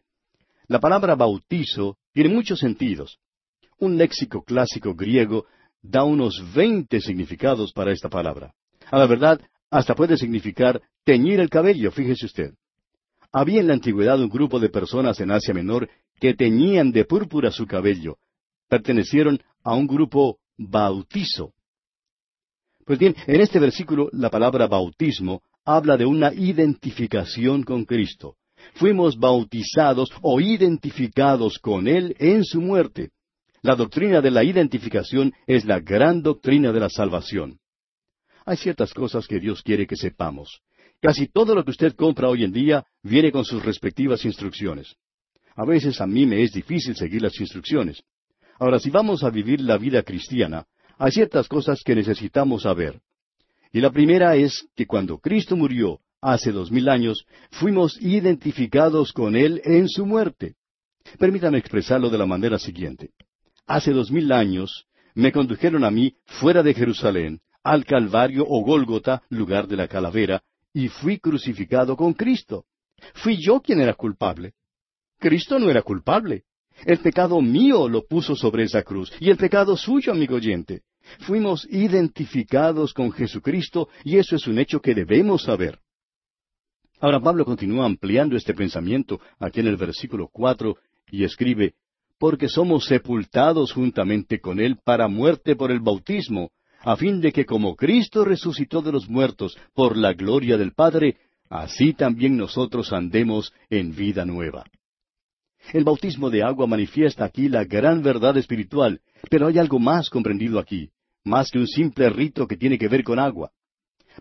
La 0.67 0.79
palabra 0.79 1.15
bautizo 1.15 1.97
tiene 2.13 2.33
muchos 2.33 2.59
sentidos. 2.59 3.19
Un 3.77 3.97
léxico 3.97 4.43
clásico 4.43 4.95
griego 4.95 5.45
da 5.89 6.03
unos 6.03 6.43
veinte 6.53 6.99
significados 6.99 7.71
para 7.73 7.91
esta 7.91 8.09
palabra. 8.09 8.53
A 8.91 8.97
la 8.97 9.07
verdad, 9.07 9.41
hasta 9.69 9.95
puede 9.95 10.17
significar 10.17 10.81
teñir 11.03 11.39
el 11.39 11.49
cabello, 11.49 11.91
fíjese 11.91 12.25
usted. 12.25 12.53
Había 13.31 13.59
en 13.59 13.67
la 13.67 13.73
antigüedad 13.73 14.19
un 14.21 14.29
grupo 14.29 14.59
de 14.59 14.69
personas 14.69 15.19
en 15.19 15.31
Asia 15.31 15.53
Menor 15.53 15.89
que 16.19 16.33
teñían 16.33 16.91
de 16.91 17.05
púrpura 17.05 17.51
su 17.51 17.65
cabello. 17.65 18.17
Pertenecieron 18.69 19.41
a 19.63 19.75
un 19.75 19.88
grupo 19.88 20.39
bautizo. 20.57 21.53
Pues 22.86 22.99
bien, 22.99 23.15
en 23.27 23.41
este 23.41 23.59
versículo 23.59 24.09
la 24.13 24.29
palabra 24.29 24.67
bautismo 24.67 25.41
habla 25.65 25.97
de 25.97 26.05
una 26.05 26.33
identificación 26.33 27.63
con 27.63 27.86
Cristo. 27.86 28.36
Fuimos 28.75 29.17
bautizados 29.17 30.09
o 30.21 30.39
identificados 30.39 31.59
con 31.59 31.88
Él 31.88 32.15
en 32.19 32.43
su 32.43 32.61
muerte. 32.61 33.11
La 33.66 33.76
doctrina 33.76 34.22
de 34.22 34.30
la 34.30 34.43
identificación 34.43 35.34
es 35.47 35.66
la 35.66 35.80
gran 35.80 36.22
doctrina 36.22 36.72
de 36.72 36.80
la 36.80 36.88
salvación. 36.88 37.57
Hay 38.45 38.57
ciertas 38.57 38.93
cosas 38.93 39.26
que 39.26 39.39
Dios 39.39 39.63
quiere 39.63 39.88
que 39.88 39.95
sepamos. 39.95 40.61
Casi 41.01 41.26
todo 41.26 41.55
lo 41.55 41.66
que 41.66 41.72
usted 41.72 41.95
compra 41.95 42.30
hoy 42.30 42.43
en 42.43 42.51
día 42.51 42.86
viene 43.01 43.32
con 43.32 43.43
sus 43.43 43.66
respectivas 43.66 44.24
instrucciones. 44.24 44.95
A 45.55 45.66
veces 45.66 45.99
a 45.99 46.05
mí 46.05 46.28
me 46.28 46.43
es 46.43 46.51
difícil 46.51 46.95
seguir 46.95 47.24
las 47.24 47.39
instrucciones. 47.39 48.03
Ahora, 48.59 48.78
si 48.78 48.91
vamos 48.91 49.24
a 49.24 49.32
vivir 49.32 49.59
la 49.61 49.80
vida 49.80 50.03
cristiana, 50.03 50.68
hay 50.99 51.13
ciertas 51.13 51.47
cosas 51.47 51.82
que 51.84 51.95
necesitamos 51.95 52.61
saber. 52.61 53.01
Y 53.74 53.82
la 53.82 53.89
primera 53.89 54.36
es 54.36 54.68
que 54.76 54.86
cuando 54.86 55.18
Cristo 55.18 55.55
murió 55.55 56.01
hace 56.22 56.51
dos 56.51 56.70
mil 56.70 56.88
años, 56.88 57.26
fuimos 57.49 57.99
identificados 57.99 59.11
con 59.11 59.36
Él 59.36 59.59
en 59.66 59.89
su 59.89 60.05
muerte. 60.05 60.53
Permítame 61.18 61.57
expresarlo 61.57 62.11
de 62.11 62.20
la 62.20 62.28
manera 62.28 62.59
siguiente. 62.59 63.09
Hace 63.68 63.91
dos 63.91 64.11
mil 64.11 64.32
años 64.32 64.86
me 65.16 65.32
condujeron 65.32 65.84
a 65.84 65.91
mí 65.91 66.16
fuera 66.26 66.61
de 66.61 66.74
Jerusalén, 66.74 67.41
al 67.63 67.86
Calvario 67.86 68.45
o 68.47 68.61
Gólgota, 68.63 69.24
lugar 69.30 69.68
de 69.68 69.76
la 69.76 69.88
calavera, 69.88 70.43
y 70.74 70.89
fui 70.89 71.20
crucificado 71.20 71.95
con 71.95 72.13
Cristo. 72.13 72.66
Fui 73.16 73.38
yo 73.41 73.61
quien 73.61 73.80
era 73.82 73.93
culpable. 73.93 74.53
Cristo 75.18 75.57
no 75.57 75.70
era 75.70 75.82
culpable. 75.82 76.43
El 76.86 76.99
pecado 76.99 77.41
mío 77.41 77.88
lo 77.88 78.05
puso 78.05 78.36
sobre 78.36 78.63
esa 78.63 78.84
cruz 78.84 79.11
y 79.20 79.30
el 79.30 79.38
pecado 79.38 79.78
suyo, 79.78 80.11
amigo 80.11 80.36
oyente. 80.36 80.82
Fuimos 81.20 81.66
identificados 81.72 82.93
con 82.93 83.11
Jesucristo 83.11 83.88
y 84.03 84.18
eso 84.18 84.36
es 84.36 84.45
un 84.47 84.59
hecho 84.59 84.82
que 84.82 84.93
debemos 84.93 85.43
saber. 85.43 85.80
Ahora 86.99 87.20
Pablo 87.20 87.45
continúa 87.45 87.86
ampliando 87.86 88.36
este 88.36 88.53
pensamiento 88.53 89.20
aquí 89.39 89.61
en 89.61 89.68
el 89.68 89.78
versículo 89.78 90.28
cuatro 90.28 90.78
y 91.09 91.24
escribe 91.24 91.76
porque 92.20 92.47
somos 92.47 92.86
sepultados 92.86 93.74
juntamente 93.74 94.39
con 94.39 94.59
Él 94.59 94.78
para 94.84 95.07
muerte 95.07 95.55
por 95.55 95.72
el 95.72 95.80
bautismo, 95.80 96.51
a 96.82 96.95
fin 96.95 97.20
de 97.20 97.32
que 97.32 97.45
como 97.45 97.76
Cristo 97.76 98.24
resucitó 98.24 98.82
de 98.82 98.91
los 98.91 99.09
muertos 99.09 99.57
por 99.74 99.97
la 99.97 100.13
gloria 100.13 100.57
del 100.57 100.74
Padre, 100.74 101.18
así 101.49 101.93
también 101.93 102.38
nosotros 102.38 102.93
andemos 102.93 103.53
en 103.70 103.95
vida 103.95 104.26
nueva. 104.26 104.66
El 105.74 105.84
bautismo 105.84 106.30
de 106.30 106.43
agua 106.43 106.68
manifiesta 106.68 107.26
aquí 107.26 107.49
la 107.49 107.63
gran 107.63 108.03
verdad 108.03 108.38
espiritual, 108.38 109.01
pero 109.30 109.47
hay 109.47 109.57
algo 109.57 109.80
más 109.80 110.09
comprendido 110.09 110.59
aquí, 110.59 110.91
más 111.24 111.49
que 111.49 111.57
un 111.57 111.68
simple 111.68 112.09
rito 112.09 112.47
que 112.47 112.55
tiene 112.55 112.78
que 112.78 112.88
ver 112.88 113.03
con 113.03 113.18
agua. 113.18 113.51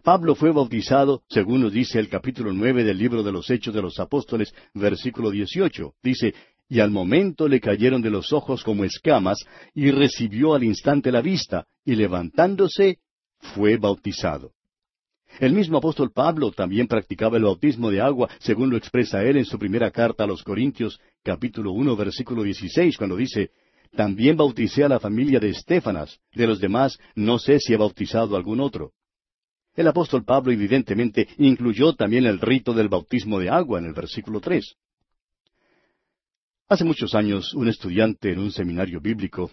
Pablo 0.02 0.34
fue 0.34 0.50
bautizado, 0.50 1.22
según 1.28 1.60
nos 1.60 1.72
dice 1.72 2.00
el 2.00 2.08
capítulo 2.08 2.52
nueve 2.52 2.82
del 2.82 2.98
libro 2.98 3.22
de 3.22 3.30
los 3.30 3.48
Hechos 3.50 3.74
de 3.74 3.82
los 3.82 4.00
Apóstoles, 4.00 4.52
versículo 4.72 5.30
dieciocho. 5.30 5.94
Dice, 6.02 6.34
y 6.68 6.80
al 6.80 6.90
momento 6.90 7.48
le 7.48 7.60
cayeron 7.60 8.02
de 8.02 8.10
los 8.10 8.32
ojos 8.32 8.62
como 8.64 8.84
escamas, 8.84 9.38
y 9.74 9.90
recibió 9.90 10.54
al 10.54 10.64
instante 10.64 11.12
la 11.12 11.20
vista, 11.20 11.66
y 11.84 11.94
levantándose, 11.94 12.98
fue 13.38 13.76
bautizado. 13.76 14.52
El 15.40 15.52
mismo 15.52 15.78
apóstol 15.78 16.12
Pablo 16.12 16.52
también 16.52 16.86
practicaba 16.86 17.36
el 17.36 17.42
bautismo 17.42 17.90
de 17.90 18.00
agua, 18.00 18.28
según 18.38 18.70
lo 18.70 18.76
expresa 18.76 19.22
él 19.24 19.36
en 19.36 19.44
su 19.44 19.58
primera 19.58 19.90
carta 19.90 20.24
a 20.24 20.26
los 20.26 20.42
Corintios, 20.42 21.00
capítulo 21.22 21.72
uno, 21.72 21.96
versículo 21.96 22.42
dieciséis, 22.44 22.96
cuando 22.96 23.16
dice, 23.16 23.50
También 23.96 24.36
bauticé 24.36 24.84
a 24.84 24.88
la 24.88 25.00
familia 25.00 25.40
de 25.40 25.50
Estefanas, 25.50 26.20
de 26.34 26.46
los 26.46 26.60
demás 26.60 26.98
no 27.16 27.38
sé 27.38 27.58
si 27.58 27.74
he 27.74 27.76
bautizado 27.76 28.36
algún 28.36 28.60
otro. 28.60 28.92
El 29.74 29.88
apóstol 29.88 30.24
Pablo 30.24 30.52
evidentemente 30.52 31.26
incluyó 31.38 31.94
también 31.94 32.26
el 32.26 32.40
rito 32.40 32.72
del 32.72 32.88
bautismo 32.88 33.40
de 33.40 33.50
agua 33.50 33.80
en 33.80 33.86
el 33.86 33.92
versículo 33.92 34.40
tres. 34.40 34.76
Hace 36.74 36.84
muchos 36.84 37.14
años, 37.14 37.54
un 37.54 37.68
estudiante 37.68 38.32
en 38.32 38.40
un 38.40 38.50
seminario 38.50 39.00
bíblico 39.00 39.48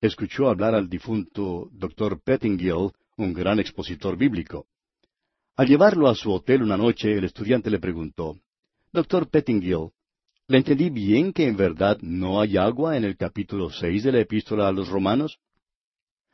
escuchó 0.00 0.48
hablar 0.48 0.74
al 0.74 0.88
difunto 0.88 1.68
Dr. 1.70 2.20
Pettingill, 2.20 2.90
un 3.16 3.32
gran 3.32 3.60
expositor 3.60 4.16
bíblico. 4.16 4.66
Al 5.54 5.68
llevarlo 5.68 6.08
a 6.08 6.16
su 6.16 6.32
hotel 6.32 6.64
una 6.64 6.76
noche, 6.76 7.12
el 7.12 7.22
estudiante 7.22 7.70
le 7.70 7.78
preguntó, 7.78 8.40
Doctor 8.92 9.30
Pettingill, 9.30 9.90
¿le 10.48 10.58
entendí 10.58 10.90
bien 10.90 11.32
que 11.32 11.46
en 11.46 11.56
verdad 11.56 11.98
no 12.00 12.40
hay 12.40 12.56
agua 12.56 12.96
en 12.96 13.04
el 13.04 13.16
capítulo 13.16 13.70
seis 13.70 14.02
de 14.02 14.10
la 14.10 14.18
epístola 14.18 14.66
a 14.66 14.72
los 14.72 14.88
romanos? 14.88 15.38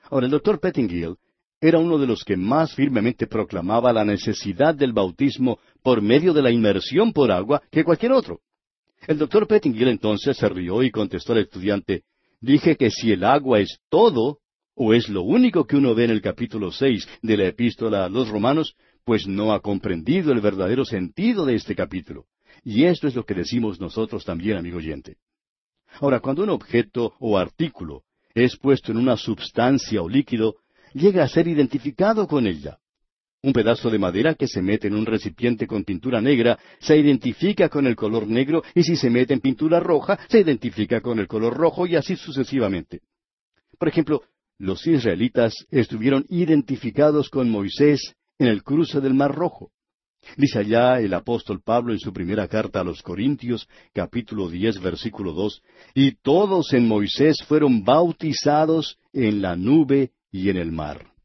Ahora, 0.05 0.25
el 0.25 0.33
doctor 0.33 0.59
Pettingill 0.59 1.17
era 1.61 1.79
uno 1.79 1.99
de 1.99 2.07
los 2.07 2.25
que 2.25 2.39
más 2.39 2.75
firmemente 2.75 3.27
proclamaba 3.27 3.93
la 3.93 4.07
necesidad 4.07 4.75
del 4.75 4.95
bautismo 4.95 5.59
por 5.83 6.01
medio 6.01 6.33
de 6.33 6.41
la 6.41 6.51
inmersión 6.51 7.13
por 7.13 7.31
agua 7.31 7.61
que 7.71 7.85
cualquier 7.85 8.13
otro. 8.13 8.41
El 9.07 9.19
doctor 9.19 9.47
Pettingill 9.47 9.89
entonces 9.89 10.37
se 10.37 10.49
rió 10.49 10.83
y 10.83 10.91
contestó 10.91 11.33
al 11.33 11.39
estudiante, 11.39 12.03
dije 12.41 12.77
que 12.77 12.91
si 12.91 13.13
el 13.13 13.25
agua 13.25 13.61
es 13.61 13.79
todo, 13.89 14.39
o 14.75 14.95
es 14.95 15.09
lo 15.09 15.23
único 15.23 15.67
que 15.67 15.77
uno 15.77 15.95
ve 15.95 16.05
en 16.05 16.11
el 16.11 16.23
capítulo 16.23 16.71
seis 16.71 17.09
de 17.23 17.37
la 17.37 17.47
epístola 17.47 18.05
a 18.05 18.09
los 18.09 18.29
romanos, 18.29 18.75
pues 19.05 19.27
no 19.27 19.53
ha 19.53 19.61
comprendido 19.61 20.33
el 20.33 20.41
verdadero 20.41 20.85
sentido 20.85 21.47
de 21.47 21.55
este 21.55 21.75
capítulo. 21.75 22.27
Y 22.63 22.85
esto 22.85 23.09
es 23.09 23.15
lo 23.15 23.25
que 23.25 23.35
decimos 23.35 23.81
nosotros 23.81 24.25
también, 24.25 24.57
amigo 24.57 24.79
oyente. 24.79 25.17
Ahora, 26.01 26.21
cuando 26.21 26.43
un 26.43 26.51
objeto 26.51 27.15
o 27.19 27.39
artículo 27.39 28.03
es 28.35 28.57
puesto 28.57 28.93
en 28.93 28.99
una 28.99 29.17
substancia 29.17 30.03
o 30.03 30.09
líquido, 30.09 30.57
llega 30.93 31.25
a 31.25 31.29
ser 31.29 31.49
identificado 31.49 32.27
con 32.27 32.47
ella. 32.47 32.79
Un 33.41 33.53
pedazo 33.53 33.89
de 33.89 34.01
madera 34.01 34.35
que 34.35 34.49
se 34.49 34.61
mete 34.61 34.89
en 34.89 34.95
un 34.95 35.07
recipiente 35.07 35.69
con 35.69 35.85
pintura 35.85 36.21
negra 36.21 36.59
se 36.81 36.97
identifica 36.97 37.69
con 37.69 37.87
el 37.87 37.95
color 37.95 38.27
negro 38.27 38.65
y 38.75 38.83
si 38.83 38.97
se 38.97 39.11
mete 39.11 39.33
en 39.33 39.41
pintura 39.41 39.79
roja 39.79 40.19
se 40.29 40.41
identifica 40.41 41.01
con 41.01 41.21
el 41.21 41.29
color 41.29 41.57
rojo 41.57 41.87
y 41.87 41.95
así 41.95 42.17
sucesivamente. 42.17 43.01
Por 43.79 43.89
ejemplo, 43.89 44.23
los 44.59 44.85
israelitas 44.89 45.55
estuvieron 45.71 46.25
identificados 46.29 47.31
con 47.31 47.49
Moisés 47.49 48.17
en 48.41 48.49
el 48.49 48.65
cruce 48.65 49.01
del 49.01 49.15
Mar 49.15 49.33
Rojo. 49.33 49.71
Dice 50.37 50.59
allá 50.59 50.99
el 51.01 51.15
apóstol 51.15 51.63
Pablo 51.65 51.93
en 51.93 52.01
su 52.01 52.13
primera 52.13 52.49
carta 52.49 52.81
a 52.81 52.85
los 52.85 53.03
Corintios, 53.03 53.69
capítulo 53.93 54.49
diez, 54.49 54.81
versículo 54.81 55.33
dos, 55.33 55.63
y 55.95 56.17
todos 56.17 56.73
en 56.73 56.89
Moisés 56.89 57.37
fueron 57.47 57.85
bautizados 57.85 58.99
en 59.13 59.41
la 59.41 59.55
nube 59.55 60.11
y 60.33 60.51
en 60.51 60.57
el 60.57 60.73
mar. 60.73 61.18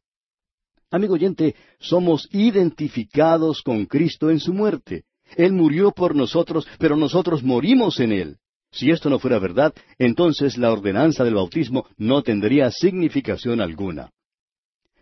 Amigo 0.94 1.16
oyente, 1.16 1.56
somos 1.80 2.30
identificados 2.32 3.64
con 3.64 3.88
Cristo 3.88 4.30
en 4.30 4.40
su 4.40 4.54
muerte. 4.54 5.06
Él 5.36 5.52
murió 5.52 5.92
por 5.92 6.16
nosotros, 6.16 6.68
pero 6.78 6.96
nosotros 6.96 7.42
morimos 7.42 8.00
en 8.00 8.12
Él. 8.12 8.38
Si 8.72 8.92
esto 8.92 9.10
no 9.10 9.18
fuera 9.18 9.40
verdad, 9.40 9.74
entonces 9.98 10.56
la 10.56 10.72
ordenanza 10.72 11.24
del 11.24 11.34
bautismo 11.34 11.88
no 11.98 12.22
tendría 12.22 12.70
significación 12.70 13.60
alguna. 13.60 14.12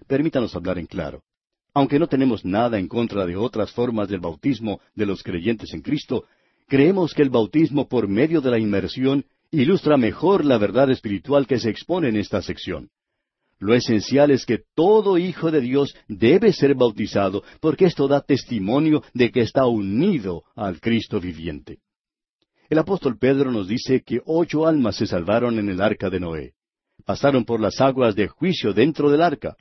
Permítanos 0.07 0.55
hablar 0.55 0.79
en 0.79 0.85
claro. 0.85 1.23
Aunque 1.73 1.99
no 1.99 2.07
tenemos 2.07 2.45
nada 2.45 2.79
en 2.79 2.87
contra 2.87 3.25
de 3.25 3.35
otras 3.35 3.73
formas 3.73 4.07
del 4.07 4.21
bautismo 4.21 4.79
de 4.95 5.05
los 5.05 5.21
creyentes 5.23 5.73
en 5.73 5.81
Cristo, 5.81 6.23
creemos 6.69 7.13
que 7.13 7.23
el 7.23 7.29
bautismo 7.29 7.89
por 7.89 8.07
medio 8.07 8.39
de 8.39 8.49
la 8.49 8.59
inmersión 8.59 9.25
ilustra 9.51 9.97
mejor 9.97 10.45
la 10.45 10.57
verdad 10.57 10.89
espiritual 10.89 11.47
que 11.47 11.59
se 11.59 11.69
expone 11.69 12.07
en 12.07 12.15
esta 12.15 12.41
sección. 12.41 12.89
Lo 13.61 13.75
esencial 13.75 14.31
es 14.31 14.47
que 14.47 14.63
todo 14.73 15.19
hijo 15.19 15.51
de 15.51 15.61
Dios 15.61 15.95
debe 16.07 16.51
ser 16.51 16.73
bautizado, 16.73 17.43
porque 17.59 17.85
esto 17.85 18.07
da 18.07 18.21
testimonio 18.21 19.03
de 19.13 19.29
que 19.31 19.41
está 19.41 19.67
unido 19.67 20.45
al 20.55 20.81
Cristo 20.81 21.21
viviente. 21.21 21.77
El 22.69 22.79
apóstol 22.79 23.19
Pedro 23.19 23.51
nos 23.51 23.67
dice 23.67 24.01
que 24.01 24.19
ocho 24.25 24.65
almas 24.65 24.95
se 24.95 25.05
salvaron 25.05 25.59
en 25.59 25.69
el 25.69 25.79
arca 25.79 26.09
de 26.09 26.19
Noé. 26.19 26.53
Pasaron 27.05 27.45
por 27.45 27.61
las 27.61 27.79
aguas 27.79 28.15
de 28.15 28.29
juicio 28.29 28.73
dentro 28.73 29.11
del 29.11 29.21
arca. 29.21 29.55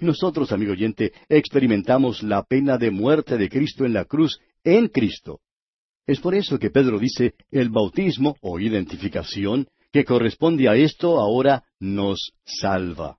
Nosotros, 0.00 0.50
amigo 0.50 0.72
oyente, 0.72 1.12
experimentamos 1.28 2.24
la 2.24 2.42
pena 2.42 2.76
de 2.76 2.90
muerte 2.90 3.38
de 3.38 3.48
Cristo 3.48 3.84
en 3.84 3.92
la 3.92 4.04
cruz 4.04 4.40
en 4.64 4.88
Cristo. 4.88 5.38
Es 6.08 6.18
por 6.18 6.34
eso 6.34 6.58
que 6.58 6.70
Pedro 6.70 6.98
dice, 6.98 7.34
el 7.52 7.68
bautismo 7.68 8.34
o 8.40 8.58
identificación 8.58 9.68
que 9.92 10.04
corresponde 10.04 10.68
a 10.68 10.74
esto 10.74 11.20
ahora 11.20 11.62
nos 11.78 12.32
salva. 12.44 13.16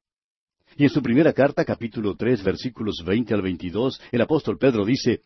Y 0.80 0.84
en 0.84 0.90
su 0.90 1.04
primera 1.04 1.34
carta, 1.34 1.66
capítulo 1.66 2.16
tres, 2.16 2.42
versículos 2.42 3.04
veinte 3.06 3.34
al 3.34 3.42
veintidós, 3.42 4.00
el 4.14 4.22
apóstol 4.22 4.58
Pedro 4.58 4.86
dice, 4.86 5.24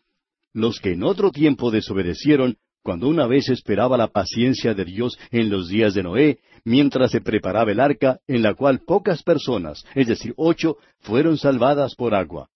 Los 0.51 0.79
que 0.79 0.93
en 0.93 1.03
otro 1.03 1.29
tiempo 1.29 1.69
desobedecieron, 1.69 2.57
cuando 2.81 3.07
una 3.07 3.27
vez 3.27 3.49
esperaba 3.49 3.95
la 3.95 4.07
paciencia 4.07 4.73
de 4.73 4.83
Dios 4.83 5.15
en 5.29 5.51
los 5.51 5.69
días 5.69 5.93
de 5.93 6.01
Noé, 6.01 6.39
mientras 6.65 7.11
se 7.11 7.21
preparaba 7.21 7.71
el 7.71 7.79
arca, 7.79 8.19
en 8.25 8.41
la 8.41 8.55
cual 8.55 8.79
pocas 8.79 9.21
personas, 9.21 9.85
es 9.93 10.07
decir, 10.07 10.33
ocho, 10.37 10.77
fueron 11.01 11.37
salvadas 11.37 11.93
por 11.93 12.15
agua. 12.15 12.49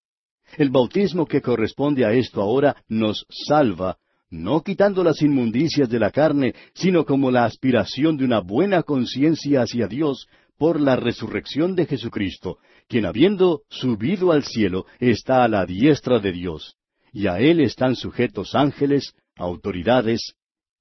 El 0.58 0.72
bautismo 0.72 1.28
que 1.28 1.40
corresponde 1.40 2.04
a 2.04 2.14
esto 2.14 2.42
ahora 2.42 2.78
nos 2.88 3.28
salva, 3.30 4.00
no 4.32 4.64
quitando 4.64 5.04
las 5.04 5.22
inmundicias 5.22 5.88
de 5.88 6.00
la 6.00 6.10
carne, 6.10 6.56
sino 6.74 7.06
como 7.06 7.30
la 7.30 7.46
aspiración 7.46 8.18
de 8.18 8.26
una 8.26 8.40
buena 8.40 8.82
conciencia 8.82 9.62
hacia 9.62 9.88
Dios 9.88 10.28
por 10.58 10.82
la 10.82 10.96
resurrección 10.96 11.76
de 11.76 11.86
Jesucristo, 11.86 12.58
quien 12.88 13.06
habiendo 13.06 13.64
subido 13.70 14.32
al 14.32 14.44
cielo 14.44 14.86
está 15.00 15.44
a 15.44 15.48
la 15.48 15.66
diestra 15.66 16.20
de 16.20 16.32
Dios, 16.32 16.76
y 17.12 17.28
a 17.28 17.40
él 17.40 17.60
están 17.60 17.96
sujetos 17.96 18.56
ángeles, 18.56 19.14
autoridades 19.36 20.34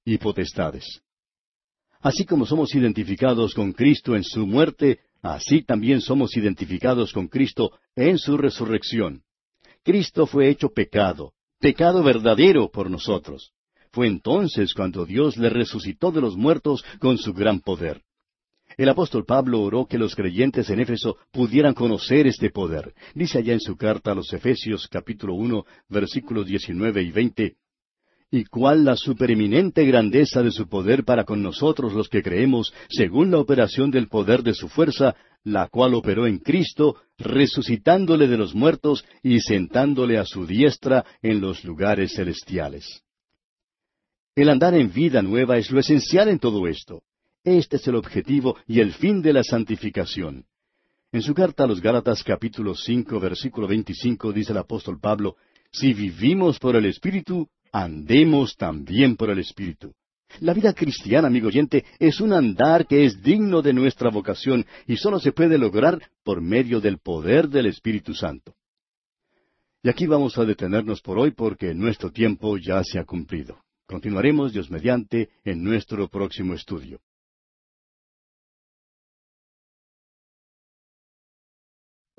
y 0.05 0.17
potestades. 0.17 1.01
Así 1.99 2.25
como 2.25 2.45
somos 2.45 2.73
identificados 2.75 3.53
con 3.53 3.73
Cristo 3.73 4.15
en 4.15 4.23
su 4.23 4.45
muerte, 4.45 4.99
así 5.21 5.63
también 5.63 6.01
somos 6.01 6.37
identificados 6.37 7.11
con 7.11 7.27
Cristo 7.27 7.71
en 7.95 8.17
su 8.17 8.37
resurrección. 8.37 9.23
Cristo 9.83 10.27
fue 10.27 10.49
hecho 10.49 10.69
pecado, 10.69 11.33
pecado 11.59 12.03
verdadero 12.03 12.69
por 12.69 12.89
nosotros. 12.89 13.51
Fue 13.91 14.07
entonces 14.07 14.73
cuando 14.73 15.05
Dios 15.05 15.37
le 15.37 15.49
resucitó 15.49 16.11
de 16.11 16.21
los 16.21 16.37
muertos 16.37 16.83
con 16.99 17.17
su 17.17 17.33
gran 17.33 17.61
poder. 17.61 18.03
El 18.77 18.89
apóstol 18.89 19.25
Pablo 19.25 19.61
oró 19.61 19.87
que 19.87 19.97
los 19.97 20.15
creyentes 20.15 20.69
en 20.69 20.79
Éfeso 20.79 21.17
pudieran 21.31 21.73
conocer 21.73 22.27
este 22.27 22.51
poder. 22.51 22.93
Dice 23.15 23.39
allá 23.39 23.53
en 23.53 23.59
su 23.59 23.75
carta 23.75 24.11
a 24.11 24.15
los 24.15 24.31
Efesios 24.31 24.87
capítulo 24.87 25.33
uno 25.33 25.65
versículos 25.89 26.45
diecinueve 26.45 27.01
y 27.01 27.11
veinte 27.11 27.55
y 28.29 28.43
cuál 28.45 28.83
la 28.83 28.95
supereminente 28.95 29.85
grandeza 29.85 30.43
de 30.43 30.51
su 30.51 30.67
poder 30.67 31.05
para 31.05 31.23
con 31.23 31.41
nosotros 31.41 31.93
los 31.93 32.09
que 32.09 32.21
creemos, 32.21 32.73
según 32.89 33.31
la 33.31 33.39
operación 33.39 33.89
del 33.89 34.09
poder 34.09 34.43
de 34.43 34.53
su 34.53 34.67
fuerza, 34.67 35.15
la 35.43 35.69
cual 35.69 35.93
operó 35.93 36.27
en 36.27 36.39
Cristo, 36.39 36.97
resucitándole 37.17 38.27
de 38.27 38.37
los 38.37 38.53
muertos 38.53 39.05
y 39.23 39.39
sentándole 39.39 40.17
a 40.17 40.25
su 40.25 40.45
diestra 40.45 41.05
en 41.21 41.39
los 41.39 41.63
lugares 41.63 42.15
celestiales. 42.15 43.01
El 44.35 44.49
andar 44.49 44.75
en 44.75 44.91
vida 44.91 45.21
nueva 45.21 45.57
es 45.57 45.71
lo 45.71 45.79
esencial 45.79 46.27
en 46.27 46.39
todo 46.39 46.67
esto. 46.67 47.01
Este 47.43 47.77
es 47.77 47.87
el 47.87 47.95
objetivo 47.95 48.57
y 48.67 48.79
el 48.79 48.93
fin 48.93 49.21
de 49.21 49.33
la 49.33 49.43
santificación. 49.43 50.45
En 51.11 51.21
su 51.21 51.33
carta 51.33 51.63
a 51.63 51.67
los 51.67 51.81
Gálatas 51.81 52.23
capítulo 52.23 52.75
cinco 52.75 53.19
versículo 53.19 53.67
veinticinco 53.67 54.33
dice 54.33 54.51
el 54.51 54.57
apóstol 54.57 54.99
Pablo, 54.99 55.37
Si 55.71 55.93
vivimos 55.93 56.59
por 56.59 56.75
el 56.75 56.85
Espíritu, 56.85 57.47
andemos 57.71 58.55
también 58.57 59.15
por 59.15 59.29
el 59.29 59.39
Espíritu. 59.39 59.93
La 60.41 60.53
vida 60.53 60.73
cristiana, 60.73 61.27
amigo 61.27 61.47
oyente, 61.47 61.85
es 61.99 62.19
un 62.19 62.33
andar 62.33 62.85
que 62.85 63.05
es 63.05 63.21
digno 63.23 63.61
de 63.61 63.71
nuestra 63.71 64.09
vocación 64.09 64.65
y 64.85 64.97
solo 64.97 65.19
se 65.19 65.31
puede 65.31 65.57
lograr 65.57 66.01
por 66.23 66.41
medio 66.41 66.81
del 66.81 66.97
poder 66.99 67.47
del 67.47 67.67
Espíritu 67.67 68.13
Santo. 68.13 68.53
Y 69.83 69.89
aquí 69.89 70.05
vamos 70.05 70.37
a 70.37 70.43
detenernos 70.43 71.01
por 71.01 71.17
hoy 71.17 71.31
porque 71.31 71.73
nuestro 71.73 72.11
tiempo 72.11 72.57
ya 72.57 72.83
se 72.83 72.99
ha 72.99 73.05
cumplido. 73.05 73.57
Continuaremos, 73.85 74.51
Dios 74.51 74.69
mediante, 74.69 75.29
en 75.45 75.63
nuestro 75.63 76.09
próximo 76.09 76.53
estudio. 76.53 76.99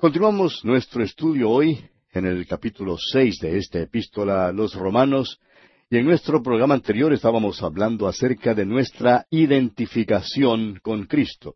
Continuamos 0.01 0.63
nuestro 0.63 1.03
estudio 1.03 1.49
hoy 1.49 1.77
en 2.13 2.25
el 2.25 2.47
capítulo 2.47 2.95
seis 2.97 3.37
de 3.41 3.57
esta 3.57 3.81
epístola 3.81 4.47
a 4.47 4.53
los 4.53 4.73
romanos, 4.73 5.41
y 5.89 5.97
en 5.97 6.05
nuestro 6.05 6.41
programa 6.41 6.73
anterior 6.73 7.11
estábamos 7.11 7.61
hablando 7.61 8.07
acerca 8.07 8.53
de 8.53 8.65
nuestra 8.65 9.25
identificación 9.29 10.79
con 10.81 11.05
Cristo. 11.05 11.55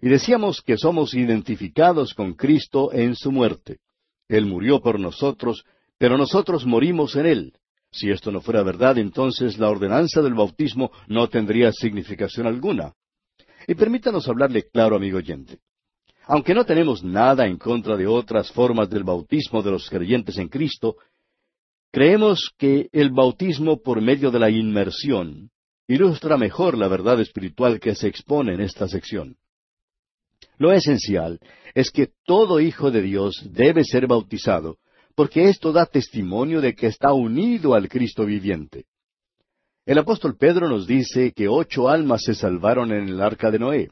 Y 0.00 0.08
decíamos 0.08 0.62
que 0.62 0.76
somos 0.76 1.12
identificados 1.14 2.14
con 2.14 2.34
Cristo 2.34 2.92
en 2.92 3.16
su 3.16 3.32
muerte. 3.32 3.78
Él 4.28 4.46
murió 4.46 4.80
por 4.80 5.00
nosotros, 5.00 5.64
pero 5.98 6.16
nosotros 6.16 6.64
morimos 6.66 7.16
en 7.16 7.26
Él. 7.26 7.52
Si 7.90 8.10
esto 8.10 8.30
no 8.30 8.40
fuera 8.42 8.62
verdad, 8.62 8.96
entonces 8.96 9.58
la 9.58 9.70
ordenanza 9.70 10.22
del 10.22 10.34
bautismo 10.34 10.92
no 11.08 11.28
tendría 11.28 11.72
significación 11.72 12.46
alguna. 12.46 12.92
Y 13.66 13.74
permítanos 13.74 14.28
hablarle 14.28 14.68
claro, 14.70 14.94
amigo 14.94 15.18
oyente. 15.18 15.58
Aunque 16.26 16.54
no 16.54 16.64
tenemos 16.64 17.04
nada 17.04 17.46
en 17.46 17.56
contra 17.56 17.96
de 17.96 18.06
otras 18.06 18.50
formas 18.50 18.90
del 18.90 19.04
bautismo 19.04 19.62
de 19.62 19.70
los 19.70 19.88
creyentes 19.88 20.36
en 20.38 20.48
Cristo, 20.48 20.96
creemos 21.92 22.50
que 22.58 22.88
el 22.92 23.10
bautismo 23.10 23.80
por 23.80 24.00
medio 24.00 24.32
de 24.32 24.40
la 24.40 24.50
inmersión 24.50 25.50
ilustra 25.86 26.36
mejor 26.36 26.76
la 26.76 26.88
verdad 26.88 27.20
espiritual 27.20 27.78
que 27.78 27.94
se 27.94 28.08
expone 28.08 28.54
en 28.54 28.60
esta 28.60 28.88
sección. 28.88 29.36
Lo 30.58 30.72
esencial 30.72 31.38
es 31.74 31.92
que 31.92 32.10
todo 32.24 32.58
hijo 32.58 32.90
de 32.90 33.02
Dios 33.02 33.46
debe 33.52 33.84
ser 33.84 34.08
bautizado, 34.08 34.78
porque 35.14 35.48
esto 35.48 35.70
da 35.70 35.86
testimonio 35.86 36.60
de 36.60 36.74
que 36.74 36.88
está 36.88 37.12
unido 37.12 37.74
al 37.74 37.88
Cristo 37.88 38.24
viviente. 38.24 38.86
El 39.84 39.98
apóstol 39.98 40.36
Pedro 40.36 40.68
nos 40.68 40.88
dice 40.88 41.32
que 41.32 41.46
ocho 41.46 41.88
almas 41.88 42.22
se 42.24 42.34
salvaron 42.34 42.90
en 42.90 43.10
el 43.10 43.20
arca 43.20 43.52
de 43.52 43.60
Noé 43.60 43.90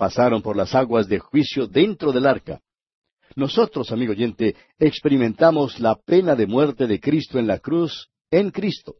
pasaron 0.00 0.40
por 0.40 0.56
las 0.56 0.74
aguas 0.74 1.08
de 1.08 1.18
juicio 1.18 1.66
dentro 1.66 2.10
del 2.10 2.26
arca. 2.26 2.62
Nosotros, 3.36 3.92
amigo 3.92 4.12
oyente, 4.12 4.56
experimentamos 4.78 5.78
la 5.78 5.94
pena 5.94 6.34
de 6.34 6.46
muerte 6.46 6.86
de 6.86 6.98
Cristo 6.98 7.38
en 7.38 7.46
la 7.46 7.58
cruz 7.58 8.08
en 8.30 8.50
Cristo. 8.50 8.94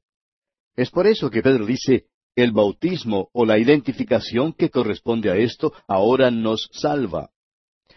Es 0.77 0.91
por 0.91 1.07
eso 1.07 1.31
que 1.31 1.41
Pedro 1.41 1.65
dice, 1.65 2.05
el 2.37 2.53
bautismo 2.53 3.31
o 3.33 3.47
la 3.47 3.59
identificación 3.59 4.53
que 4.53 4.69
corresponde 4.69 5.31
a 5.31 5.37
esto 5.37 5.73
ahora 5.89 6.31
nos 6.31 6.69
salva. 6.71 7.31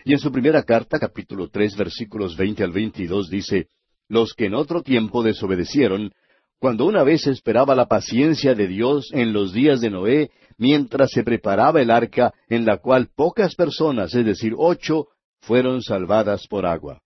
Y 0.06 0.14
en 0.14 0.20
su 0.20 0.32
primera 0.32 0.64
carta, 0.64 0.98
capítulo 0.98 1.50
tres, 1.50 1.76
versículos 1.76 2.38
veinte 2.38 2.64
al 2.64 2.72
veintidós, 2.72 3.30
dice, 3.30 3.68
Los 4.08 4.34
que 4.34 4.46
en 4.46 4.56
otro 4.56 4.82
tiempo 4.82 5.24
desobedecieron, 5.24 6.14
cuando 6.58 6.86
una 6.86 7.04
vez 7.04 7.28
esperaba 7.28 7.76
la 7.76 7.88
paciencia 7.88 8.56
de 8.56 8.68
Dios 8.70 9.10
en 9.12 9.34
los 9.34 9.52
días 9.52 9.82
de 9.82 9.90
Noé, 9.90 10.32
mientras 10.58 11.12
se 11.12 11.24
preparaba 11.24 11.82
el 11.82 11.92
arca 11.92 12.34
en 12.50 12.66
la 12.66 12.78
cual 12.78 13.10
pocas 13.16 13.56
personas, 13.56 14.14
es 14.14 14.26
decir, 14.26 14.54
ocho, 14.58 15.08
fueron 15.42 15.82
salvadas 15.82 16.48
por 16.48 16.66
agua. 16.66 17.02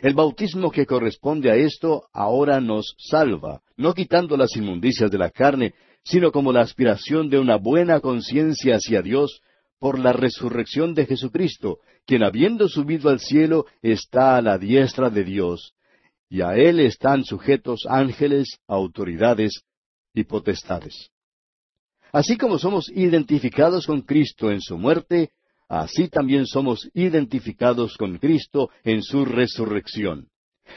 El 0.00 0.14
bautismo 0.14 0.70
que 0.70 0.86
corresponde 0.86 1.50
a 1.50 1.56
esto 1.56 2.04
ahora 2.12 2.60
nos 2.60 2.94
salva, 2.98 3.60
no 3.76 3.92
quitando 3.92 4.36
las 4.36 4.56
inmundicias 4.56 5.10
de 5.10 5.18
la 5.18 5.30
carne, 5.30 5.74
sino 6.02 6.32
como 6.32 6.52
la 6.52 6.62
aspiración 6.62 7.28
de 7.28 7.38
una 7.38 7.56
buena 7.56 8.00
conciencia 8.00 8.76
hacia 8.76 9.02
Dios 9.02 9.42
por 9.78 9.98
la 9.98 10.12
resurrección 10.12 10.94
de 10.94 11.06
Jesucristo, 11.06 11.80
quien 12.06 12.22
habiendo 12.22 12.68
subido 12.68 13.10
al 13.10 13.20
cielo 13.20 13.66
está 13.82 14.36
a 14.36 14.42
la 14.42 14.58
diestra 14.58 15.10
de 15.10 15.24
Dios, 15.24 15.74
y 16.30 16.42
a 16.42 16.54
él 16.54 16.80
están 16.80 17.24
sujetos 17.24 17.86
ángeles, 17.88 18.58
autoridades 18.66 19.62
y 20.14 20.24
potestades. 20.24 21.10
Así 22.12 22.36
como 22.36 22.58
somos 22.58 22.90
identificados 22.90 23.86
con 23.86 24.02
Cristo 24.02 24.50
en 24.50 24.60
su 24.60 24.76
muerte, 24.76 25.30
así 25.68 26.08
también 26.08 26.46
somos 26.46 26.88
identificados 26.94 27.96
con 27.96 28.18
Cristo 28.18 28.70
en 28.84 29.02
su 29.02 29.24
resurrección. 29.24 30.28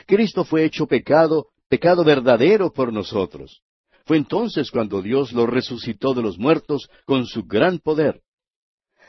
Cristo 0.05 0.43
fue 0.43 0.65
hecho 0.65 0.85
pecado, 0.87 1.47
pecado 1.69 2.03
verdadero 2.03 2.71
por 2.71 2.93
nosotros. 2.93 3.61
Fue 4.05 4.17
entonces 4.17 4.69
cuando 4.69 5.01
Dios 5.01 5.31
lo 5.31 5.45
resucitó 5.45 6.13
de 6.13 6.21
los 6.21 6.37
muertos 6.37 6.89
con 7.05 7.25
su 7.25 7.43
gran 7.43 7.79
poder. 7.79 8.21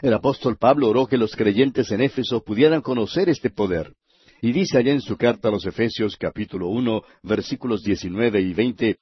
El 0.00 0.14
apóstol 0.14 0.56
Pablo 0.56 0.88
oró 0.88 1.06
que 1.06 1.18
los 1.18 1.34
creyentes 1.34 1.90
en 1.90 2.00
Éfeso 2.00 2.42
pudieran 2.42 2.80
conocer 2.80 3.28
este 3.28 3.50
poder. 3.50 3.94
Y 4.40 4.52
dice 4.52 4.78
allá 4.78 4.92
en 4.92 5.00
su 5.00 5.16
carta 5.16 5.48
a 5.48 5.50
los 5.50 5.64
Efesios 5.66 6.16
capítulo 6.16 6.68
uno, 6.68 7.02
versículos 7.22 7.82
diecinueve 7.82 8.40
y 8.40 8.52
veinte, 8.52 8.98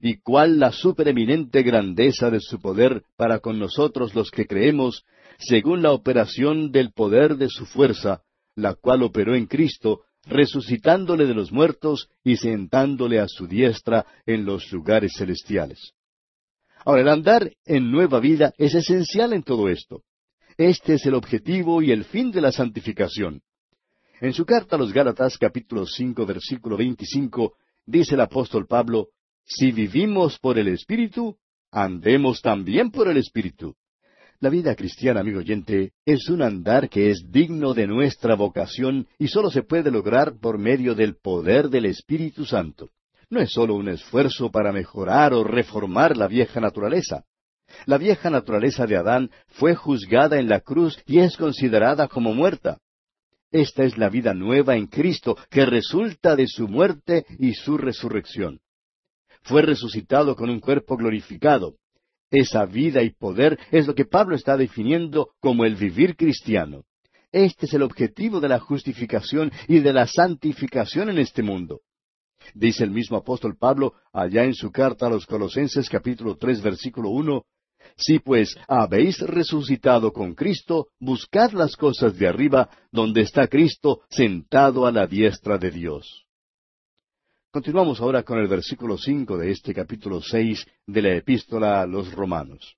y 0.00 0.18
cuál 0.18 0.58
la 0.58 0.72
supereminente 0.72 1.62
grandeza 1.62 2.30
de 2.30 2.40
su 2.40 2.60
poder 2.60 3.02
para 3.16 3.40
con 3.40 3.58
nosotros 3.58 4.14
los 4.14 4.30
que 4.30 4.46
creemos, 4.46 5.04
según 5.38 5.82
la 5.82 5.92
operación 5.92 6.70
del 6.72 6.92
poder 6.92 7.36
de 7.36 7.48
su 7.48 7.66
fuerza, 7.66 8.22
la 8.54 8.74
cual 8.74 9.02
operó 9.02 9.34
en 9.34 9.46
Cristo, 9.46 10.02
resucitándole 10.26 11.26
de 11.26 11.34
los 11.34 11.52
muertos 11.52 12.08
y 12.24 12.36
sentándole 12.36 13.20
a 13.20 13.28
su 13.28 13.46
diestra 13.46 14.04
en 14.26 14.44
los 14.44 14.70
lugares 14.72 15.12
celestiales. 15.16 15.92
Ahora, 16.84 17.02
el 17.02 17.08
andar 17.08 17.52
en 17.64 17.90
nueva 17.90 18.20
vida 18.20 18.52
es 18.58 18.74
esencial 18.74 19.32
en 19.32 19.42
todo 19.42 19.68
esto. 19.68 20.02
Este 20.56 20.94
es 20.94 21.06
el 21.06 21.14
objetivo 21.14 21.82
y 21.82 21.92
el 21.92 22.04
fin 22.04 22.30
de 22.30 22.40
la 22.40 22.50
santificación. 22.50 23.42
En 24.20 24.32
su 24.32 24.44
carta 24.44 24.74
a 24.74 24.78
los 24.78 24.92
Gálatas 24.92 25.38
capítulo 25.38 25.86
cinco 25.86 26.26
versículo 26.26 26.76
veinticinco 26.76 27.54
dice 27.86 28.16
el 28.16 28.20
apóstol 28.20 28.66
Pablo, 28.66 29.08
Si 29.50 29.72
vivimos 29.72 30.38
por 30.38 30.58
el 30.58 30.68
Espíritu, 30.68 31.38
andemos 31.72 32.42
también 32.42 32.90
por 32.90 33.08
el 33.08 33.16
Espíritu. 33.16 33.74
La 34.40 34.50
vida 34.50 34.74
cristiana, 34.74 35.20
amigo 35.20 35.38
oyente, 35.38 35.92
es 36.04 36.28
un 36.28 36.42
andar 36.42 36.90
que 36.90 37.10
es 37.10 37.24
digno 37.30 37.72
de 37.72 37.86
nuestra 37.86 38.34
vocación 38.34 39.08
y 39.18 39.28
solo 39.28 39.50
se 39.50 39.62
puede 39.62 39.90
lograr 39.90 40.38
por 40.38 40.58
medio 40.58 40.94
del 40.94 41.16
poder 41.16 41.70
del 41.70 41.86
Espíritu 41.86 42.44
Santo. 42.44 42.90
No 43.30 43.40
es 43.40 43.50
solo 43.50 43.74
un 43.74 43.88
esfuerzo 43.88 44.50
para 44.50 44.70
mejorar 44.70 45.32
o 45.32 45.42
reformar 45.42 46.18
la 46.18 46.28
vieja 46.28 46.60
naturaleza. 46.60 47.24
La 47.86 47.96
vieja 47.96 48.28
naturaleza 48.28 48.86
de 48.86 48.96
Adán 48.96 49.30
fue 49.46 49.74
juzgada 49.74 50.38
en 50.38 50.50
la 50.50 50.60
cruz 50.60 51.02
y 51.06 51.20
es 51.20 51.38
considerada 51.38 52.06
como 52.06 52.34
muerta. 52.34 52.78
Esta 53.50 53.84
es 53.84 53.96
la 53.96 54.10
vida 54.10 54.34
nueva 54.34 54.76
en 54.76 54.88
Cristo 54.88 55.38
que 55.48 55.64
resulta 55.64 56.36
de 56.36 56.46
su 56.46 56.68
muerte 56.68 57.24
y 57.38 57.54
su 57.54 57.78
resurrección. 57.78 58.60
Fue 59.48 59.62
resucitado 59.62 60.36
con 60.36 60.50
un 60.50 60.60
cuerpo 60.60 60.98
glorificado. 60.98 61.76
Esa 62.30 62.66
vida 62.66 63.02
y 63.02 63.10
poder 63.10 63.58
es 63.70 63.86
lo 63.86 63.94
que 63.94 64.04
Pablo 64.04 64.36
está 64.36 64.58
definiendo 64.58 65.30
como 65.40 65.64
el 65.64 65.74
vivir 65.74 66.16
cristiano. 66.16 66.84
Este 67.32 67.64
es 67.64 67.72
el 67.72 67.82
objetivo 67.82 68.40
de 68.40 68.50
la 68.50 68.58
justificación 68.58 69.50
y 69.66 69.78
de 69.78 69.94
la 69.94 70.06
santificación 70.06 71.08
en 71.08 71.18
este 71.18 71.42
mundo. 71.42 71.80
Dice 72.54 72.84
el 72.84 72.90
mismo 72.90 73.16
apóstol 73.16 73.56
Pablo 73.56 73.94
allá 74.12 74.44
en 74.44 74.54
su 74.54 74.70
carta 74.70 75.06
a 75.06 75.10
los 75.10 75.24
Colosenses 75.24 75.88
capítulo 75.88 76.36
tres 76.36 76.62
versículo 76.62 77.08
uno 77.08 77.46
si 77.96 78.18
pues 78.18 78.54
habéis 78.68 79.18
resucitado 79.20 80.12
con 80.12 80.34
Cristo, 80.34 80.88
buscad 81.00 81.52
las 81.52 81.74
cosas 81.74 82.18
de 82.18 82.28
arriba, 82.28 82.68
donde 82.92 83.22
está 83.22 83.48
Cristo 83.48 84.02
sentado 84.10 84.86
a 84.86 84.92
la 84.92 85.06
diestra 85.06 85.58
de 85.58 85.70
Dios. 85.70 86.27
Continuamos 87.50 87.98
ahora 88.02 88.24
con 88.24 88.38
el 88.38 88.46
versículo 88.46 88.98
cinco 88.98 89.38
de 89.38 89.50
este 89.50 89.72
capítulo 89.72 90.20
seis 90.20 90.66
de 90.86 91.00
la 91.00 91.14
epístola 91.14 91.80
a 91.80 91.86
los 91.86 92.12
Romanos. 92.12 92.76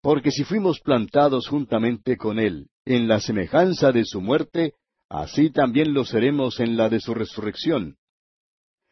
Porque 0.00 0.30
si 0.30 0.44
fuimos 0.44 0.80
plantados 0.80 1.46
juntamente 1.46 2.16
con 2.16 2.38
Él 2.38 2.68
en 2.86 3.06
la 3.06 3.20
semejanza 3.20 3.92
de 3.92 4.06
su 4.06 4.22
muerte, 4.22 4.72
así 5.10 5.50
también 5.50 5.92
lo 5.92 6.06
seremos 6.06 6.58
en 6.58 6.78
la 6.78 6.88
de 6.88 7.00
su 7.00 7.12
resurrección. 7.12 7.98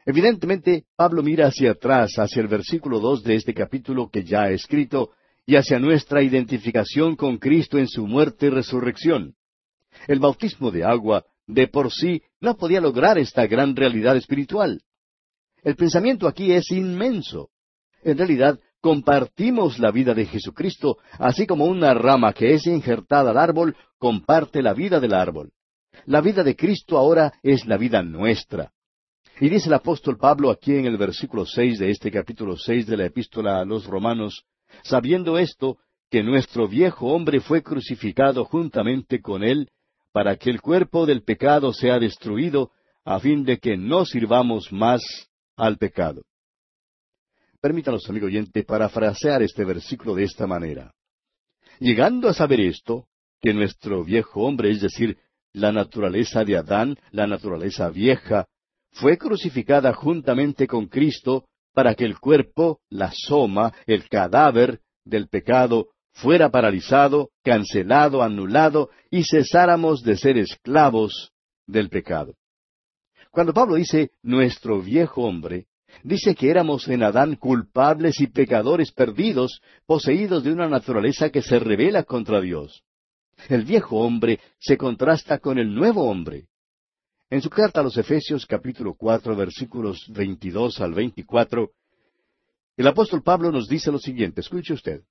Evidentemente, 0.04 0.84
Pablo 0.96 1.22
mira 1.22 1.46
hacia 1.46 1.70
atrás, 1.70 2.18
hacia 2.18 2.42
el 2.42 2.48
versículo 2.48 3.00
dos 3.00 3.22
de 3.22 3.36
este 3.36 3.54
capítulo 3.54 4.10
que 4.10 4.22
ya 4.22 4.42
ha 4.42 4.50
escrito, 4.50 5.12
y 5.46 5.56
hacia 5.56 5.78
nuestra 5.78 6.22
identificación 6.22 7.16
con 7.16 7.38
Cristo 7.38 7.78
en 7.78 7.88
su 7.88 8.06
muerte 8.06 8.46
y 8.46 8.50
resurrección. 8.50 9.34
El 10.08 10.18
bautismo 10.18 10.70
de 10.70 10.84
agua, 10.84 11.24
de 11.46 11.68
por 11.68 11.92
sí, 11.92 12.22
no 12.40 12.56
podía 12.56 12.80
lograr 12.80 13.18
esta 13.18 13.46
gran 13.46 13.76
realidad 13.76 14.16
espiritual. 14.16 14.80
El 15.62 15.76
pensamiento 15.76 16.28
aquí 16.28 16.52
es 16.52 16.70
inmenso. 16.70 17.50
En 18.02 18.18
realidad, 18.18 18.58
compartimos 18.80 19.78
la 19.78 19.90
vida 19.90 20.12
de 20.12 20.26
Jesucristo, 20.26 20.98
así 21.18 21.46
como 21.46 21.64
una 21.64 21.94
rama 21.94 22.34
que 22.34 22.52
es 22.52 22.66
injertada 22.66 23.30
al 23.30 23.38
árbol 23.38 23.76
comparte 23.98 24.62
la 24.62 24.74
vida 24.74 25.00
del 25.00 25.14
árbol. 25.14 25.52
La 26.04 26.20
vida 26.20 26.42
de 26.42 26.54
Cristo 26.54 26.98
ahora 26.98 27.32
es 27.42 27.64
la 27.66 27.78
vida 27.78 28.02
nuestra. 28.02 28.72
Y 29.40 29.48
dice 29.48 29.68
el 29.68 29.74
apóstol 29.74 30.18
Pablo 30.18 30.50
aquí 30.50 30.76
en 30.76 30.86
el 30.86 30.96
versículo 30.96 31.46
seis 31.46 31.78
de 31.78 31.90
este 31.90 32.10
capítulo 32.10 32.56
seis 32.56 32.86
de 32.86 32.96
la 32.96 33.06
epístola 33.06 33.60
a 33.60 33.64
los 33.64 33.86
romanos, 33.86 34.44
sabiendo 34.82 35.38
esto, 35.38 35.78
que 36.10 36.22
nuestro 36.22 36.68
viejo 36.68 37.06
hombre 37.06 37.40
fue 37.40 37.62
crucificado 37.62 38.44
juntamente 38.44 39.20
con 39.20 39.42
él, 39.42 39.70
para 40.14 40.36
que 40.36 40.48
el 40.48 40.60
cuerpo 40.60 41.06
del 41.06 41.24
pecado 41.24 41.72
sea 41.72 41.98
destruido, 41.98 42.70
a 43.04 43.18
fin 43.18 43.44
de 43.44 43.58
que 43.58 43.76
no 43.76 44.04
sirvamos 44.04 44.72
más 44.72 45.02
al 45.56 45.76
pecado. 45.76 46.22
Permítanos, 47.60 48.08
amigo 48.08 48.26
oyente, 48.26 48.62
parafrasear 48.62 49.42
este 49.42 49.64
versículo 49.64 50.14
de 50.14 50.22
esta 50.22 50.46
manera. 50.46 50.94
Llegando 51.80 52.28
a 52.28 52.32
saber 52.32 52.60
esto, 52.60 53.08
que 53.42 53.52
nuestro 53.52 54.04
viejo 54.04 54.42
hombre, 54.42 54.70
es 54.70 54.80
decir, 54.80 55.18
la 55.52 55.72
naturaleza 55.72 56.44
de 56.44 56.58
Adán, 56.58 56.96
la 57.10 57.26
naturaleza 57.26 57.90
vieja, 57.90 58.46
fue 58.92 59.18
crucificada 59.18 59.92
juntamente 59.94 60.68
con 60.68 60.86
Cristo 60.86 61.46
para 61.72 61.96
que 61.96 62.04
el 62.04 62.20
cuerpo, 62.20 62.78
la 62.88 63.10
soma, 63.12 63.72
el 63.84 64.08
cadáver 64.08 64.78
del 65.04 65.26
pecado, 65.26 65.88
fuera 66.14 66.50
paralizado, 66.50 67.30
cancelado, 67.42 68.22
anulado, 68.22 68.90
y 69.10 69.24
cesáramos 69.24 70.02
de 70.02 70.16
ser 70.16 70.38
esclavos 70.38 71.32
del 71.66 71.88
pecado. 71.90 72.34
Cuando 73.30 73.52
Pablo 73.52 73.74
dice 73.74 74.12
nuestro 74.22 74.80
viejo 74.80 75.22
hombre, 75.22 75.66
dice 76.02 76.34
que 76.34 76.50
éramos 76.50 76.88
en 76.88 77.02
Adán 77.02 77.34
culpables 77.36 78.20
y 78.20 78.28
pecadores 78.28 78.92
perdidos, 78.92 79.60
poseídos 79.86 80.44
de 80.44 80.52
una 80.52 80.68
naturaleza 80.68 81.30
que 81.30 81.42
se 81.42 81.58
revela 81.58 82.04
contra 82.04 82.40
Dios. 82.40 82.84
El 83.48 83.64
viejo 83.64 83.98
hombre 83.98 84.38
se 84.60 84.76
contrasta 84.76 85.38
con 85.38 85.58
el 85.58 85.74
nuevo 85.74 86.08
hombre. 86.08 86.46
En 87.28 87.42
su 87.42 87.50
carta 87.50 87.80
a 87.80 87.82
los 87.82 87.96
Efesios 87.96 88.46
capítulo 88.46 88.94
cuatro 88.94 89.34
versículos 89.34 90.06
veintidós 90.08 90.80
al 90.80 90.94
veinticuatro, 90.94 91.72
el 92.76 92.86
apóstol 92.86 93.22
Pablo 93.22 93.50
nos 93.50 93.66
dice 93.68 93.90
lo 93.90 93.98
siguiente, 93.98 94.40
escuche 94.40 94.74
usted. 94.74 95.02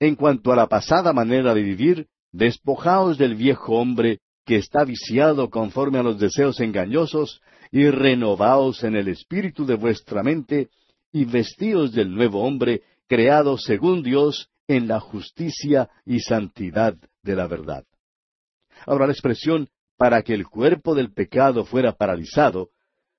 En 0.00 0.14
cuanto 0.14 0.52
a 0.52 0.56
la 0.56 0.66
pasada 0.66 1.12
manera 1.12 1.54
de 1.54 1.62
vivir, 1.62 2.06
despojaos 2.32 3.18
del 3.18 3.34
viejo 3.34 3.74
hombre 3.74 4.20
que 4.44 4.56
está 4.56 4.84
viciado 4.84 5.50
conforme 5.50 5.98
a 5.98 6.02
los 6.02 6.18
deseos 6.18 6.60
engañosos, 6.60 7.40
y 7.70 7.90
renovaos 7.90 8.82
en 8.82 8.96
el 8.96 9.08
espíritu 9.08 9.66
de 9.66 9.74
vuestra 9.74 10.22
mente, 10.22 10.68
y 11.12 11.24
vestíos 11.24 11.92
del 11.92 12.14
nuevo 12.14 12.42
hombre, 12.42 12.82
creado 13.06 13.58
según 13.58 14.02
Dios 14.02 14.48
en 14.66 14.88
la 14.88 15.00
justicia 15.00 15.90
y 16.06 16.20
santidad 16.20 16.94
de 17.22 17.36
la 17.36 17.46
verdad. 17.46 17.84
Ahora 18.86 19.06
la 19.06 19.12
expresión 19.12 19.68
para 19.96 20.22
que 20.22 20.34
el 20.34 20.46
cuerpo 20.46 20.94
del 20.94 21.12
pecado 21.12 21.64
fuera 21.64 21.92
paralizado 21.92 22.70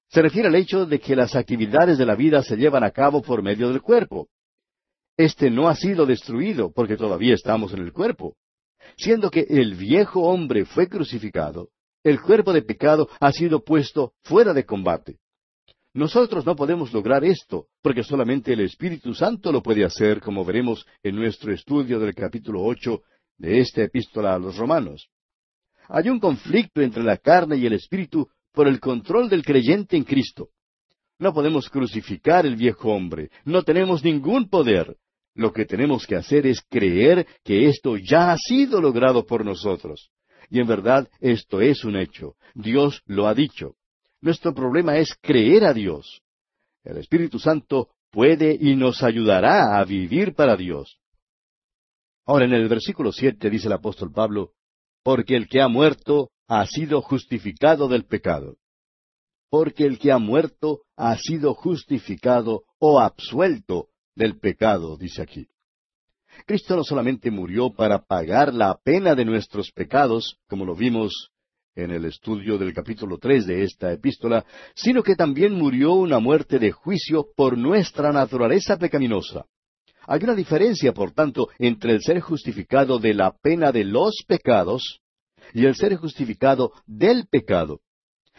se 0.07 0.21
refiere 0.21 0.47
al 0.47 0.55
hecho 0.55 0.85
de 0.85 0.99
que 0.99 1.15
las 1.15 1.35
actividades 1.35 1.97
de 1.97 2.05
la 2.05 2.15
vida 2.15 2.41
se 2.41 2.55
llevan 2.55 2.83
a 2.83 2.91
cabo 2.91 3.21
por 3.21 3.43
medio 3.43 3.69
del 3.69 3.81
cuerpo. 3.81 4.29
Este 5.19 5.49
no 5.49 5.67
ha 5.67 5.75
sido 5.75 6.05
destruido 6.05 6.71
porque 6.71 6.95
todavía 6.95 7.33
estamos 7.33 7.73
en 7.73 7.79
el 7.79 7.91
cuerpo. 7.91 8.37
Siendo 8.95 9.29
que 9.29 9.45
el 9.49 9.75
viejo 9.75 10.21
hombre 10.21 10.63
fue 10.63 10.87
crucificado, 10.87 11.71
el 12.05 12.21
cuerpo 12.21 12.53
de 12.53 12.61
pecado 12.61 13.09
ha 13.19 13.33
sido 13.33 13.61
puesto 13.61 14.13
fuera 14.23 14.53
de 14.53 14.63
combate. 14.63 15.17
Nosotros 15.93 16.45
no 16.45 16.55
podemos 16.55 16.93
lograr 16.93 17.25
esto, 17.25 17.65
porque 17.81 18.01
solamente 18.01 18.53
el 18.53 18.61
Espíritu 18.61 19.13
Santo 19.13 19.51
lo 19.51 19.61
puede 19.61 19.83
hacer, 19.83 20.21
como 20.21 20.45
veremos 20.45 20.85
en 21.03 21.17
nuestro 21.17 21.53
estudio 21.53 21.99
del 21.99 22.15
capítulo 22.15 22.63
ocho 22.63 23.01
de 23.37 23.59
esta 23.59 23.83
epístola 23.83 24.35
a 24.35 24.39
los 24.39 24.55
romanos. 24.55 25.09
Hay 25.89 26.07
un 26.07 26.21
conflicto 26.21 26.79
entre 26.79 27.03
la 27.03 27.17
carne 27.17 27.57
y 27.57 27.65
el 27.65 27.73
Espíritu 27.73 28.29
por 28.53 28.69
el 28.69 28.79
control 28.79 29.27
del 29.27 29.43
creyente 29.43 29.97
en 29.97 30.05
Cristo. 30.05 30.47
No 31.17 31.33
podemos 31.33 31.69
crucificar 31.69 32.45
el 32.45 32.55
viejo 32.55 32.93
hombre, 32.93 33.31
no 33.43 33.63
tenemos 33.63 34.01
ningún 34.01 34.47
poder. 34.47 34.95
Lo 35.39 35.53
que 35.53 35.63
tenemos 35.63 36.05
que 36.05 36.17
hacer 36.17 36.45
es 36.45 36.61
creer 36.69 37.25
que 37.45 37.69
esto 37.69 37.95
ya 37.95 38.33
ha 38.33 38.37
sido 38.37 38.81
logrado 38.81 39.25
por 39.25 39.45
nosotros. 39.45 40.11
Y 40.49 40.59
en 40.59 40.67
verdad 40.67 41.07
esto 41.21 41.61
es 41.61 41.85
un 41.85 41.95
hecho. 41.95 42.35
Dios 42.55 43.01
lo 43.05 43.25
ha 43.25 43.33
dicho. 43.33 43.75
Nuestro 44.19 44.53
problema 44.53 44.97
es 44.97 45.15
creer 45.21 45.63
a 45.63 45.73
Dios. 45.73 46.21
El 46.83 46.97
Espíritu 46.97 47.39
Santo 47.39 47.87
puede 48.11 48.57
y 48.59 48.75
nos 48.75 49.01
ayudará 49.01 49.79
a 49.79 49.85
vivir 49.85 50.35
para 50.35 50.57
Dios. 50.57 50.99
Ahora 52.25 52.43
en 52.43 52.51
el 52.51 52.67
versículo 52.67 53.13
siete 53.13 53.49
dice 53.49 53.67
el 53.67 53.73
apóstol 53.73 54.11
Pablo, 54.11 54.51
porque 55.03 55.37
el 55.37 55.47
que 55.47 55.61
ha 55.61 55.69
muerto 55.69 56.31
ha 56.49 56.65
sido 56.65 57.01
justificado 57.01 57.87
del 57.87 58.03
pecado. 58.03 58.57
Porque 59.49 59.85
el 59.85 59.99
que 59.99 60.11
ha 60.11 60.17
muerto 60.17 60.81
ha 60.97 61.15
sido 61.15 61.53
justificado 61.53 62.63
o 62.77 62.99
absuelto 62.99 63.87
del 64.19 64.37
pecado, 64.37 64.97
dice 64.97 65.21
aquí. 65.21 65.47
Cristo 66.45 66.75
no 66.75 66.83
solamente 66.83 67.31
murió 67.31 67.73
para 67.73 67.99
pagar 67.99 68.53
la 68.53 68.77
pena 68.83 69.15
de 69.15 69.23
nuestros 69.23 69.71
pecados, 69.71 70.37
como 70.49 70.65
lo 70.65 70.75
vimos 70.75 71.31
en 71.73 71.91
el 71.91 72.03
estudio 72.03 72.57
del 72.57 72.73
capítulo 72.73 73.17
tres 73.17 73.47
de 73.47 73.63
esta 73.63 73.93
epístola, 73.93 74.45
sino 74.75 75.03
que 75.03 75.15
también 75.15 75.53
murió 75.53 75.93
una 75.93 76.19
muerte 76.19 76.59
de 76.59 76.71
juicio 76.71 77.27
por 77.33 77.57
nuestra 77.57 78.11
naturaleza 78.11 78.77
pecaminosa. 78.77 79.45
Hay 80.05 80.21
una 80.23 80.35
diferencia, 80.35 80.91
por 80.91 81.11
tanto, 81.11 81.47
entre 81.57 81.93
el 81.93 82.01
ser 82.01 82.19
justificado 82.19 82.99
de 82.99 83.13
la 83.13 83.31
pena 83.31 83.71
de 83.71 83.85
los 83.85 84.23
pecados 84.27 84.99
y 85.53 85.65
el 85.65 85.75
ser 85.75 85.95
justificado 85.95 86.73
del 86.85 87.27
pecado. 87.27 87.79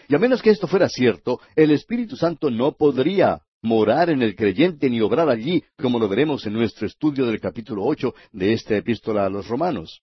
Y 0.08 0.14
a 0.14 0.18
menos 0.18 0.42
que 0.42 0.50
esto 0.50 0.66
fuera 0.66 0.90
cierto, 0.90 1.40
el 1.56 1.70
Espíritu 1.70 2.16
Santo 2.16 2.50
no 2.50 2.72
podría 2.72 3.40
morar 3.62 4.10
en 4.10 4.22
el 4.22 4.34
creyente 4.34 4.88
ni 4.88 5.00
obrar 5.00 5.28
allí, 5.28 5.62
como 5.76 5.98
lo 5.98 6.08
veremos 6.08 6.46
en 6.46 6.54
nuestro 6.54 6.86
estudio 6.86 7.26
del 7.26 7.40
capítulo 7.40 7.84
ocho 7.84 8.14
de 8.32 8.52
esta 8.52 8.76
epístola 8.76 9.26
a 9.26 9.30
los 9.30 9.48
romanos. 9.48 10.02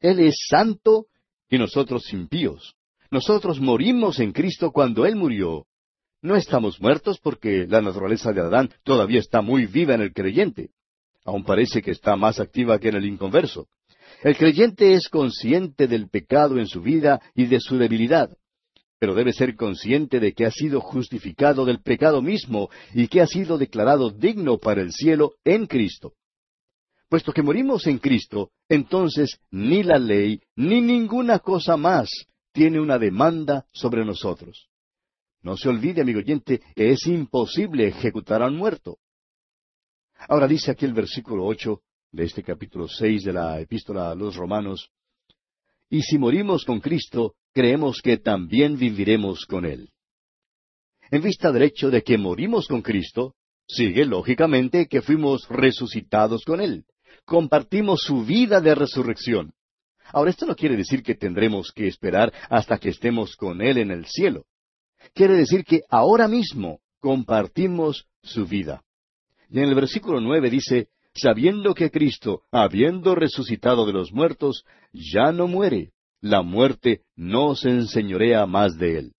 Él 0.00 0.20
es 0.20 0.36
santo 0.48 1.06
y 1.48 1.58
nosotros 1.58 2.12
impíos. 2.12 2.74
Nosotros 3.10 3.60
morimos 3.60 4.20
en 4.20 4.32
Cristo 4.32 4.70
cuando 4.70 5.04
Él 5.04 5.16
murió. 5.16 5.66
No 6.22 6.36
estamos 6.36 6.80
muertos 6.80 7.18
porque 7.18 7.66
la 7.66 7.80
naturaleza 7.80 8.32
de 8.32 8.40
Adán 8.40 8.70
todavía 8.84 9.20
está 9.20 9.40
muy 9.40 9.66
viva 9.66 9.94
en 9.94 10.02
el 10.02 10.12
creyente. 10.12 10.70
Aún 11.24 11.44
parece 11.44 11.82
que 11.82 11.90
está 11.90 12.16
más 12.16 12.40
activa 12.40 12.78
que 12.78 12.88
en 12.88 12.96
el 12.96 13.06
inconverso. 13.06 13.68
El 14.22 14.36
creyente 14.36 14.94
es 14.94 15.08
consciente 15.08 15.86
del 15.86 16.08
pecado 16.08 16.58
en 16.58 16.66
su 16.66 16.82
vida 16.82 17.20
y 17.34 17.46
de 17.46 17.60
su 17.60 17.78
debilidad 17.78 18.30
pero 19.00 19.14
debe 19.14 19.32
ser 19.32 19.56
consciente 19.56 20.20
de 20.20 20.34
que 20.34 20.44
ha 20.44 20.50
sido 20.50 20.82
justificado 20.82 21.64
del 21.64 21.80
pecado 21.80 22.20
mismo 22.20 22.68
y 22.92 23.08
que 23.08 23.22
ha 23.22 23.26
sido 23.26 23.56
declarado 23.56 24.10
digno 24.10 24.58
para 24.58 24.82
el 24.82 24.92
cielo 24.92 25.32
en 25.42 25.66
Cristo. 25.66 26.12
Puesto 27.08 27.32
que 27.32 27.42
morimos 27.42 27.86
en 27.86 27.98
Cristo, 27.98 28.50
entonces 28.68 29.40
ni 29.50 29.82
la 29.82 29.98
ley 29.98 30.42
ni 30.54 30.82
ninguna 30.82 31.38
cosa 31.38 31.78
más 31.78 32.10
tiene 32.52 32.78
una 32.78 32.98
demanda 32.98 33.66
sobre 33.72 34.04
nosotros. 34.04 34.68
No 35.40 35.56
se 35.56 35.70
olvide, 35.70 36.02
amigo 36.02 36.18
oyente, 36.18 36.60
que 36.76 36.90
es 36.90 37.06
imposible 37.06 37.88
ejecutar 37.88 38.42
a 38.42 38.48
un 38.48 38.56
muerto. 38.56 38.98
Ahora 40.28 40.46
dice 40.46 40.72
aquí 40.72 40.84
el 40.84 40.92
versículo 40.92 41.46
ocho 41.46 41.80
de 42.12 42.24
este 42.24 42.42
capítulo 42.42 42.86
seis 42.86 43.24
de 43.24 43.32
la 43.32 43.58
epístola 43.60 44.10
a 44.10 44.14
los 44.14 44.36
Romanos, 44.36 44.90
y 45.88 46.02
si 46.02 46.18
morimos 46.18 46.66
con 46.66 46.80
Cristo, 46.80 47.34
creemos 47.52 48.00
que 48.02 48.16
también 48.16 48.78
viviremos 48.78 49.44
con 49.46 49.64
Él. 49.64 49.90
En 51.10 51.22
vista 51.22 51.50
del 51.50 51.62
hecho 51.62 51.90
de 51.90 52.02
que 52.02 52.18
morimos 52.18 52.66
con 52.68 52.82
Cristo, 52.82 53.34
sigue 53.66 54.04
lógicamente 54.04 54.86
que 54.86 55.02
fuimos 55.02 55.48
resucitados 55.48 56.44
con 56.44 56.60
Él. 56.60 56.84
Compartimos 57.24 58.02
su 58.02 58.24
vida 58.24 58.60
de 58.60 58.74
resurrección. 58.74 59.52
Ahora, 60.12 60.30
esto 60.30 60.46
no 60.46 60.56
quiere 60.56 60.76
decir 60.76 61.02
que 61.02 61.14
tendremos 61.14 61.72
que 61.72 61.86
esperar 61.86 62.32
hasta 62.48 62.78
que 62.78 62.88
estemos 62.88 63.36
con 63.36 63.60
Él 63.62 63.78
en 63.78 63.90
el 63.90 64.06
cielo. 64.06 64.44
Quiere 65.14 65.34
decir 65.34 65.64
que 65.64 65.82
ahora 65.88 66.28
mismo 66.28 66.80
compartimos 67.00 68.06
su 68.22 68.46
vida. 68.46 68.82
Y 69.48 69.58
en 69.58 69.68
el 69.68 69.74
versículo 69.74 70.20
nueve 70.20 70.50
dice, 70.50 70.88
sabiendo 71.14 71.74
que 71.74 71.90
Cristo, 71.90 72.42
habiendo 72.50 73.14
resucitado 73.14 73.86
de 73.86 73.92
los 73.92 74.12
muertos, 74.12 74.64
ya 74.92 75.32
no 75.32 75.48
muere, 75.48 75.92
la 76.20 76.42
muerte 76.42 77.02
no 77.16 77.54
se 77.54 77.70
enseñorea 77.70 78.46
más 78.46 78.76
de 78.76 78.98
él. 78.98 79.12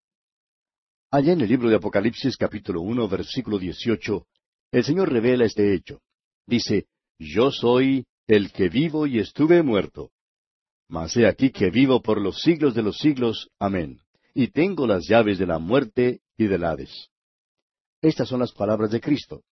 Allá 1.10 1.34
en 1.34 1.42
el 1.42 1.50
libro 1.50 1.70
de 1.70 1.76
Apocalipsis 1.76 2.38
capítulo 2.38 2.82
uno 2.82 3.08
versículo 3.08 3.58
dieciocho, 3.58 4.28
el 4.72 4.84
Señor 4.84 5.12
revela 5.12 5.46
este 5.46 5.74
hecho. 5.74 6.02
Dice, 6.46 6.86
Yo 7.20 7.52
soy 7.52 8.06
el 8.28 8.52
que 8.52 8.70
vivo 8.70 9.08
y 9.08 9.20
estuve 9.20 9.62
muerto. 9.64 10.12
Mas 10.88 11.16
he 11.18 11.28
aquí 11.28 11.52
que 11.52 11.70
vivo 11.70 12.02
por 12.02 12.22
los 12.22 12.40
siglos 12.42 12.76
de 12.76 12.84
los 12.84 12.98
siglos. 12.98 13.50
Amén. 13.60 14.00
Y 14.34 14.48
tengo 14.48 14.88
las 14.88 15.08
llaves 15.08 15.40
de 15.40 15.48
la 15.48 15.60
muerte 15.60 16.22
y 16.38 16.48
del 16.48 16.64
Hades. 16.64 17.10
Estas 18.02 18.30
son 18.30 18.40
las 18.40 18.54
palabras 18.54 18.92
de 18.92 19.02
Cristo. 19.02 19.44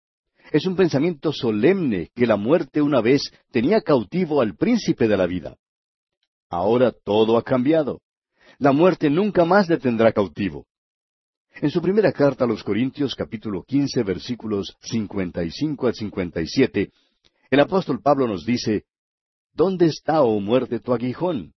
Es 0.51 0.65
un 0.65 0.75
pensamiento 0.75 1.31
solemne 1.33 2.09
que 2.15 2.25
la 2.25 2.37
muerte 2.37 2.81
una 2.81 3.01
vez 3.01 3.21
tenía 3.51 3.81
cautivo 3.81 4.41
al 4.41 4.55
príncipe 4.55 5.07
de 5.07 5.17
la 5.17 5.27
vida. 5.27 5.57
Ahora 6.49 6.91
todo 6.91 7.37
ha 7.37 7.43
cambiado. 7.43 8.01
La 8.57 8.71
muerte 8.71 9.09
nunca 9.09 9.45
más 9.45 9.69
le 9.69 9.77
tendrá 9.77 10.11
cautivo. 10.11 10.65
En 11.61 11.69
su 11.69 11.81
primera 11.81 12.11
carta 12.11 12.45
a 12.45 12.47
los 12.47 12.63
Corintios, 12.63 13.15
capítulo 13.15 13.63
quince, 13.63 14.01
versículos 14.03 14.75
cincuenta 14.81 15.43
y 15.43 15.51
cinco 15.51 15.87
al 15.87 15.93
cincuenta 15.93 16.41
y 16.41 16.47
siete, 16.47 16.91
el 17.51 17.59
apóstol 17.59 18.01
Pablo 18.01 18.27
nos 18.27 18.45
dice, 18.45 18.85
¿Dónde 19.53 19.87
está, 19.87 20.21
oh 20.21 20.39
muerte, 20.39 20.79
tu 20.79 20.93
aguijón? 20.93 21.53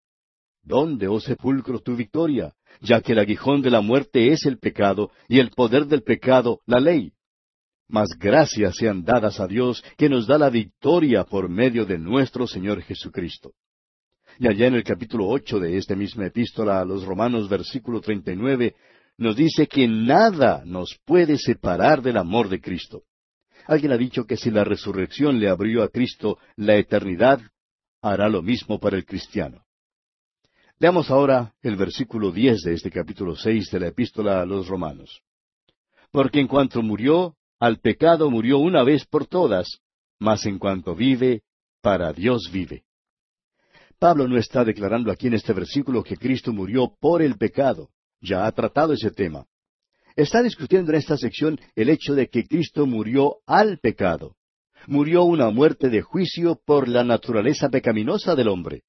¿Dónde, 0.62 1.09
oh 1.09 1.20
sepulcro, 1.20 1.80
tu 1.80 1.97
victoria? 1.97 2.55
Ya 2.80 3.01
que 3.01 3.12
el 3.12 3.18
aguijón 3.18 3.62
de 3.62 3.70
la 3.70 3.80
muerte 3.80 4.32
es 4.32 4.45
el 4.45 4.59
pecado, 4.59 5.11
y 5.28 5.38
el 5.38 5.51
poder 5.51 5.86
del 5.86 6.03
pecado, 6.03 6.61
la 6.66 6.80
ley. 6.80 7.12
Mas 7.88 8.11
gracias 8.18 8.76
sean 8.76 9.05
dadas 9.05 9.38
a 9.40 9.47
Dios, 9.47 9.84
que 9.97 10.09
nos 10.09 10.26
da 10.26 10.38
la 10.38 10.51
victoria 10.51 11.24
por 11.24 11.49
medio 11.49 11.84
de 11.84 11.99
nuestro 11.99 12.47
Señor 12.47 12.82
Jesucristo. 12.82 13.53
Y 14.39 14.49
allá 14.49 14.66
en 14.66 14.74
el 14.74 14.85
capítulo 14.85 15.28
ocho 15.28 15.61
de 15.61 15.76
esta 15.76 15.95
misma 15.95 16.26
epístola 16.26 16.80
a 16.80 16.85
los 16.85 17.05
Romanos, 17.05 17.49
versículo 17.49 18.01
treinta 18.01 18.33
y 18.33 18.37
nueve, 18.37 18.74
nos 19.18 19.37
dice 19.37 19.66
que 19.66 19.87
nada 19.87 20.62
nos 20.64 20.99
puede 21.05 21.39
separar 21.39 22.03
del 22.03 22.16
amor 22.16 22.49
de 22.49 22.61
Cristo. 22.61 23.03
Alguien 23.66 23.93
ha 23.93 23.97
dicho 23.97 24.24
que 24.24 24.37
si 24.37 24.51
la 24.51 24.64
resurrección 24.64 25.39
le 25.39 25.49
abrió 25.49 25.83
a 25.83 25.89
Cristo 25.89 26.39
la 26.57 26.76
eternidad, 26.76 27.41
hará 28.01 28.28
lo 28.28 28.43
mismo 28.43 28.80
para 28.80 28.97
el 28.97 29.05
cristiano. 29.05 29.62
Leamos 30.78 31.11
ahora 31.11 31.55
el 31.62 31.76
versículo 31.76 32.33
diez 32.33 32.62
de 32.62 32.74
este 32.74 32.91
capítulo 32.91 33.37
seis 33.37 33.70
de 33.70 33.78
la 33.78 33.89
epístola 33.89 34.41
a 34.41 34.47
los 34.47 34.66
Romanos. 34.66 35.20
Porque 36.11 36.41
en 36.41 36.49
cuanto 36.49 36.83
murió, 36.83 37.37
al 37.61 37.78
pecado 37.78 38.28
murió 38.30 38.59
una 38.59 38.83
vez 38.83 39.07
por 39.07 39.26
todas, 39.26 39.78
mas 40.18 40.45
en 40.47 40.59
cuanto 40.59 40.97
vive, 40.97 41.43
para 41.80 42.12
Dios 42.12 42.51
vive. 42.53 42.83
Pablo 44.03 44.26
no 44.26 44.36
está 44.36 44.64
declarando 44.64 45.12
aquí 45.12 45.28
en 45.28 45.34
este 45.34 45.53
versículo 45.53 46.03
que 46.03 46.16
Cristo 46.16 46.53
murió 46.53 46.92
por 46.98 47.22
el 47.22 47.36
pecado. 47.36 47.90
Ya 48.20 48.46
ha 48.46 48.50
tratado 48.50 48.94
ese 48.94 49.12
tema. 49.12 49.46
Está 50.16 50.42
discutiendo 50.42 50.90
en 50.90 50.98
esta 50.98 51.16
sección 51.16 51.61
el 51.76 51.88
hecho 51.88 52.16
de 52.16 52.26
que 52.26 52.44
Cristo 52.44 52.84
murió 52.84 53.36
al 53.46 53.78
pecado. 53.78 54.34
Murió 54.88 55.22
una 55.22 55.50
muerte 55.50 55.88
de 55.88 56.03
juicio 56.03 56.61
por 56.66 56.88
la 56.88 57.05
naturaleza 57.05 57.68
pecaminosa 57.68 58.34
del 58.34 58.48
hombre. 58.48 58.82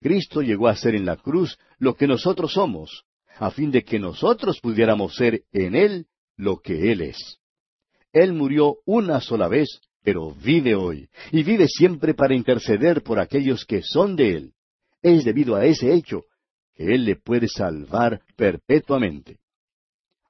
Cristo 0.00 0.42
llegó 0.42 0.66
a 0.66 0.74
ser 0.74 0.96
en 0.96 1.06
la 1.06 1.14
cruz 1.14 1.56
lo 1.78 1.94
que 1.94 2.08
nosotros 2.08 2.54
somos, 2.54 3.04
a 3.36 3.52
fin 3.52 3.70
de 3.70 3.84
que 3.84 4.00
nosotros 4.00 4.58
pudiéramos 4.60 5.14
ser 5.14 5.44
en 5.52 5.76
Él 5.76 6.08
lo 6.36 6.56
que 6.58 6.90
Él 6.90 7.02
es. 7.02 7.38
Él 8.12 8.32
murió 8.32 8.78
una 8.84 9.20
sola 9.20 9.46
vez 9.46 9.82
pero 10.08 10.34
vive 10.42 10.74
hoy, 10.74 11.06
y 11.32 11.42
vive 11.42 11.68
siempre 11.68 12.14
para 12.14 12.34
interceder 12.34 13.02
por 13.02 13.18
aquellos 13.18 13.66
que 13.66 13.82
son 13.82 14.16
de 14.16 14.36
Él. 14.36 14.52
Es 15.02 15.22
debido 15.22 15.54
a 15.54 15.66
ese 15.66 15.92
hecho 15.92 16.22
que 16.74 16.94
Él 16.94 17.04
le 17.04 17.16
puede 17.16 17.46
salvar 17.46 18.22
perpetuamente. 18.34 19.36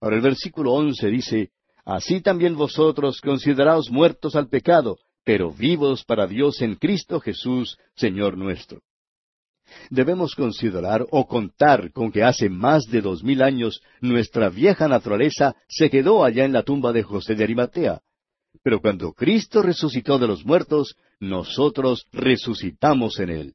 Ahora 0.01 0.17
el 0.17 0.23
versículo 0.23 0.73
once 0.73 1.07
dice, 1.07 1.51
Así 1.85 2.21
también 2.21 2.57
vosotros 2.57 3.21
consideraos 3.21 3.89
muertos 3.89 4.35
al 4.35 4.49
pecado, 4.49 4.99
pero 5.23 5.53
vivos 5.53 6.05
para 6.05 6.27
Dios 6.27 6.61
en 6.61 6.75
Cristo 6.75 7.21
Jesús, 7.21 7.79
Señor 7.95 8.37
nuestro. 8.37 8.81
Debemos 9.91 10.35
considerar 10.35 11.07
o 11.13 11.29
contar 11.29 11.93
con 11.93 12.11
que 12.11 12.25
hace 12.25 12.49
más 12.49 12.83
de 12.91 13.01
dos 13.01 13.23
mil 13.23 13.43
años 13.43 13.81
nuestra 14.01 14.49
vieja 14.49 14.89
naturaleza 14.89 15.55
se 15.69 15.89
quedó 15.89 16.25
allá 16.25 16.45
en 16.45 16.53
la 16.53 16.65
tumba 16.65 16.93
de 16.93 17.05
José 17.05 17.37
de 17.37 17.45
Arimatea, 17.45 18.03
pero 18.69 18.83
cuando 18.83 19.15
Cristo 19.15 19.63
resucitó 19.63 20.19
de 20.19 20.27
los 20.27 20.45
muertos, 20.45 20.95
nosotros 21.21 22.07
resucitamos 22.13 23.19
en 23.19 23.31
Él. 23.31 23.55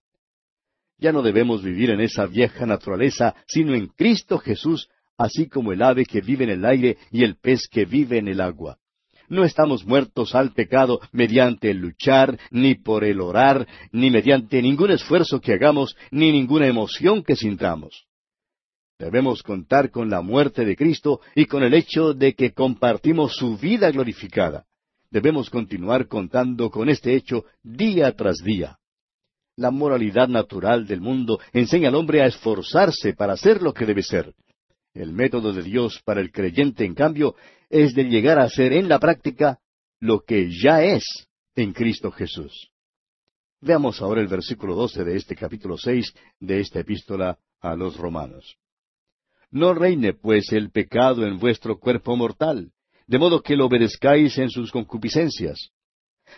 Ya 0.97 1.11
no 1.11 1.21
debemos 1.21 1.61
vivir 1.61 1.91
en 1.91 2.01
esa 2.01 2.25
vieja 2.25 2.65
naturaleza, 2.65 3.35
sino 3.45 3.75
en 3.75 3.89
Cristo 3.89 4.39
Jesús, 4.39 4.89
así 5.15 5.47
como 5.47 5.71
el 5.71 5.83
ave 5.83 6.05
que 6.05 6.21
vive 6.21 6.45
en 6.45 6.49
el 6.49 6.65
aire 6.65 6.97
y 7.11 7.23
el 7.23 7.35
pez 7.35 7.67
que 7.71 7.85
vive 7.85 8.17
en 8.17 8.27
el 8.27 8.41
agua. 8.41 8.79
No 9.29 9.43
estamos 9.43 9.85
muertos 9.85 10.33
al 10.33 10.51
pecado 10.51 10.99
mediante 11.11 11.69
el 11.69 11.77
luchar, 11.77 12.39
ni 12.49 12.73
por 12.73 13.03
el 13.03 13.21
orar, 13.21 13.67
ni 13.91 14.09
mediante 14.09 14.63
ningún 14.63 14.89
esfuerzo 14.89 15.39
que 15.39 15.53
hagamos, 15.53 15.95
ni 16.09 16.31
ninguna 16.31 16.65
emoción 16.65 17.21
que 17.21 17.35
sintamos. 17.35 18.07
Debemos 18.97 19.43
contar 19.43 19.91
con 19.91 20.09
la 20.09 20.21
muerte 20.23 20.65
de 20.65 20.75
Cristo 20.75 21.21
y 21.35 21.45
con 21.45 21.61
el 21.61 21.75
hecho 21.75 22.15
de 22.15 22.33
que 22.33 22.51
compartimos 22.53 23.35
su 23.35 23.59
vida 23.59 23.91
glorificada 23.91 24.65
debemos 25.13 25.51
continuar 25.51 26.07
contando 26.07 26.71
con 26.71 26.89
este 26.89 27.15
hecho 27.15 27.45
día 27.61 28.11
tras 28.13 28.37
día. 28.43 28.79
La 29.55 29.69
moralidad 29.69 30.27
natural 30.27 30.87
del 30.87 31.01
mundo 31.01 31.39
enseña 31.53 31.89
al 31.89 31.95
hombre 31.95 32.23
a 32.23 32.25
esforzarse 32.25 33.13
para 33.13 33.37
ser 33.37 33.61
lo 33.61 33.75
que 33.75 33.85
debe 33.85 34.01
ser. 34.01 34.33
El 34.91 35.13
método 35.13 35.53
de 35.53 35.61
Dios 35.61 36.01
para 36.03 36.19
el 36.19 36.31
creyente, 36.31 36.83
en 36.83 36.95
cambio, 36.95 37.35
es 37.69 37.93
de 37.93 38.05
llegar 38.05 38.39
a 38.39 38.49
ser 38.49 38.73
en 38.73 38.89
la 38.89 38.97
práctica 38.97 39.59
lo 39.99 40.21
que 40.21 40.49
ya 40.49 40.83
es 40.83 41.03
en 41.55 41.73
Cristo 41.73 42.09
Jesús. 42.09 42.71
Veamos 43.61 44.01
ahora 44.01 44.19
el 44.19 44.27
versículo 44.27 44.73
doce 44.73 45.03
de 45.03 45.15
este 45.15 45.35
capítulo 45.35 45.77
seis 45.77 46.11
de 46.39 46.59
esta 46.59 46.79
epístola 46.79 47.37
a 47.61 47.75
los 47.75 47.97
romanos. 47.97 48.57
No 49.51 49.75
reine 49.75 50.13
pues 50.13 50.51
el 50.51 50.71
pecado 50.71 51.23
en 51.23 51.37
vuestro 51.37 51.77
cuerpo 51.77 52.17
mortal, 52.17 52.71
de 53.07 53.17
modo 53.17 53.41
que 53.41 53.55
lo 53.55 53.65
obedezcáis 53.65 54.37
en 54.37 54.49
sus 54.49 54.71
concupiscencias. 54.71 55.69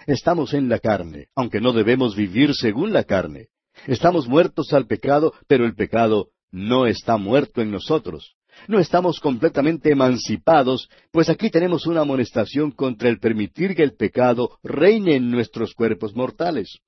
Estamos 0.08 0.54
en 0.54 0.70
la 0.70 0.80
carne, 0.80 1.28
aunque 1.36 1.62
no 1.62 1.74
debemos 1.74 2.16
vivir 2.16 2.54
según 2.54 2.94
la 2.94 3.04
carne. 3.04 3.48
Estamos 3.88 4.28
muertos 4.28 4.74
al 4.74 4.88
pecado, 4.88 5.34
pero 5.48 5.66
el 5.66 5.76
pecado 5.76 6.30
no 6.52 6.88
está 6.88 7.18
muerto 7.18 7.62
en 7.62 7.72
nosotros. 7.72 8.36
No 8.68 8.80
estamos 8.80 9.20
completamente 9.20 9.92
emancipados, 9.92 10.90
pues 11.12 11.30
aquí 11.30 11.50
tenemos 11.50 11.86
una 11.86 12.02
amonestación 12.02 12.72
contra 12.72 13.10
el 13.10 13.20
permitir 13.20 13.76
que 13.76 13.84
el 13.84 13.96
pecado 13.96 14.58
reine 14.64 15.16
en 15.16 15.30
nuestros 15.30 15.74
cuerpos 15.74 16.16
mortales. 16.16 16.80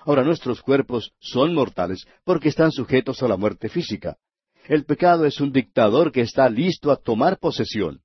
Ahora 0.00 0.22
nuestros 0.22 0.60
cuerpos 0.60 1.12
son 1.18 1.54
mortales 1.54 2.06
porque 2.24 2.48
están 2.48 2.72
sujetos 2.72 3.22
a 3.22 3.28
la 3.28 3.36
muerte 3.36 3.68
física. 3.68 4.18
El 4.66 4.84
pecado 4.84 5.24
es 5.24 5.40
un 5.40 5.52
dictador 5.52 6.10
que 6.10 6.22
está 6.22 6.48
listo 6.48 6.90
a 6.90 6.96
tomar 6.96 7.38
posesión. 7.38 8.00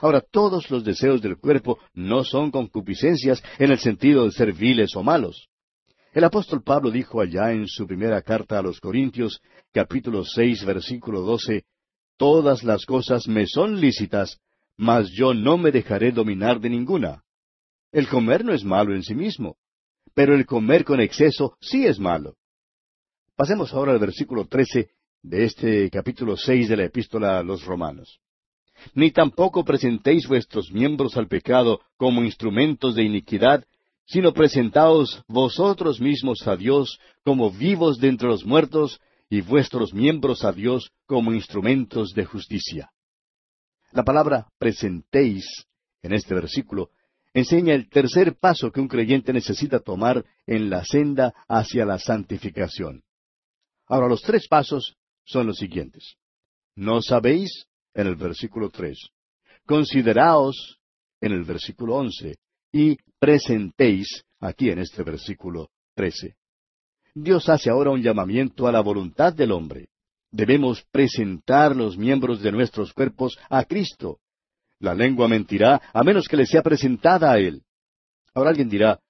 Ahora, 0.00 0.22
todos 0.22 0.70
los 0.70 0.82
deseos 0.82 1.20
del 1.20 1.36
cuerpo 1.36 1.78
no 1.92 2.24
son 2.24 2.50
concupiscencias 2.50 3.42
en 3.58 3.70
el 3.70 3.78
sentido 3.78 4.24
de 4.24 4.32
ser 4.32 4.52
viles 4.54 4.96
o 4.96 5.02
malos. 5.02 5.48
El 6.12 6.24
apóstol 6.24 6.62
Pablo 6.62 6.90
dijo 6.90 7.20
allá 7.20 7.52
en 7.52 7.68
su 7.68 7.86
primera 7.86 8.22
carta 8.22 8.58
a 8.58 8.62
los 8.62 8.80
Corintios, 8.80 9.40
capítulo 9.72 10.24
seis, 10.24 10.64
versículo 10.64 11.20
doce, 11.20 11.64
Todas 12.16 12.64
las 12.64 12.84
cosas 12.84 13.28
me 13.28 13.46
son 13.46 13.80
lícitas, 13.80 14.38
mas 14.76 15.10
yo 15.10 15.34
no 15.34 15.58
me 15.58 15.70
dejaré 15.70 16.12
dominar 16.12 16.60
de 16.60 16.70
ninguna. 16.70 17.22
El 17.92 18.08
comer 18.08 18.44
no 18.44 18.52
es 18.52 18.64
malo 18.64 18.94
en 18.94 19.02
sí 19.02 19.14
mismo, 19.14 19.56
pero 20.14 20.34
el 20.34 20.46
comer 20.46 20.84
con 20.84 21.00
exceso 21.00 21.56
sí 21.60 21.86
es 21.86 21.98
malo. 21.98 22.36
Pasemos 23.36 23.72
ahora 23.72 23.92
al 23.92 23.98
versículo 23.98 24.46
trece 24.46 24.90
de 25.22 25.44
este 25.44 25.90
capítulo 25.90 26.36
seis 26.36 26.68
de 26.68 26.76
la 26.76 26.84
epístola 26.84 27.38
a 27.38 27.42
los 27.42 27.64
Romanos 27.64 28.20
ni 28.94 29.10
tampoco 29.10 29.64
presentéis 29.64 30.26
vuestros 30.26 30.70
miembros 30.72 31.16
al 31.16 31.28
pecado 31.28 31.80
como 31.96 32.22
instrumentos 32.22 32.94
de 32.94 33.04
iniquidad, 33.04 33.64
sino 34.06 34.32
presentaos 34.32 35.22
vosotros 35.28 36.00
mismos 36.00 36.46
a 36.46 36.56
Dios 36.56 36.98
como 37.24 37.50
vivos 37.50 37.98
de 37.98 38.08
entre 38.08 38.28
los 38.28 38.44
muertos, 38.44 39.00
y 39.30 39.40
vuestros 39.42 39.94
miembros 39.94 40.44
a 40.44 40.52
Dios 40.52 40.90
como 41.06 41.32
instrumentos 41.32 42.12
de 42.14 42.24
justicia. 42.24 42.90
La 43.92 44.02
palabra 44.02 44.48
presentéis 44.58 45.44
en 46.02 46.12
este 46.12 46.34
versículo 46.34 46.90
enseña 47.32 47.74
el 47.74 47.88
tercer 47.88 48.36
paso 48.36 48.72
que 48.72 48.80
un 48.80 48.88
creyente 48.88 49.32
necesita 49.32 49.78
tomar 49.78 50.24
en 50.46 50.68
la 50.68 50.84
senda 50.84 51.32
hacia 51.48 51.84
la 51.84 51.98
santificación. 51.98 53.04
Ahora 53.86 54.08
los 54.08 54.22
tres 54.22 54.48
pasos 54.48 54.96
son 55.24 55.46
los 55.46 55.58
siguientes. 55.58 56.16
¿No 56.74 57.00
sabéis? 57.00 57.66
En 57.94 58.06
el 58.06 58.16
versículo 58.16 58.70
tres. 58.70 58.98
Consideraos 59.66 60.78
en 61.20 61.32
el 61.32 61.44
versículo 61.44 61.96
once 61.96 62.36
y 62.72 62.96
presentéis 63.18 64.24
aquí 64.40 64.70
en 64.70 64.78
este 64.78 65.02
versículo 65.02 65.70
trece. 65.94 66.36
Dios 67.14 67.48
hace 67.48 67.70
ahora 67.70 67.90
un 67.90 68.02
llamamiento 68.02 68.66
a 68.66 68.72
la 68.72 68.80
voluntad 68.80 69.32
del 69.32 69.52
hombre. 69.52 69.88
Debemos 70.30 70.84
presentar 70.92 71.74
los 71.74 71.98
miembros 71.98 72.40
de 72.40 72.52
nuestros 72.52 72.92
cuerpos 72.92 73.36
a 73.48 73.64
Cristo. 73.64 74.20
La 74.78 74.94
lengua 74.94 75.28
mentirá 75.28 75.80
a 75.92 76.02
menos 76.04 76.28
que 76.28 76.36
le 76.36 76.46
sea 76.46 76.62
presentada 76.62 77.32
a 77.32 77.38
Él. 77.38 77.62
Ahora 78.32 78.50
alguien 78.50 78.68
dirá, 78.68 79.00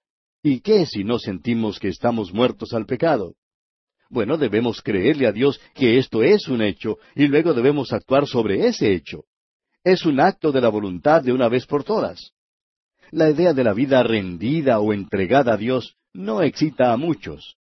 ¿y 0.43 0.61
qué 0.61 0.87
si 0.87 1.05
no 1.05 1.19
sentimos 1.19 1.79
que 1.79 1.89
estamos 1.89 2.33
muertos 2.33 2.73
al 2.73 2.87
pecado? 2.87 3.35
Bueno, 4.11 4.37
debemos 4.37 4.83
creerle 4.83 5.29
a 5.29 5.33
Dios 5.33 5.61
que 5.73 5.99
esto 5.99 6.25
es 6.25 6.49
un 6.49 6.63
hecho 6.63 6.99
y 7.15 7.29
luego 7.29 7.55
debemos 7.55 7.93
actuar 7.93 8.27
sobre 8.27 8.67
ese 8.67 8.93
hecho. 8.93 9.25
Es 9.85 10.05
un 10.05 10.19
acto 10.19 10.51
de 10.51 10.61
la 10.61 10.69
voluntad 10.69 11.23
de 11.23 11.33
una 11.33 11.49
vez 11.49 11.65
por 11.65 11.85
todas. 11.85 12.33
La 13.13 13.31
idea 13.31 13.55
de 13.55 13.63
la 13.63 13.73
vida 13.73 14.03
rendida 14.03 14.81
o 14.81 14.93
entregada 14.93 15.55
a 15.55 15.57
Dios 15.57 15.97
no 16.13 16.43
excita 16.43 16.93
a 16.93 16.97
muchos. 16.97 17.57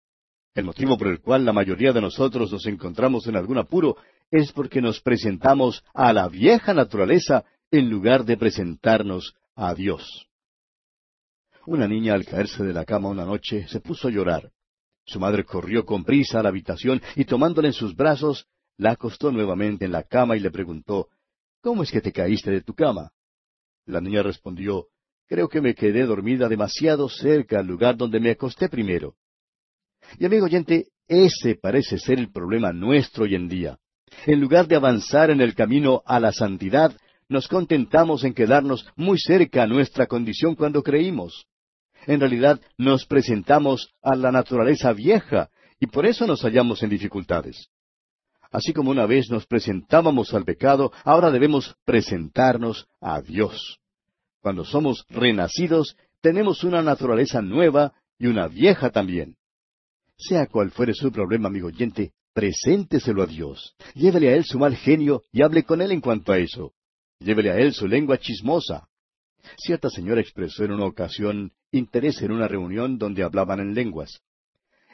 El 0.55 0.65
motivo 0.65 0.97
por 0.97 1.07
el 1.07 1.21
cual 1.21 1.45
la 1.45 1.53
mayoría 1.53 1.93
de 1.93 2.01
nosotros 2.01 2.51
nos 2.51 2.65
encontramos 2.65 3.27
en 3.27 3.35
algún 3.35 3.59
apuro 3.59 3.97
es 4.31 4.51
porque 4.51 4.81
nos 4.81 5.01
presentamos 5.01 5.83
a 5.93 6.11
la 6.13 6.27
vieja 6.29 6.73
naturaleza 6.73 7.45
en 7.69 7.91
lugar 7.91 8.25
de 8.25 8.37
presentarnos 8.37 9.35
a 9.55 9.75
Dios. 9.75 10.27
Una 11.67 11.87
niña 11.87 12.15
al 12.15 12.25
caerse 12.25 12.63
de 12.63 12.73
la 12.73 12.85
cama 12.85 13.09
una 13.09 13.25
noche 13.25 13.67
se 13.67 13.79
puso 13.79 14.07
a 14.07 14.11
llorar. 14.11 14.51
Su 15.09 15.19
madre 15.19 15.43
corrió 15.43 15.85
con 15.85 16.03
prisa 16.03 16.39
a 16.39 16.43
la 16.43 16.49
habitación 16.49 17.01
y 17.15 17.25
tomándola 17.25 17.67
en 17.67 17.73
sus 17.73 17.95
brazos, 17.95 18.45
la 18.77 18.91
acostó 18.91 19.31
nuevamente 19.31 19.85
en 19.85 19.91
la 19.91 20.03
cama 20.03 20.37
y 20.37 20.39
le 20.39 20.51
preguntó, 20.51 21.07
¿Cómo 21.61 21.81
es 21.81 21.91
que 21.91 21.99
te 21.99 22.11
caíste 22.11 22.51
de 22.51 22.61
tu 22.61 22.75
cama? 22.75 23.09
La 23.87 24.01
niña 24.01 24.21
respondió, 24.21 24.85
Creo 25.27 25.49
que 25.49 25.61
me 25.61 25.73
quedé 25.73 26.05
dormida 26.05 26.47
demasiado 26.47 27.09
cerca 27.09 27.59
al 27.59 27.65
lugar 27.65 27.97
donde 27.97 28.19
me 28.19 28.29
acosté 28.29 28.69
primero. 28.69 29.15
Y 30.19 30.25
amigo 30.25 30.45
oyente, 30.45 30.89
ese 31.07 31.55
parece 31.55 31.97
ser 31.97 32.19
el 32.19 32.31
problema 32.31 32.71
nuestro 32.71 33.23
hoy 33.23 33.33
en 33.33 33.49
día. 33.49 33.79
En 34.27 34.39
lugar 34.39 34.67
de 34.67 34.75
avanzar 34.75 35.31
en 35.31 35.41
el 35.41 35.55
camino 35.55 36.03
a 36.05 36.19
la 36.19 36.31
santidad, 36.31 36.95
nos 37.27 37.47
contentamos 37.47 38.23
en 38.23 38.35
quedarnos 38.35 38.87
muy 38.95 39.17
cerca 39.17 39.63
a 39.63 39.67
nuestra 39.67 40.05
condición 40.05 40.53
cuando 40.53 40.83
creímos. 40.83 41.47
En 42.05 42.19
realidad 42.19 42.59
nos 42.77 43.05
presentamos 43.05 43.93
a 44.01 44.15
la 44.15 44.31
naturaleza 44.31 44.93
vieja 44.93 45.49
y 45.79 45.87
por 45.87 46.05
eso 46.05 46.27
nos 46.27 46.41
hallamos 46.41 46.83
en 46.83 46.89
dificultades. 46.89 47.69
Así 48.51 48.73
como 48.73 48.91
una 48.91 49.05
vez 49.05 49.29
nos 49.29 49.45
presentábamos 49.45 50.33
al 50.33 50.43
pecado, 50.43 50.91
ahora 51.03 51.29
debemos 51.29 51.75
presentarnos 51.85 52.87
a 52.99 53.21
Dios. 53.21 53.79
Cuando 54.41 54.65
somos 54.65 55.05
renacidos, 55.09 55.95
tenemos 56.21 56.63
una 56.63 56.81
naturaleza 56.81 57.41
nueva 57.41 57.93
y 58.17 58.27
una 58.27 58.47
vieja 58.47 58.89
también. 58.89 59.35
Sea 60.17 60.47
cual 60.47 60.71
fuere 60.71 60.93
su 60.93 61.11
problema, 61.11 61.47
amigo 61.47 61.67
oyente, 61.67 62.11
presénteselo 62.33 63.23
a 63.23 63.27
Dios. 63.27 63.75
Llévele 63.93 64.29
a 64.29 64.35
Él 64.35 64.45
su 64.45 64.57
mal 64.59 64.75
genio 64.75 65.21
y 65.31 65.43
hable 65.43 65.63
con 65.63 65.81
Él 65.81 65.91
en 65.91 66.01
cuanto 66.01 66.31
a 66.31 66.39
eso. 66.39 66.73
Llévele 67.19 67.51
a 67.51 67.57
Él 67.57 67.73
su 67.73 67.87
lengua 67.87 68.17
chismosa. 68.17 68.88
Cierta 69.57 69.89
señora 69.89 70.21
expresó 70.21 70.63
en 70.63 70.71
una 70.71 70.85
ocasión 70.85 71.53
interés 71.71 72.21
en 72.21 72.31
una 72.31 72.47
reunión 72.47 72.97
donde 72.97 73.23
hablaban 73.23 73.59
en 73.59 73.73
lenguas. 73.73 74.21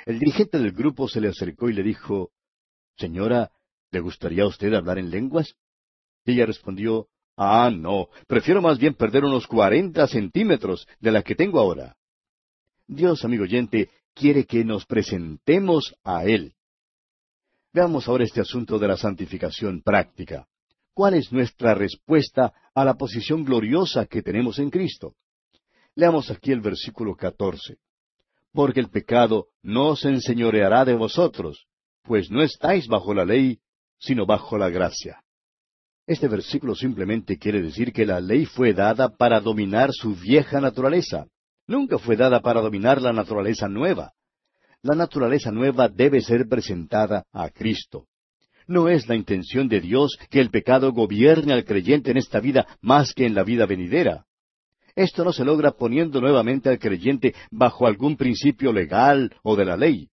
El 0.06 0.20
dirigente 0.20 0.60
del 0.60 0.72
grupo 0.72 1.08
se 1.08 1.22
le 1.22 1.30
acercó 1.30 1.70
y 1.70 1.74
le 1.74 1.84
dijo, 1.84 2.32
Señora, 2.98 3.52
¿le 3.92 4.00
gustaría 4.00 4.44
a 4.44 4.48
usted 4.48 4.74
hablar 4.74 5.00
en 5.00 5.10
lenguas? 5.10 5.56
Ella 6.26 6.46
respondió, 6.46 7.08
Ah, 7.38 7.70
no, 7.74 8.08
prefiero 8.28 8.62
más 8.62 8.80
bien 8.80 8.94
perder 8.94 9.26
unos 9.26 9.46
cuarenta 9.48 10.08
centímetros 10.08 10.88
de 11.00 11.12
la 11.12 11.22
que 11.22 11.36
tengo 11.36 11.60
ahora. 11.60 11.98
Dios, 12.88 13.26
amigo 13.26 13.44
oyente, 13.44 13.90
quiere 14.14 14.46
que 14.46 14.64
nos 14.64 14.86
presentemos 14.86 15.96
a 16.04 16.24
Él. 16.24 16.54
Veamos 17.74 18.08
ahora 18.08 18.24
este 18.24 18.40
asunto 18.40 18.80
de 18.80 18.88
la 18.88 18.96
santificación 18.96 19.82
práctica. 19.82 20.48
¿Cuál 20.96 21.16
es 21.16 21.30
nuestra 21.34 21.76
respuesta 21.76 22.54
a 22.74 22.86
la 22.86 22.94
posición 22.94 23.44
gloriosa 23.44 24.06
que 24.06 24.22
tenemos 24.22 24.60
en 24.60 24.70
Cristo? 24.70 25.16
Leamos 25.94 26.32
aquí 26.32 26.54
el 26.54 26.62
versículo 26.62 27.18
catorce. 27.18 27.80
Porque 28.54 28.80
el 28.80 28.90
pecado 28.90 29.48
no 29.62 29.98
se 29.98 30.08
enseñoreará 30.08 30.86
de 30.86 30.94
vosotros, 30.94 31.68
pues 32.02 32.32
no 32.32 32.42
estáis 32.42 32.88
bajo 32.88 33.14
la 33.14 33.26
ley, 33.26 33.60
sino 34.00 34.26
bajo 34.26 34.58
la 34.58 34.70
gracia. 34.70 35.22
Este 36.08 36.30
versículo 36.30 36.76
simplemente 36.76 37.38
quiere 37.38 37.62
decir 37.62 37.92
que 37.92 38.06
la 38.06 38.22
ley 38.22 38.46
fue 38.46 38.74
dada 38.74 39.10
para 39.18 39.42
dominar 39.42 39.90
su 39.92 40.16
vieja 40.16 40.62
naturaleza. 40.62 41.28
Nunca 41.68 41.98
fue 41.98 42.16
dada 42.16 42.40
para 42.40 42.62
dominar 42.62 43.02
la 43.02 43.12
naturaleza 43.12 43.68
nueva. 43.68 44.14
La 44.82 44.96
naturaleza 44.96 45.52
nueva 45.52 45.90
debe 45.90 46.22
ser 46.22 46.48
presentada 46.48 47.26
a 47.34 47.50
Cristo. 47.50 48.08
No 48.68 48.90
es 48.90 49.08
la 49.08 49.16
intención 49.16 49.68
de 49.68 49.80
Dios 49.80 50.18
que 50.30 50.40
el 50.40 50.50
pecado 50.50 50.92
gobierne 50.92 51.54
al 51.54 51.66
creyente 51.66 52.12
en 52.12 52.18
esta 52.18 52.40
vida 52.40 52.68
más 52.82 53.14
que 53.14 53.26
en 53.26 53.36
la 53.36 53.44
vida 53.44 53.66
venidera. 53.66 54.26
Esto 54.96 55.24
no 55.24 55.34
se 55.34 55.44
logra 55.44 55.72
poniendo 55.72 56.22
nuevamente 56.22 56.70
al 56.70 56.80
creyente 56.80 57.36
bajo 57.52 57.86
algún 57.86 58.16
principio 58.16 58.72
legal 58.72 59.36
o 59.44 59.56
de 59.56 59.66
la 59.66 59.76
ley. 59.76 60.08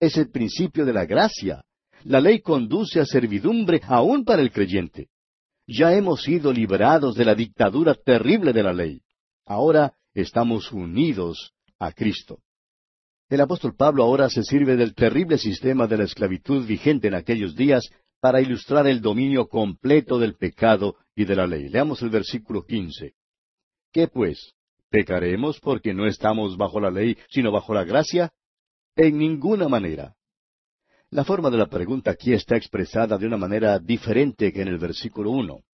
Es 0.00 0.16
el 0.16 0.30
principio 0.30 0.84
de 0.84 0.92
la 0.92 1.04
gracia. 1.04 1.62
La 2.04 2.20
ley 2.20 2.40
conduce 2.40 3.00
a 3.00 3.04
servidumbre 3.04 3.80
aún 3.84 4.24
para 4.24 4.42
el 4.42 4.50
creyente. 4.50 5.08
Ya 5.66 5.94
hemos 5.94 6.22
sido 6.22 6.52
liberados 6.52 7.14
de 7.14 7.24
la 7.24 7.34
dictadura 7.34 7.94
terrible 7.94 8.52
de 8.52 8.62
la 8.62 8.72
ley. 8.72 9.00
Ahora 9.46 9.94
estamos 10.14 10.72
unidos 10.72 11.52
a 11.78 11.92
Cristo. 11.92 12.40
El 13.34 13.40
apóstol 13.40 13.74
Pablo 13.74 14.04
ahora 14.04 14.30
se 14.30 14.44
sirve 14.44 14.76
del 14.76 14.94
terrible 14.94 15.38
sistema 15.38 15.88
de 15.88 15.96
la 15.96 16.04
esclavitud 16.04 16.64
vigente 16.64 17.08
en 17.08 17.14
aquellos 17.14 17.56
días 17.56 17.82
para 18.20 18.40
ilustrar 18.40 18.86
el 18.86 19.00
dominio 19.00 19.48
completo 19.48 20.20
del 20.20 20.36
pecado 20.36 20.94
y 21.16 21.24
de 21.24 21.34
la 21.34 21.44
ley. 21.44 21.68
Leamos 21.68 22.00
el 22.02 22.10
versículo 22.10 22.64
quince. 22.64 23.14
¿Qué 23.92 24.06
pues? 24.06 24.52
¿Pecaremos 24.88 25.58
porque 25.58 25.92
no 25.92 26.06
estamos 26.06 26.56
bajo 26.56 26.78
la 26.78 26.92
ley, 26.92 27.18
sino 27.28 27.50
bajo 27.50 27.74
la 27.74 27.82
gracia? 27.82 28.30
En 28.94 29.18
ninguna 29.18 29.68
manera. 29.68 30.14
La 31.10 31.24
forma 31.24 31.50
de 31.50 31.58
la 31.58 31.66
pregunta 31.66 32.12
aquí 32.12 32.34
está 32.34 32.56
expresada 32.56 33.18
de 33.18 33.26
una 33.26 33.36
manera 33.36 33.80
diferente 33.80 34.52
que 34.52 34.62
en 34.62 34.68
el 34.68 34.78
versículo 34.78 35.32
uno. 35.32 35.64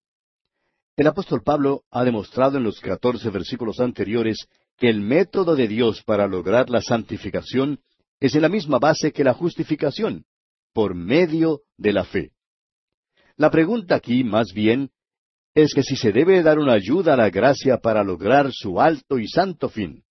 El 0.96 1.08
apóstol 1.08 1.42
Pablo 1.42 1.82
ha 1.90 2.04
demostrado 2.04 2.56
en 2.56 2.64
los 2.64 2.80
catorce 2.80 3.28
versículos 3.28 3.80
anteriores 3.80 4.48
que 4.80 4.88
el 4.88 5.00
método 5.00 5.54
de 5.54 5.68
Dios 5.68 6.02
para 6.02 6.26
lograr 6.26 6.70
la 6.70 6.80
santificación 6.80 7.80
es 8.18 8.34
en 8.34 8.42
la 8.42 8.48
misma 8.48 8.78
base 8.78 9.12
que 9.12 9.22
la 9.22 9.34
justificación, 9.34 10.24
por 10.72 10.94
medio 10.94 11.60
de 11.76 11.92
la 11.92 12.04
fe. 12.04 12.32
La 13.36 13.50
pregunta 13.50 13.94
aquí, 13.94 14.24
más 14.24 14.52
bien, 14.54 14.90
es 15.54 15.74
que 15.74 15.82
si 15.82 15.96
se 15.96 16.12
debe 16.12 16.42
dar 16.42 16.58
una 16.58 16.72
ayuda 16.72 17.12
a 17.12 17.16
la 17.18 17.28
gracia 17.28 17.76
para 17.78 18.02
lograr 18.02 18.50
su 18.52 18.80
alto 18.80 19.18
y 19.18 19.28
santo 19.28 19.68
fin. 19.68 20.02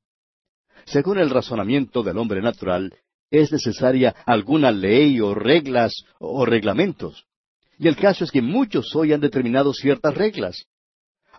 Según 0.86 1.18
el 1.18 1.32
razonamiento 1.32 2.04
del 2.04 2.20
hombre 2.20 2.42
natural, 2.42 2.94
es 3.32 3.52
necesaria 3.52 4.16
alguna 4.26 4.72
ley 4.72 5.20
o 5.20 5.34
reglas 5.34 5.94
o 6.20 6.46
reglamentos. 6.46 7.26
Y 7.80 7.88
el 7.88 7.96
caso 7.96 8.24
es 8.24 8.32
que 8.32 8.42
muchos 8.42 8.96
hoy 8.96 9.14
han 9.14 9.22
determinado 9.22 9.74
ciertas 9.74 10.14
reglas. 10.14 10.66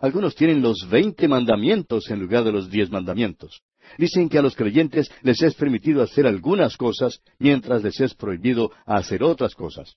Algunos 0.01 0.33
tienen 0.33 0.63
los 0.63 0.89
veinte 0.89 1.27
mandamientos 1.27 2.09
en 2.09 2.19
lugar 2.19 2.43
de 2.43 2.51
los 2.51 2.71
diez 2.71 2.89
mandamientos. 2.89 3.61
Dicen 3.99 4.29
que 4.29 4.39
a 4.39 4.41
los 4.41 4.55
creyentes 4.55 5.11
les 5.21 5.41
es 5.43 5.53
permitido 5.53 6.01
hacer 6.01 6.25
algunas 6.25 6.75
cosas 6.75 7.21
mientras 7.37 7.83
les 7.83 7.99
es 7.99 8.15
prohibido 8.15 8.71
hacer 8.87 9.21
otras 9.21 9.53
cosas. 9.53 9.95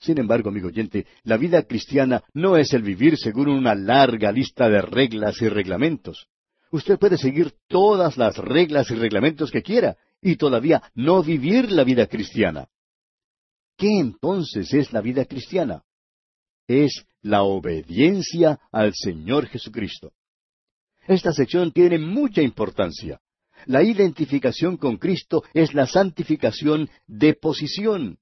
Sin 0.00 0.18
embargo, 0.18 0.48
amigo 0.48 0.68
oyente, 0.68 1.06
la 1.22 1.36
vida 1.36 1.62
cristiana 1.62 2.24
no 2.34 2.56
es 2.56 2.72
el 2.72 2.82
vivir 2.82 3.16
según 3.16 3.48
una 3.48 3.76
larga 3.76 4.32
lista 4.32 4.68
de 4.68 4.82
reglas 4.82 5.40
y 5.40 5.48
reglamentos. 5.48 6.26
Usted 6.72 6.98
puede 6.98 7.16
seguir 7.16 7.52
todas 7.68 8.16
las 8.16 8.36
reglas 8.38 8.90
y 8.90 8.96
reglamentos 8.96 9.52
que 9.52 9.62
quiera, 9.62 9.96
y 10.20 10.34
todavía 10.34 10.82
no 10.94 11.22
vivir 11.22 11.70
la 11.70 11.84
vida 11.84 12.06
cristiana. 12.06 12.66
¿Qué 13.76 14.00
entonces 14.00 14.74
es 14.74 14.92
la 14.92 15.00
vida 15.00 15.24
cristiana? 15.26 15.84
Es 16.68 17.06
la 17.22 17.42
obediencia 17.42 18.60
al 18.70 18.92
Señor 18.94 19.46
Jesucristo. 19.46 20.12
Esta 21.06 21.32
sección 21.32 21.72
tiene 21.72 21.98
mucha 21.98 22.42
importancia. 22.42 23.20
La 23.64 23.82
identificación 23.82 24.76
con 24.76 24.98
Cristo 24.98 25.42
es 25.54 25.72
la 25.72 25.86
santificación 25.86 26.90
de 27.06 27.34
posición. 27.34 28.18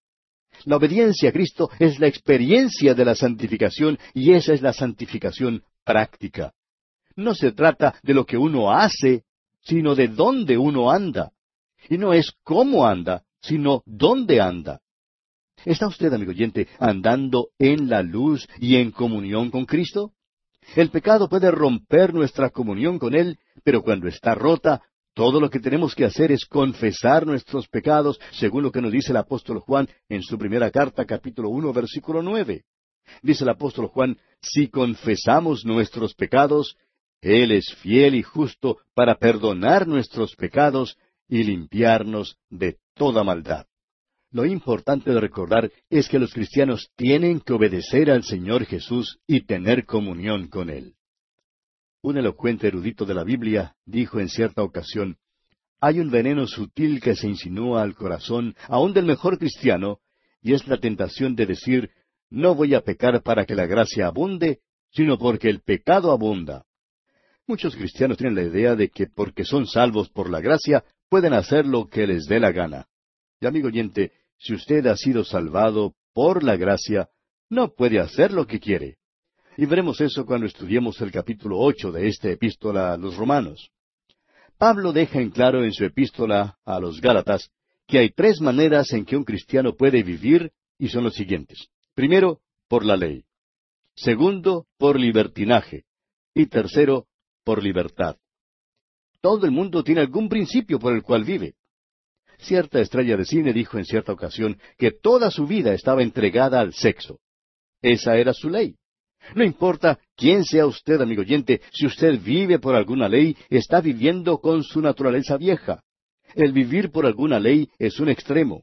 La 0.64 0.76
obediencia 0.76 1.28
a 1.28 1.32
Cristo 1.32 1.68
es 1.78 1.98
la 1.98 2.06
experiencia 2.06 2.94
de 2.94 3.04
la 3.04 3.14
santificación 3.14 3.98
y 4.14 4.32
esa 4.32 4.54
es 4.54 4.62
la 4.62 4.72
santificación 4.72 5.64
práctica. 5.84 6.54
No 7.16 7.34
se 7.34 7.52
trata 7.52 7.98
de 8.02 8.14
lo 8.14 8.24
que 8.24 8.36
uno 8.36 8.70
hace, 8.70 9.24
sino 9.62 9.94
de 9.94 10.08
dónde 10.08 10.56
uno 10.56 10.90
anda. 10.90 11.32
Y 11.88 11.98
no 11.98 12.12
es 12.12 12.32
cómo 12.42 12.86
anda, 12.86 13.24
sino 13.40 13.82
dónde 13.84 14.40
anda. 14.40 14.80
¿Está 15.66 15.88
usted, 15.88 16.12
amigo 16.12 16.30
oyente, 16.30 16.68
andando 16.78 17.48
en 17.58 17.88
la 17.88 18.00
luz 18.00 18.46
y 18.60 18.76
en 18.76 18.92
comunión 18.92 19.50
con 19.50 19.66
Cristo? 19.66 20.12
El 20.76 20.90
pecado 20.90 21.28
puede 21.28 21.50
romper 21.50 22.14
nuestra 22.14 22.50
comunión 22.50 23.00
con 23.00 23.16
Él, 23.16 23.40
pero 23.64 23.82
cuando 23.82 24.06
está 24.06 24.36
rota, 24.36 24.82
todo 25.12 25.40
lo 25.40 25.50
que 25.50 25.58
tenemos 25.58 25.96
que 25.96 26.04
hacer 26.04 26.30
es 26.30 26.44
confesar 26.46 27.26
nuestros 27.26 27.66
pecados, 27.66 28.20
según 28.30 28.62
lo 28.62 28.70
que 28.70 28.80
nos 28.80 28.92
dice 28.92 29.10
el 29.10 29.16
apóstol 29.16 29.58
Juan 29.58 29.88
en 30.08 30.22
su 30.22 30.38
primera 30.38 30.70
carta, 30.70 31.04
capítulo 31.04 31.48
uno, 31.48 31.72
versículo 31.72 32.22
nueve. 32.22 32.62
Dice 33.22 33.42
el 33.42 33.50
apóstol 33.50 33.88
Juan, 33.88 34.16
si 34.40 34.68
confesamos 34.68 35.64
nuestros 35.64 36.14
pecados, 36.14 36.76
Él 37.20 37.50
es 37.50 37.74
fiel 37.82 38.14
y 38.14 38.22
justo 38.22 38.78
para 38.94 39.16
perdonar 39.16 39.88
nuestros 39.88 40.36
pecados 40.36 40.96
y 41.28 41.42
limpiarnos 41.42 42.38
de 42.50 42.78
toda 42.94 43.24
maldad. 43.24 43.66
Lo 44.30 44.44
importante 44.44 45.12
de 45.12 45.20
recordar 45.20 45.70
es 45.88 46.08
que 46.08 46.18
los 46.18 46.32
cristianos 46.32 46.90
tienen 46.96 47.40
que 47.40 47.52
obedecer 47.52 48.10
al 48.10 48.24
Señor 48.24 48.64
Jesús 48.64 49.18
y 49.26 49.42
tener 49.46 49.86
comunión 49.86 50.48
con 50.48 50.68
Él. 50.68 50.94
Un 52.02 52.18
elocuente 52.18 52.66
erudito 52.66 53.04
de 53.04 53.14
la 53.14 53.24
Biblia 53.24 53.76
dijo 53.84 54.20
en 54.20 54.28
cierta 54.28 54.62
ocasión, 54.62 55.16
hay 55.80 56.00
un 56.00 56.10
veneno 56.10 56.46
sutil 56.46 57.00
que 57.00 57.14
se 57.14 57.28
insinúa 57.28 57.82
al 57.82 57.94
corazón, 57.94 58.56
aun 58.68 58.92
del 58.92 59.04
mejor 59.04 59.38
cristiano, 59.38 60.00
y 60.40 60.54
es 60.54 60.66
la 60.66 60.78
tentación 60.78 61.34
de 61.36 61.46
decir, 61.46 61.90
no 62.30 62.54
voy 62.54 62.74
a 62.74 62.80
pecar 62.80 63.22
para 63.22 63.44
que 63.44 63.54
la 63.54 63.66
gracia 63.66 64.06
abunde, 64.06 64.60
sino 64.90 65.18
porque 65.18 65.48
el 65.48 65.60
pecado 65.60 66.10
abunda. 66.10 66.64
Muchos 67.46 67.76
cristianos 67.76 68.16
tienen 68.16 68.34
la 68.34 68.42
idea 68.42 68.74
de 68.74 68.88
que 68.88 69.06
porque 69.06 69.44
son 69.44 69.66
salvos 69.66 70.08
por 70.08 70.30
la 70.30 70.40
gracia, 70.40 70.84
pueden 71.08 71.32
hacer 71.34 71.66
lo 71.66 71.86
que 71.86 72.06
les 72.06 72.26
dé 72.26 72.40
la 72.40 72.50
gana. 72.50 72.86
Y 73.40 73.46
amigo 73.46 73.68
oyente, 73.68 74.12
si 74.38 74.54
usted 74.54 74.86
ha 74.86 74.96
sido 74.96 75.24
salvado 75.24 75.94
por 76.12 76.42
la 76.42 76.56
gracia, 76.56 77.08
no 77.48 77.74
puede 77.74 78.00
hacer 78.00 78.32
lo 78.32 78.46
que 78.46 78.60
quiere. 78.60 78.96
Y 79.56 79.66
veremos 79.66 80.00
eso 80.00 80.26
cuando 80.26 80.46
estudiemos 80.46 81.00
el 81.00 81.10
capítulo 81.10 81.58
ocho 81.58 81.92
de 81.92 82.08
esta 82.08 82.30
epístola 82.30 82.92
a 82.92 82.96
los 82.96 83.16
romanos. 83.16 83.70
Pablo 84.58 84.92
deja 84.92 85.20
en 85.20 85.30
claro 85.30 85.64
en 85.64 85.72
su 85.72 85.84
epístola 85.84 86.58
a 86.64 86.80
los 86.80 87.00
Gálatas 87.00 87.50
que 87.86 87.98
hay 87.98 88.10
tres 88.10 88.40
maneras 88.40 88.92
en 88.92 89.04
que 89.04 89.16
un 89.16 89.24
cristiano 89.24 89.74
puede 89.74 90.02
vivir 90.02 90.52
y 90.78 90.88
son 90.88 91.04
los 91.04 91.14
siguientes. 91.14 91.68
Primero, 91.94 92.40
por 92.68 92.84
la 92.84 92.96
ley. 92.96 93.24
Segundo, 93.94 94.66
por 94.78 94.98
libertinaje. 94.98 95.84
Y 96.34 96.46
tercero, 96.46 97.06
por 97.44 97.62
libertad. 97.62 98.16
Todo 99.20 99.46
el 99.46 99.52
mundo 99.52 99.82
tiene 99.82 100.02
algún 100.02 100.28
principio 100.28 100.78
por 100.78 100.94
el 100.94 101.02
cual 101.02 101.24
vive. 101.24 101.54
Cierta 102.38 102.80
estrella 102.80 103.16
de 103.16 103.24
cine 103.24 103.52
dijo 103.52 103.78
en 103.78 103.84
cierta 103.84 104.12
ocasión 104.12 104.58
que 104.78 104.90
toda 104.90 105.30
su 105.30 105.46
vida 105.46 105.72
estaba 105.72 106.02
entregada 106.02 106.60
al 106.60 106.72
sexo. 106.74 107.18
Esa 107.82 108.16
era 108.16 108.32
su 108.32 108.50
ley. 108.50 108.76
No 109.34 109.44
importa 109.44 109.98
quién 110.16 110.44
sea 110.44 110.66
usted, 110.66 111.00
amigo 111.00 111.22
oyente, 111.22 111.60
si 111.72 111.86
usted 111.86 112.20
vive 112.20 112.58
por 112.58 112.74
alguna 112.74 113.08
ley, 113.08 113.36
está 113.50 113.80
viviendo 113.80 114.38
con 114.38 114.62
su 114.62 114.80
naturaleza 114.80 115.36
vieja. 115.36 115.82
El 116.34 116.52
vivir 116.52 116.90
por 116.90 117.06
alguna 117.06 117.40
ley 117.40 117.68
es 117.78 117.98
un 117.98 118.08
extremo. 118.08 118.62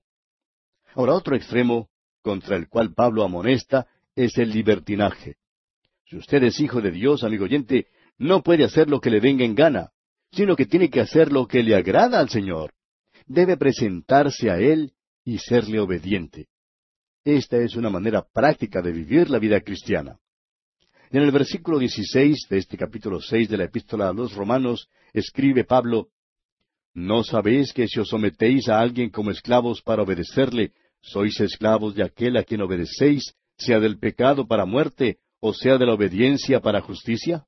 Ahora 0.95 1.13
otro 1.13 1.35
extremo, 1.35 1.89
contra 2.21 2.55
el 2.55 2.69
cual 2.69 2.93
Pablo 2.93 3.23
amonesta, 3.23 3.87
es 4.15 4.37
el 4.37 4.51
libertinaje. 4.51 5.35
Si 6.05 6.17
usted 6.17 6.43
es 6.43 6.59
hijo 6.59 6.81
de 6.81 6.91
Dios, 6.91 7.23
amigo 7.23 7.45
oyente, 7.45 7.87
no 8.17 8.43
puede 8.43 8.63
hacer 8.63 8.89
lo 8.89 9.01
que 9.01 9.09
le 9.09 9.19
venga 9.19 9.43
en 9.43 9.55
gana, 9.55 9.89
sino 10.31 10.55
que 10.55 10.65
tiene 10.65 10.89
que 10.89 11.01
hacer 11.01 11.31
lo 11.31 11.47
que 11.47 11.63
le 11.63 11.75
agrada 11.75 12.19
al 12.19 12.29
Señor. 12.29 12.73
Debe 13.25 13.57
presentarse 13.57 14.49
a 14.49 14.59
Él 14.59 14.93
y 15.23 15.37
serle 15.37 15.79
obediente. 15.79 16.47
Esta 17.23 17.57
es 17.57 17.75
una 17.75 17.89
manera 17.89 18.25
práctica 18.33 18.81
de 18.81 18.91
vivir 18.91 19.29
la 19.29 19.39
vida 19.39 19.61
cristiana. 19.61 20.19
En 21.09 21.21
el 21.21 21.31
versículo 21.31 21.79
16 21.79 22.47
de 22.49 22.57
este 22.57 22.77
capítulo 22.77 23.21
6 23.21 23.47
de 23.47 23.57
la 23.57 23.65
epístola 23.65 24.09
a 24.09 24.13
los 24.13 24.33
romanos, 24.33 24.89
escribe 25.13 25.63
Pablo, 25.63 26.09
¿No 26.93 27.23
sabéis 27.23 27.71
que 27.73 27.87
si 27.87 27.99
os 27.99 28.09
sometéis 28.09 28.67
a 28.67 28.79
alguien 28.79 29.09
como 29.09 29.31
esclavos 29.31 29.81
para 29.81 30.03
obedecerle, 30.03 30.73
sois 31.01 31.39
esclavos 31.39 31.95
de 31.95 32.03
aquel 32.03 32.37
a 32.37 32.43
quien 32.43 32.61
obedecéis, 32.61 33.35
sea 33.57 33.79
del 33.79 33.99
pecado 33.99 34.47
para 34.47 34.65
muerte, 34.65 35.17
o 35.39 35.53
sea 35.53 35.77
de 35.77 35.85
la 35.85 35.93
obediencia 35.93 36.59
para 36.59 36.81
justicia? 36.81 37.45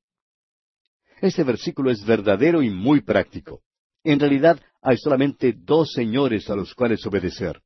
Este 1.22 1.44
versículo 1.44 1.92
es 1.92 2.06
verdadero 2.06 2.64
y 2.64 2.70
muy 2.70 3.02
práctico. 3.02 3.62
En 4.04 4.20
realidad 4.20 4.60
hay 4.86 4.98
solamente 4.98 5.52
dos 5.58 5.94
señores 5.94 6.48
a 6.52 6.56
los 6.56 6.76
cuales 6.76 7.04
obedecer. 7.08 7.60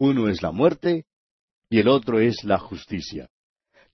Uno 0.00 0.28
es 0.28 0.42
la 0.42 0.50
muerte 0.50 1.04
y 1.70 1.78
el 1.78 1.86
otro 1.86 2.18
es 2.18 2.42
la 2.42 2.58
justicia. 2.58 3.30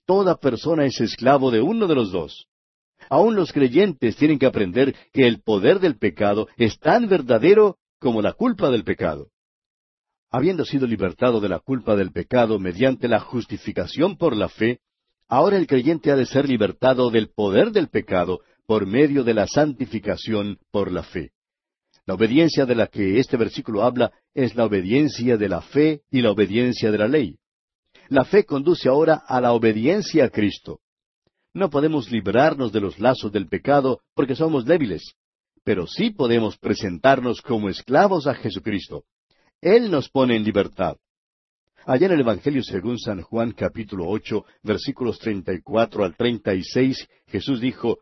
Toda 0.06 0.36
persona 0.36 0.86
es 0.86 0.98
esclavo 0.98 1.50
de 1.50 1.60
uno 1.60 1.86
de 1.86 1.94
los 1.94 2.12
dos. 2.12 2.46
Aún 3.10 3.36
los 3.36 3.52
creyentes 3.52 4.16
tienen 4.16 4.38
que 4.38 4.46
aprender 4.46 4.96
que 5.12 5.26
el 5.26 5.42
poder 5.42 5.80
del 5.80 5.98
pecado 5.98 6.48
es 6.56 6.78
tan 6.78 7.10
verdadero 7.10 7.76
como 8.00 8.22
la 8.22 8.32
culpa 8.32 8.70
del 8.70 8.84
pecado. 8.84 9.28
Habiendo 10.30 10.64
sido 10.64 10.86
libertado 10.86 11.40
de 11.40 11.50
la 11.50 11.58
culpa 11.58 11.94
del 11.94 12.10
pecado 12.10 12.58
mediante 12.58 13.06
la 13.06 13.20
justificación 13.20 14.16
por 14.16 14.34
la 14.34 14.48
fe, 14.48 14.80
ahora 15.28 15.58
el 15.58 15.66
creyente 15.66 16.10
ha 16.10 16.16
de 16.16 16.24
ser 16.24 16.48
libertado 16.48 17.10
del 17.10 17.28
poder 17.28 17.70
del 17.72 17.88
pecado 17.88 18.40
por 18.66 18.86
medio 18.86 19.24
de 19.24 19.34
la 19.34 19.46
santificación 19.46 20.58
por 20.70 20.90
la 20.90 21.02
fe. 21.02 21.32
La 22.06 22.14
obediencia 22.14 22.64
de 22.66 22.76
la 22.76 22.86
que 22.86 23.18
este 23.18 23.36
versículo 23.36 23.82
habla 23.82 24.12
es 24.32 24.54
la 24.54 24.64
obediencia 24.64 25.36
de 25.36 25.48
la 25.48 25.60
fe 25.60 26.02
y 26.08 26.22
la 26.22 26.30
obediencia 26.30 26.92
de 26.92 26.98
la 26.98 27.08
ley. 27.08 27.36
La 28.08 28.24
fe 28.24 28.44
conduce 28.44 28.88
ahora 28.88 29.24
a 29.26 29.40
la 29.40 29.52
obediencia 29.52 30.26
a 30.26 30.30
Cristo. 30.30 30.78
No 31.52 31.68
podemos 31.68 32.10
librarnos 32.12 32.72
de 32.72 32.80
los 32.80 33.00
lazos 33.00 33.32
del 33.32 33.48
pecado 33.48 34.02
porque 34.14 34.36
somos 34.36 34.64
débiles, 34.64 35.14
pero 35.64 35.88
sí 35.88 36.10
podemos 36.10 36.56
presentarnos 36.58 37.42
como 37.42 37.68
esclavos 37.68 38.28
a 38.28 38.34
Jesucristo. 38.34 39.02
Él 39.60 39.90
nos 39.90 40.08
pone 40.08 40.36
en 40.36 40.44
libertad. 40.44 40.96
Allá 41.86 42.06
en 42.06 42.12
el 42.12 42.20
Evangelio 42.20 42.62
según 42.62 43.00
San 43.00 43.22
Juan 43.22 43.50
capítulo 43.50 44.06
ocho, 44.06 44.44
versículos 44.62 45.18
treinta 45.18 45.52
y 45.52 45.60
cuatro 45.60 46.04
al 46.04 46.14
treinta 46.14 46.54
y 46.54 46.62
seis, 46.62 47.08
Jesús 47.26 47.60
dijo, 47.60 47.98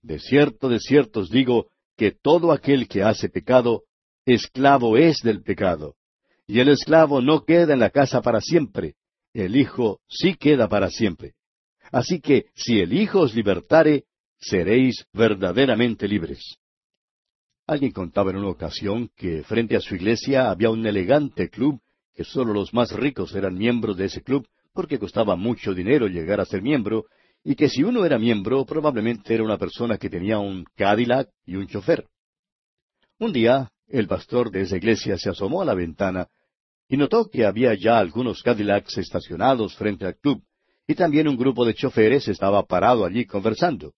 De 0.00 0.18
cierto, 0.18 0.70
de 0.70 0.78
cierto 0.80 1.20
os 1.20 1.28
digo, 1.28 1.66
que 2.02 2.10
todo 2.10 2.50
aquel 2.50 2.88
que 2.88 3.04
hace 3.04 3.28
pecado, 3.28 3.84
esclavo 4.26 4.96
es 4.96 5.18
del 5.22 5.40
pecado. 5.40 5.94
Y 6.48 6.58
el 6.58 6.70
esclavo 6.70 7.22
no 7.22 7.44
queda 7.44 7.74
en 7.74 7.78
la 7.78 7.90
casa 7.90 8.22
para 8.22 8.40
siempre, 8.40 8.96
el 9.32 9.54
Hijo 9.54 10.00
sí 10.08 10.34
queda 10.34 10.68
para 10.68 10.90
siempre. 10.90 11.34
Así 11.92 12.20
que 12.20 12.46
si 12.56 12.80
el 12.80 12.92
Hijo 12.92 13.20
os 13.20 13.36
libertare, 13.36 14.02
seréis 14.40 15.06
verdaderamente 15.12 16.08
libres. 16.08 16.56
Alguien 17.68 17.92
contaba 17.92 18.32
en 18.32 18.38
una 18.38 18.48
ocasión 18.48 19.08
que 19.14 19.44
frente 19.44 19.76
a 19.76 19.80
su 19.80 19.94
iglesia 19.94 20.50
había 20.50 20.70
un 20.70 20.84
elegante 20.84 21.50
club, 21.50 21.80
que 22.16 22.24
sólo 22.24 22.52
los 22.52 22.74
más 22.74 22.90
ricos 22.90 23.32
eran 23.36 23.54
miembros 23.54 23.96
de 23.96 24.06
ese 24.06 24.24
club, 24.24 24.44
porque 24.72 24.98
costaba 24.98 25.36
mucho 25.36 25.72
dinero 25.72 26.08
llegar 26.08 26.40
a 26.40 26.46
ser 26.46 26.62
miembro, 26.62 27.04
y 27.44 27.54
que 27.54 27.68
si 27.68 27.82
uno 27.82 28.04
era 28.04 28.18
miembro 28.18 28.64
probablemente 28.64 29.34
era 29.34 29.42
una 29.42 29.58
persona 29.58 29.98
que 29.98 30.10
tenía 30.10 30.38
un 30.38 30.64
Cadillac 30.76 31.28
y 31.44 31.56
un 31.56 31.66
chofer. 31.66 32.06
Un 33.18 33.32
día, 33.32 33.70
el 33.88 34.06
pastor 34.06 34.50
de 34.50 34.62
esa 34.62 34.76
iglesia 34.76 35.18
se 35.18 35.30
asomó 35.30 35.62
a 35.62 35.64
la 35.64 35.74
ventana 35.74 36.28
y 36.88 36.96
notó 36.96 37.28
que 37.30 37.44
había 37.44 37.74
ya 37.74 37.98
algunos 37.98 38.42
Cadillacs 38.42 38.98
estacionados 38.98 39.74
frente 39.76 40.04
al 40.04 40.16
club, 40.16 40.42
y 40.86 40.94
también 40.94 41.26
un 41.26 41.36
grupo 41.36 41.64
de 41.64 41.74
choferes 41.74 42.28
estaba 42.28 42.62
parado 42.64 43.04
allí 43.04 43.24
conversando. 43.24 43.94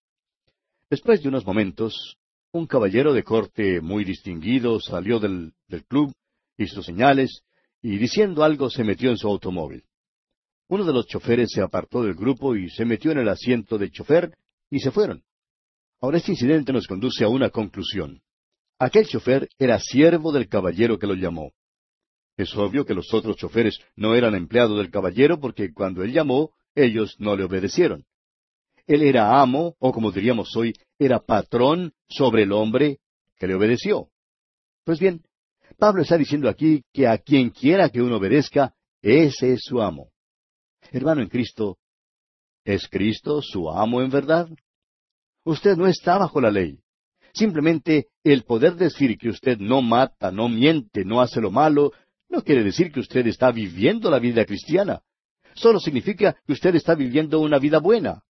Después 0.88 1.22
de 1.22 1.28
unos 1.28 1.44
momentos, 1.44 2.16
un 2.52 2.66
caballero 2.66 3.12
de 3.12 3.24
corte 3.24 3.80
muy 3.80 4.04
distinguido 4.04 4.78
salió 4.78 5.18
del, 5.18 5.54
del 5.66 5.84
club, 5.86 6.12
hizo 6.56 6.82
señales, 6.82 7.42
y 7.82 7.98
diciendo 7.98 8.44
algo 8.44 8.70
se 8.70 8.84
metió 8.84 9.10
en 9.10 9.16
su 9.16 9.26
automóvil. 9.26 9.82
Uno 10.68 10.84
de 10.84 10.92
los 10.92 11.06
choferes 11.06 11.50
se 11.52 11.60
apartó 11.60 12.02
del 12.02 12.14
grupo 12.14 12.56
y 12.56 12.70
se 12.70 12.84
metió 12.84 13.12
en 13.12 13.18
el 13.18 13.28
asiento 13.28 13.76
del 13.76 13.90
chofer 13.90 14.34
y 14.70 14.80
se 14.80 14.90
fueron. 14.90 15.22
Ahora 16.00 16.18
este 16.18 16.32
incidente 16.32 16.72
nos 16.72 16.86
conduce 16.86 17.24
a 17.24 17.28
una 17.28 17.50
conclusión. 17.50 18.22
Aquel 18.78 19.06
chofer 19.06 19.48
era 19.58 19.78
siervo 19.78 20.32
del 20.32 20.48
caballero 20.48 20.98
que 20.98 21.06
lo 21.06 21.14
llamó. 21.14 21.52
Es 22.36 22.54
obvio 22.56 22.84
que 22.84 22.94
los 22.94 23.12
otros 23.14 23.36
choferes 23.36 23.78
no 23.94 24.14
eran 24.14 24.34
empleados 24.34 24.76
del 24.76 24.90
caballero 24.90 25.38
porque 25.38 25.72
cuando 25.72 26.02
él 26.02 26.12
llamó, 26.12 26.50
ellos 26.74 27.14
no 27.18 27.36
le 27.36 27.44
obedecieron. 27.44 28.04
Él 28.86 29.02
era 29.02 29.40
amo, 29.40 29.76
o 29.78 29.92
como 29.92 30.10
diríamos 30.10 30.54
hoy, 30.56 30.74
era 30.98 31.20
patrón 31.20 31.92
sobre 32.08 32.42
el 32.42 32.52
hombre 32.52 32.98
que 33.36 33.46
le 33.46 33.54
obedeció. 33.54 34.08
Pues 34.84 34.98
bien, 34.98 35.24
Pablo 35.78 36.02
está 36.02 36.18
diciendo 36.18 36.48
aquí 36.48 36.82
que 36.92 37.06
a 37.06 37.18
quien 37.18 37.50
quiera 37.50 37.88
que 37.88 38.02
uno 38.02 38.16
obedezca, 38.16 38.74
ese 39.00 39.54
es 39.54 39.60
su 39.62 39.80
amo. 39.80 40.10
Hermano 40.92 41.22
en 41.22 41.28
Cristo, 41.28 41.78
¿es 42.64 42.88
Cristo 42.88 43.42
su 43.42 43.70
amo 43.70 44.02
en 44.02 44.10
verdad? 44.10 44.48
Usted 45.44 45.76
no 45.76 45.86
está 45.86 46.18
bajo 46.18 46.40
la 46.40 46.50
ley. 46.50 46.80
Simplemente 47.34 48.08
el 48.22 48.44
poder 48.44 48.76
decir 48.76 49.18
que 49.18 49.28
usted 49.28 49.58
no 49.58 49.82
mata, 49.82 50.30
no 50.30 50.48
miente, 50.48 51.04
no 51.04 51.20
hace 51.20 51.40
lo 51.40 51.50
malo, 51.50 51.92
no 52.28 52.42
quiere 52.42 52.62
decir 52.62 52.92
que 52.92 53.00
usted 53.00 53.26
está 53.26 53.50
viviendo 53.50 54.10
la 54.10 54.18
vida 54.18 54.44
cristiana. 54.44 55.02
Solo 55.54 55.80
significa 55.80 56.36
que 56.46 56.52
usted 56.52 56.74
está 56.74 56.94
viviendo 56.94 57.40
una 57.40 57.58
vida 57.58 57.78
buena. 57.78 58.22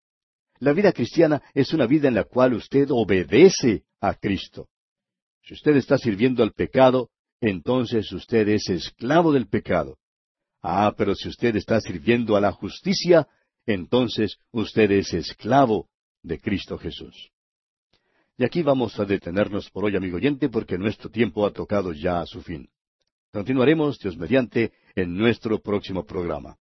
La 0.59 0.73
vida 0.73 0.93
cristiana 0.93 1.41
es 1.53 1.73
una 1.73 1.85
vida 1.85 2.07
en 2.07 2.15
la 2.15 2.23
cual 2.23 2.53
usted 2.53 2.88
obedece 2.89 3.84
a 3.99 4.13
Cristo. 4.13 4.69
Si 5.43 5.53
usted 5.53 5.75
está 5.75 5.97
sirviendo 5.97 6.43
al 6.43 6.53
pecado, 6.53 7.09
entonces 7.41 8.11
usted 8.13 8.47
es 8.47 8.69
esclavo 8.69 9.34
del 9.34 9.47
pecado. 9.47 9.97
Ah, 10.64 10.94
pero 10.98 11.14
si 11.14 11.27
usted 11.27 11.57
está 11.57 11.81
sirviendo 11.81 12.38
a 12.38 12.41
la 12.41 12.53
justicia, 12.53 13.27
entonces 13.65 14.38
usted 14.52 14.90
es 14.91 15.14
esclavo 15.14 15.90
de 16.23 16.40
Cristo 16.40 16.77
Jesús. 16.77 17.31
Y 18.38 18.45
aquí 18.45 18.64
vamos 18.64 18.98
a 18.98 19.06
detenernos 19.06 19.69
por 19.69 19.84
hoy, 19.84 19.95
amigo 19.95 20.15
oyente, 20.15 20.48
porque 20.48 20.77
nuestro 20.77 21.10
tiempo 21.10 21.45
ha 21.45 21.52
tocado 21.52 21.91
ya 21.91 22.22
a 22.22 22.26
su 22.26 22.41
fin. 22.41 22.69
Continuaremos, 23.31 23.99
Dios 23.99 24.18
mediante, 24.18 24.72
en 24.95 25.15
nuestro 25.15 25.60
próximo 25.60 26.06
programa. 26.06 26.57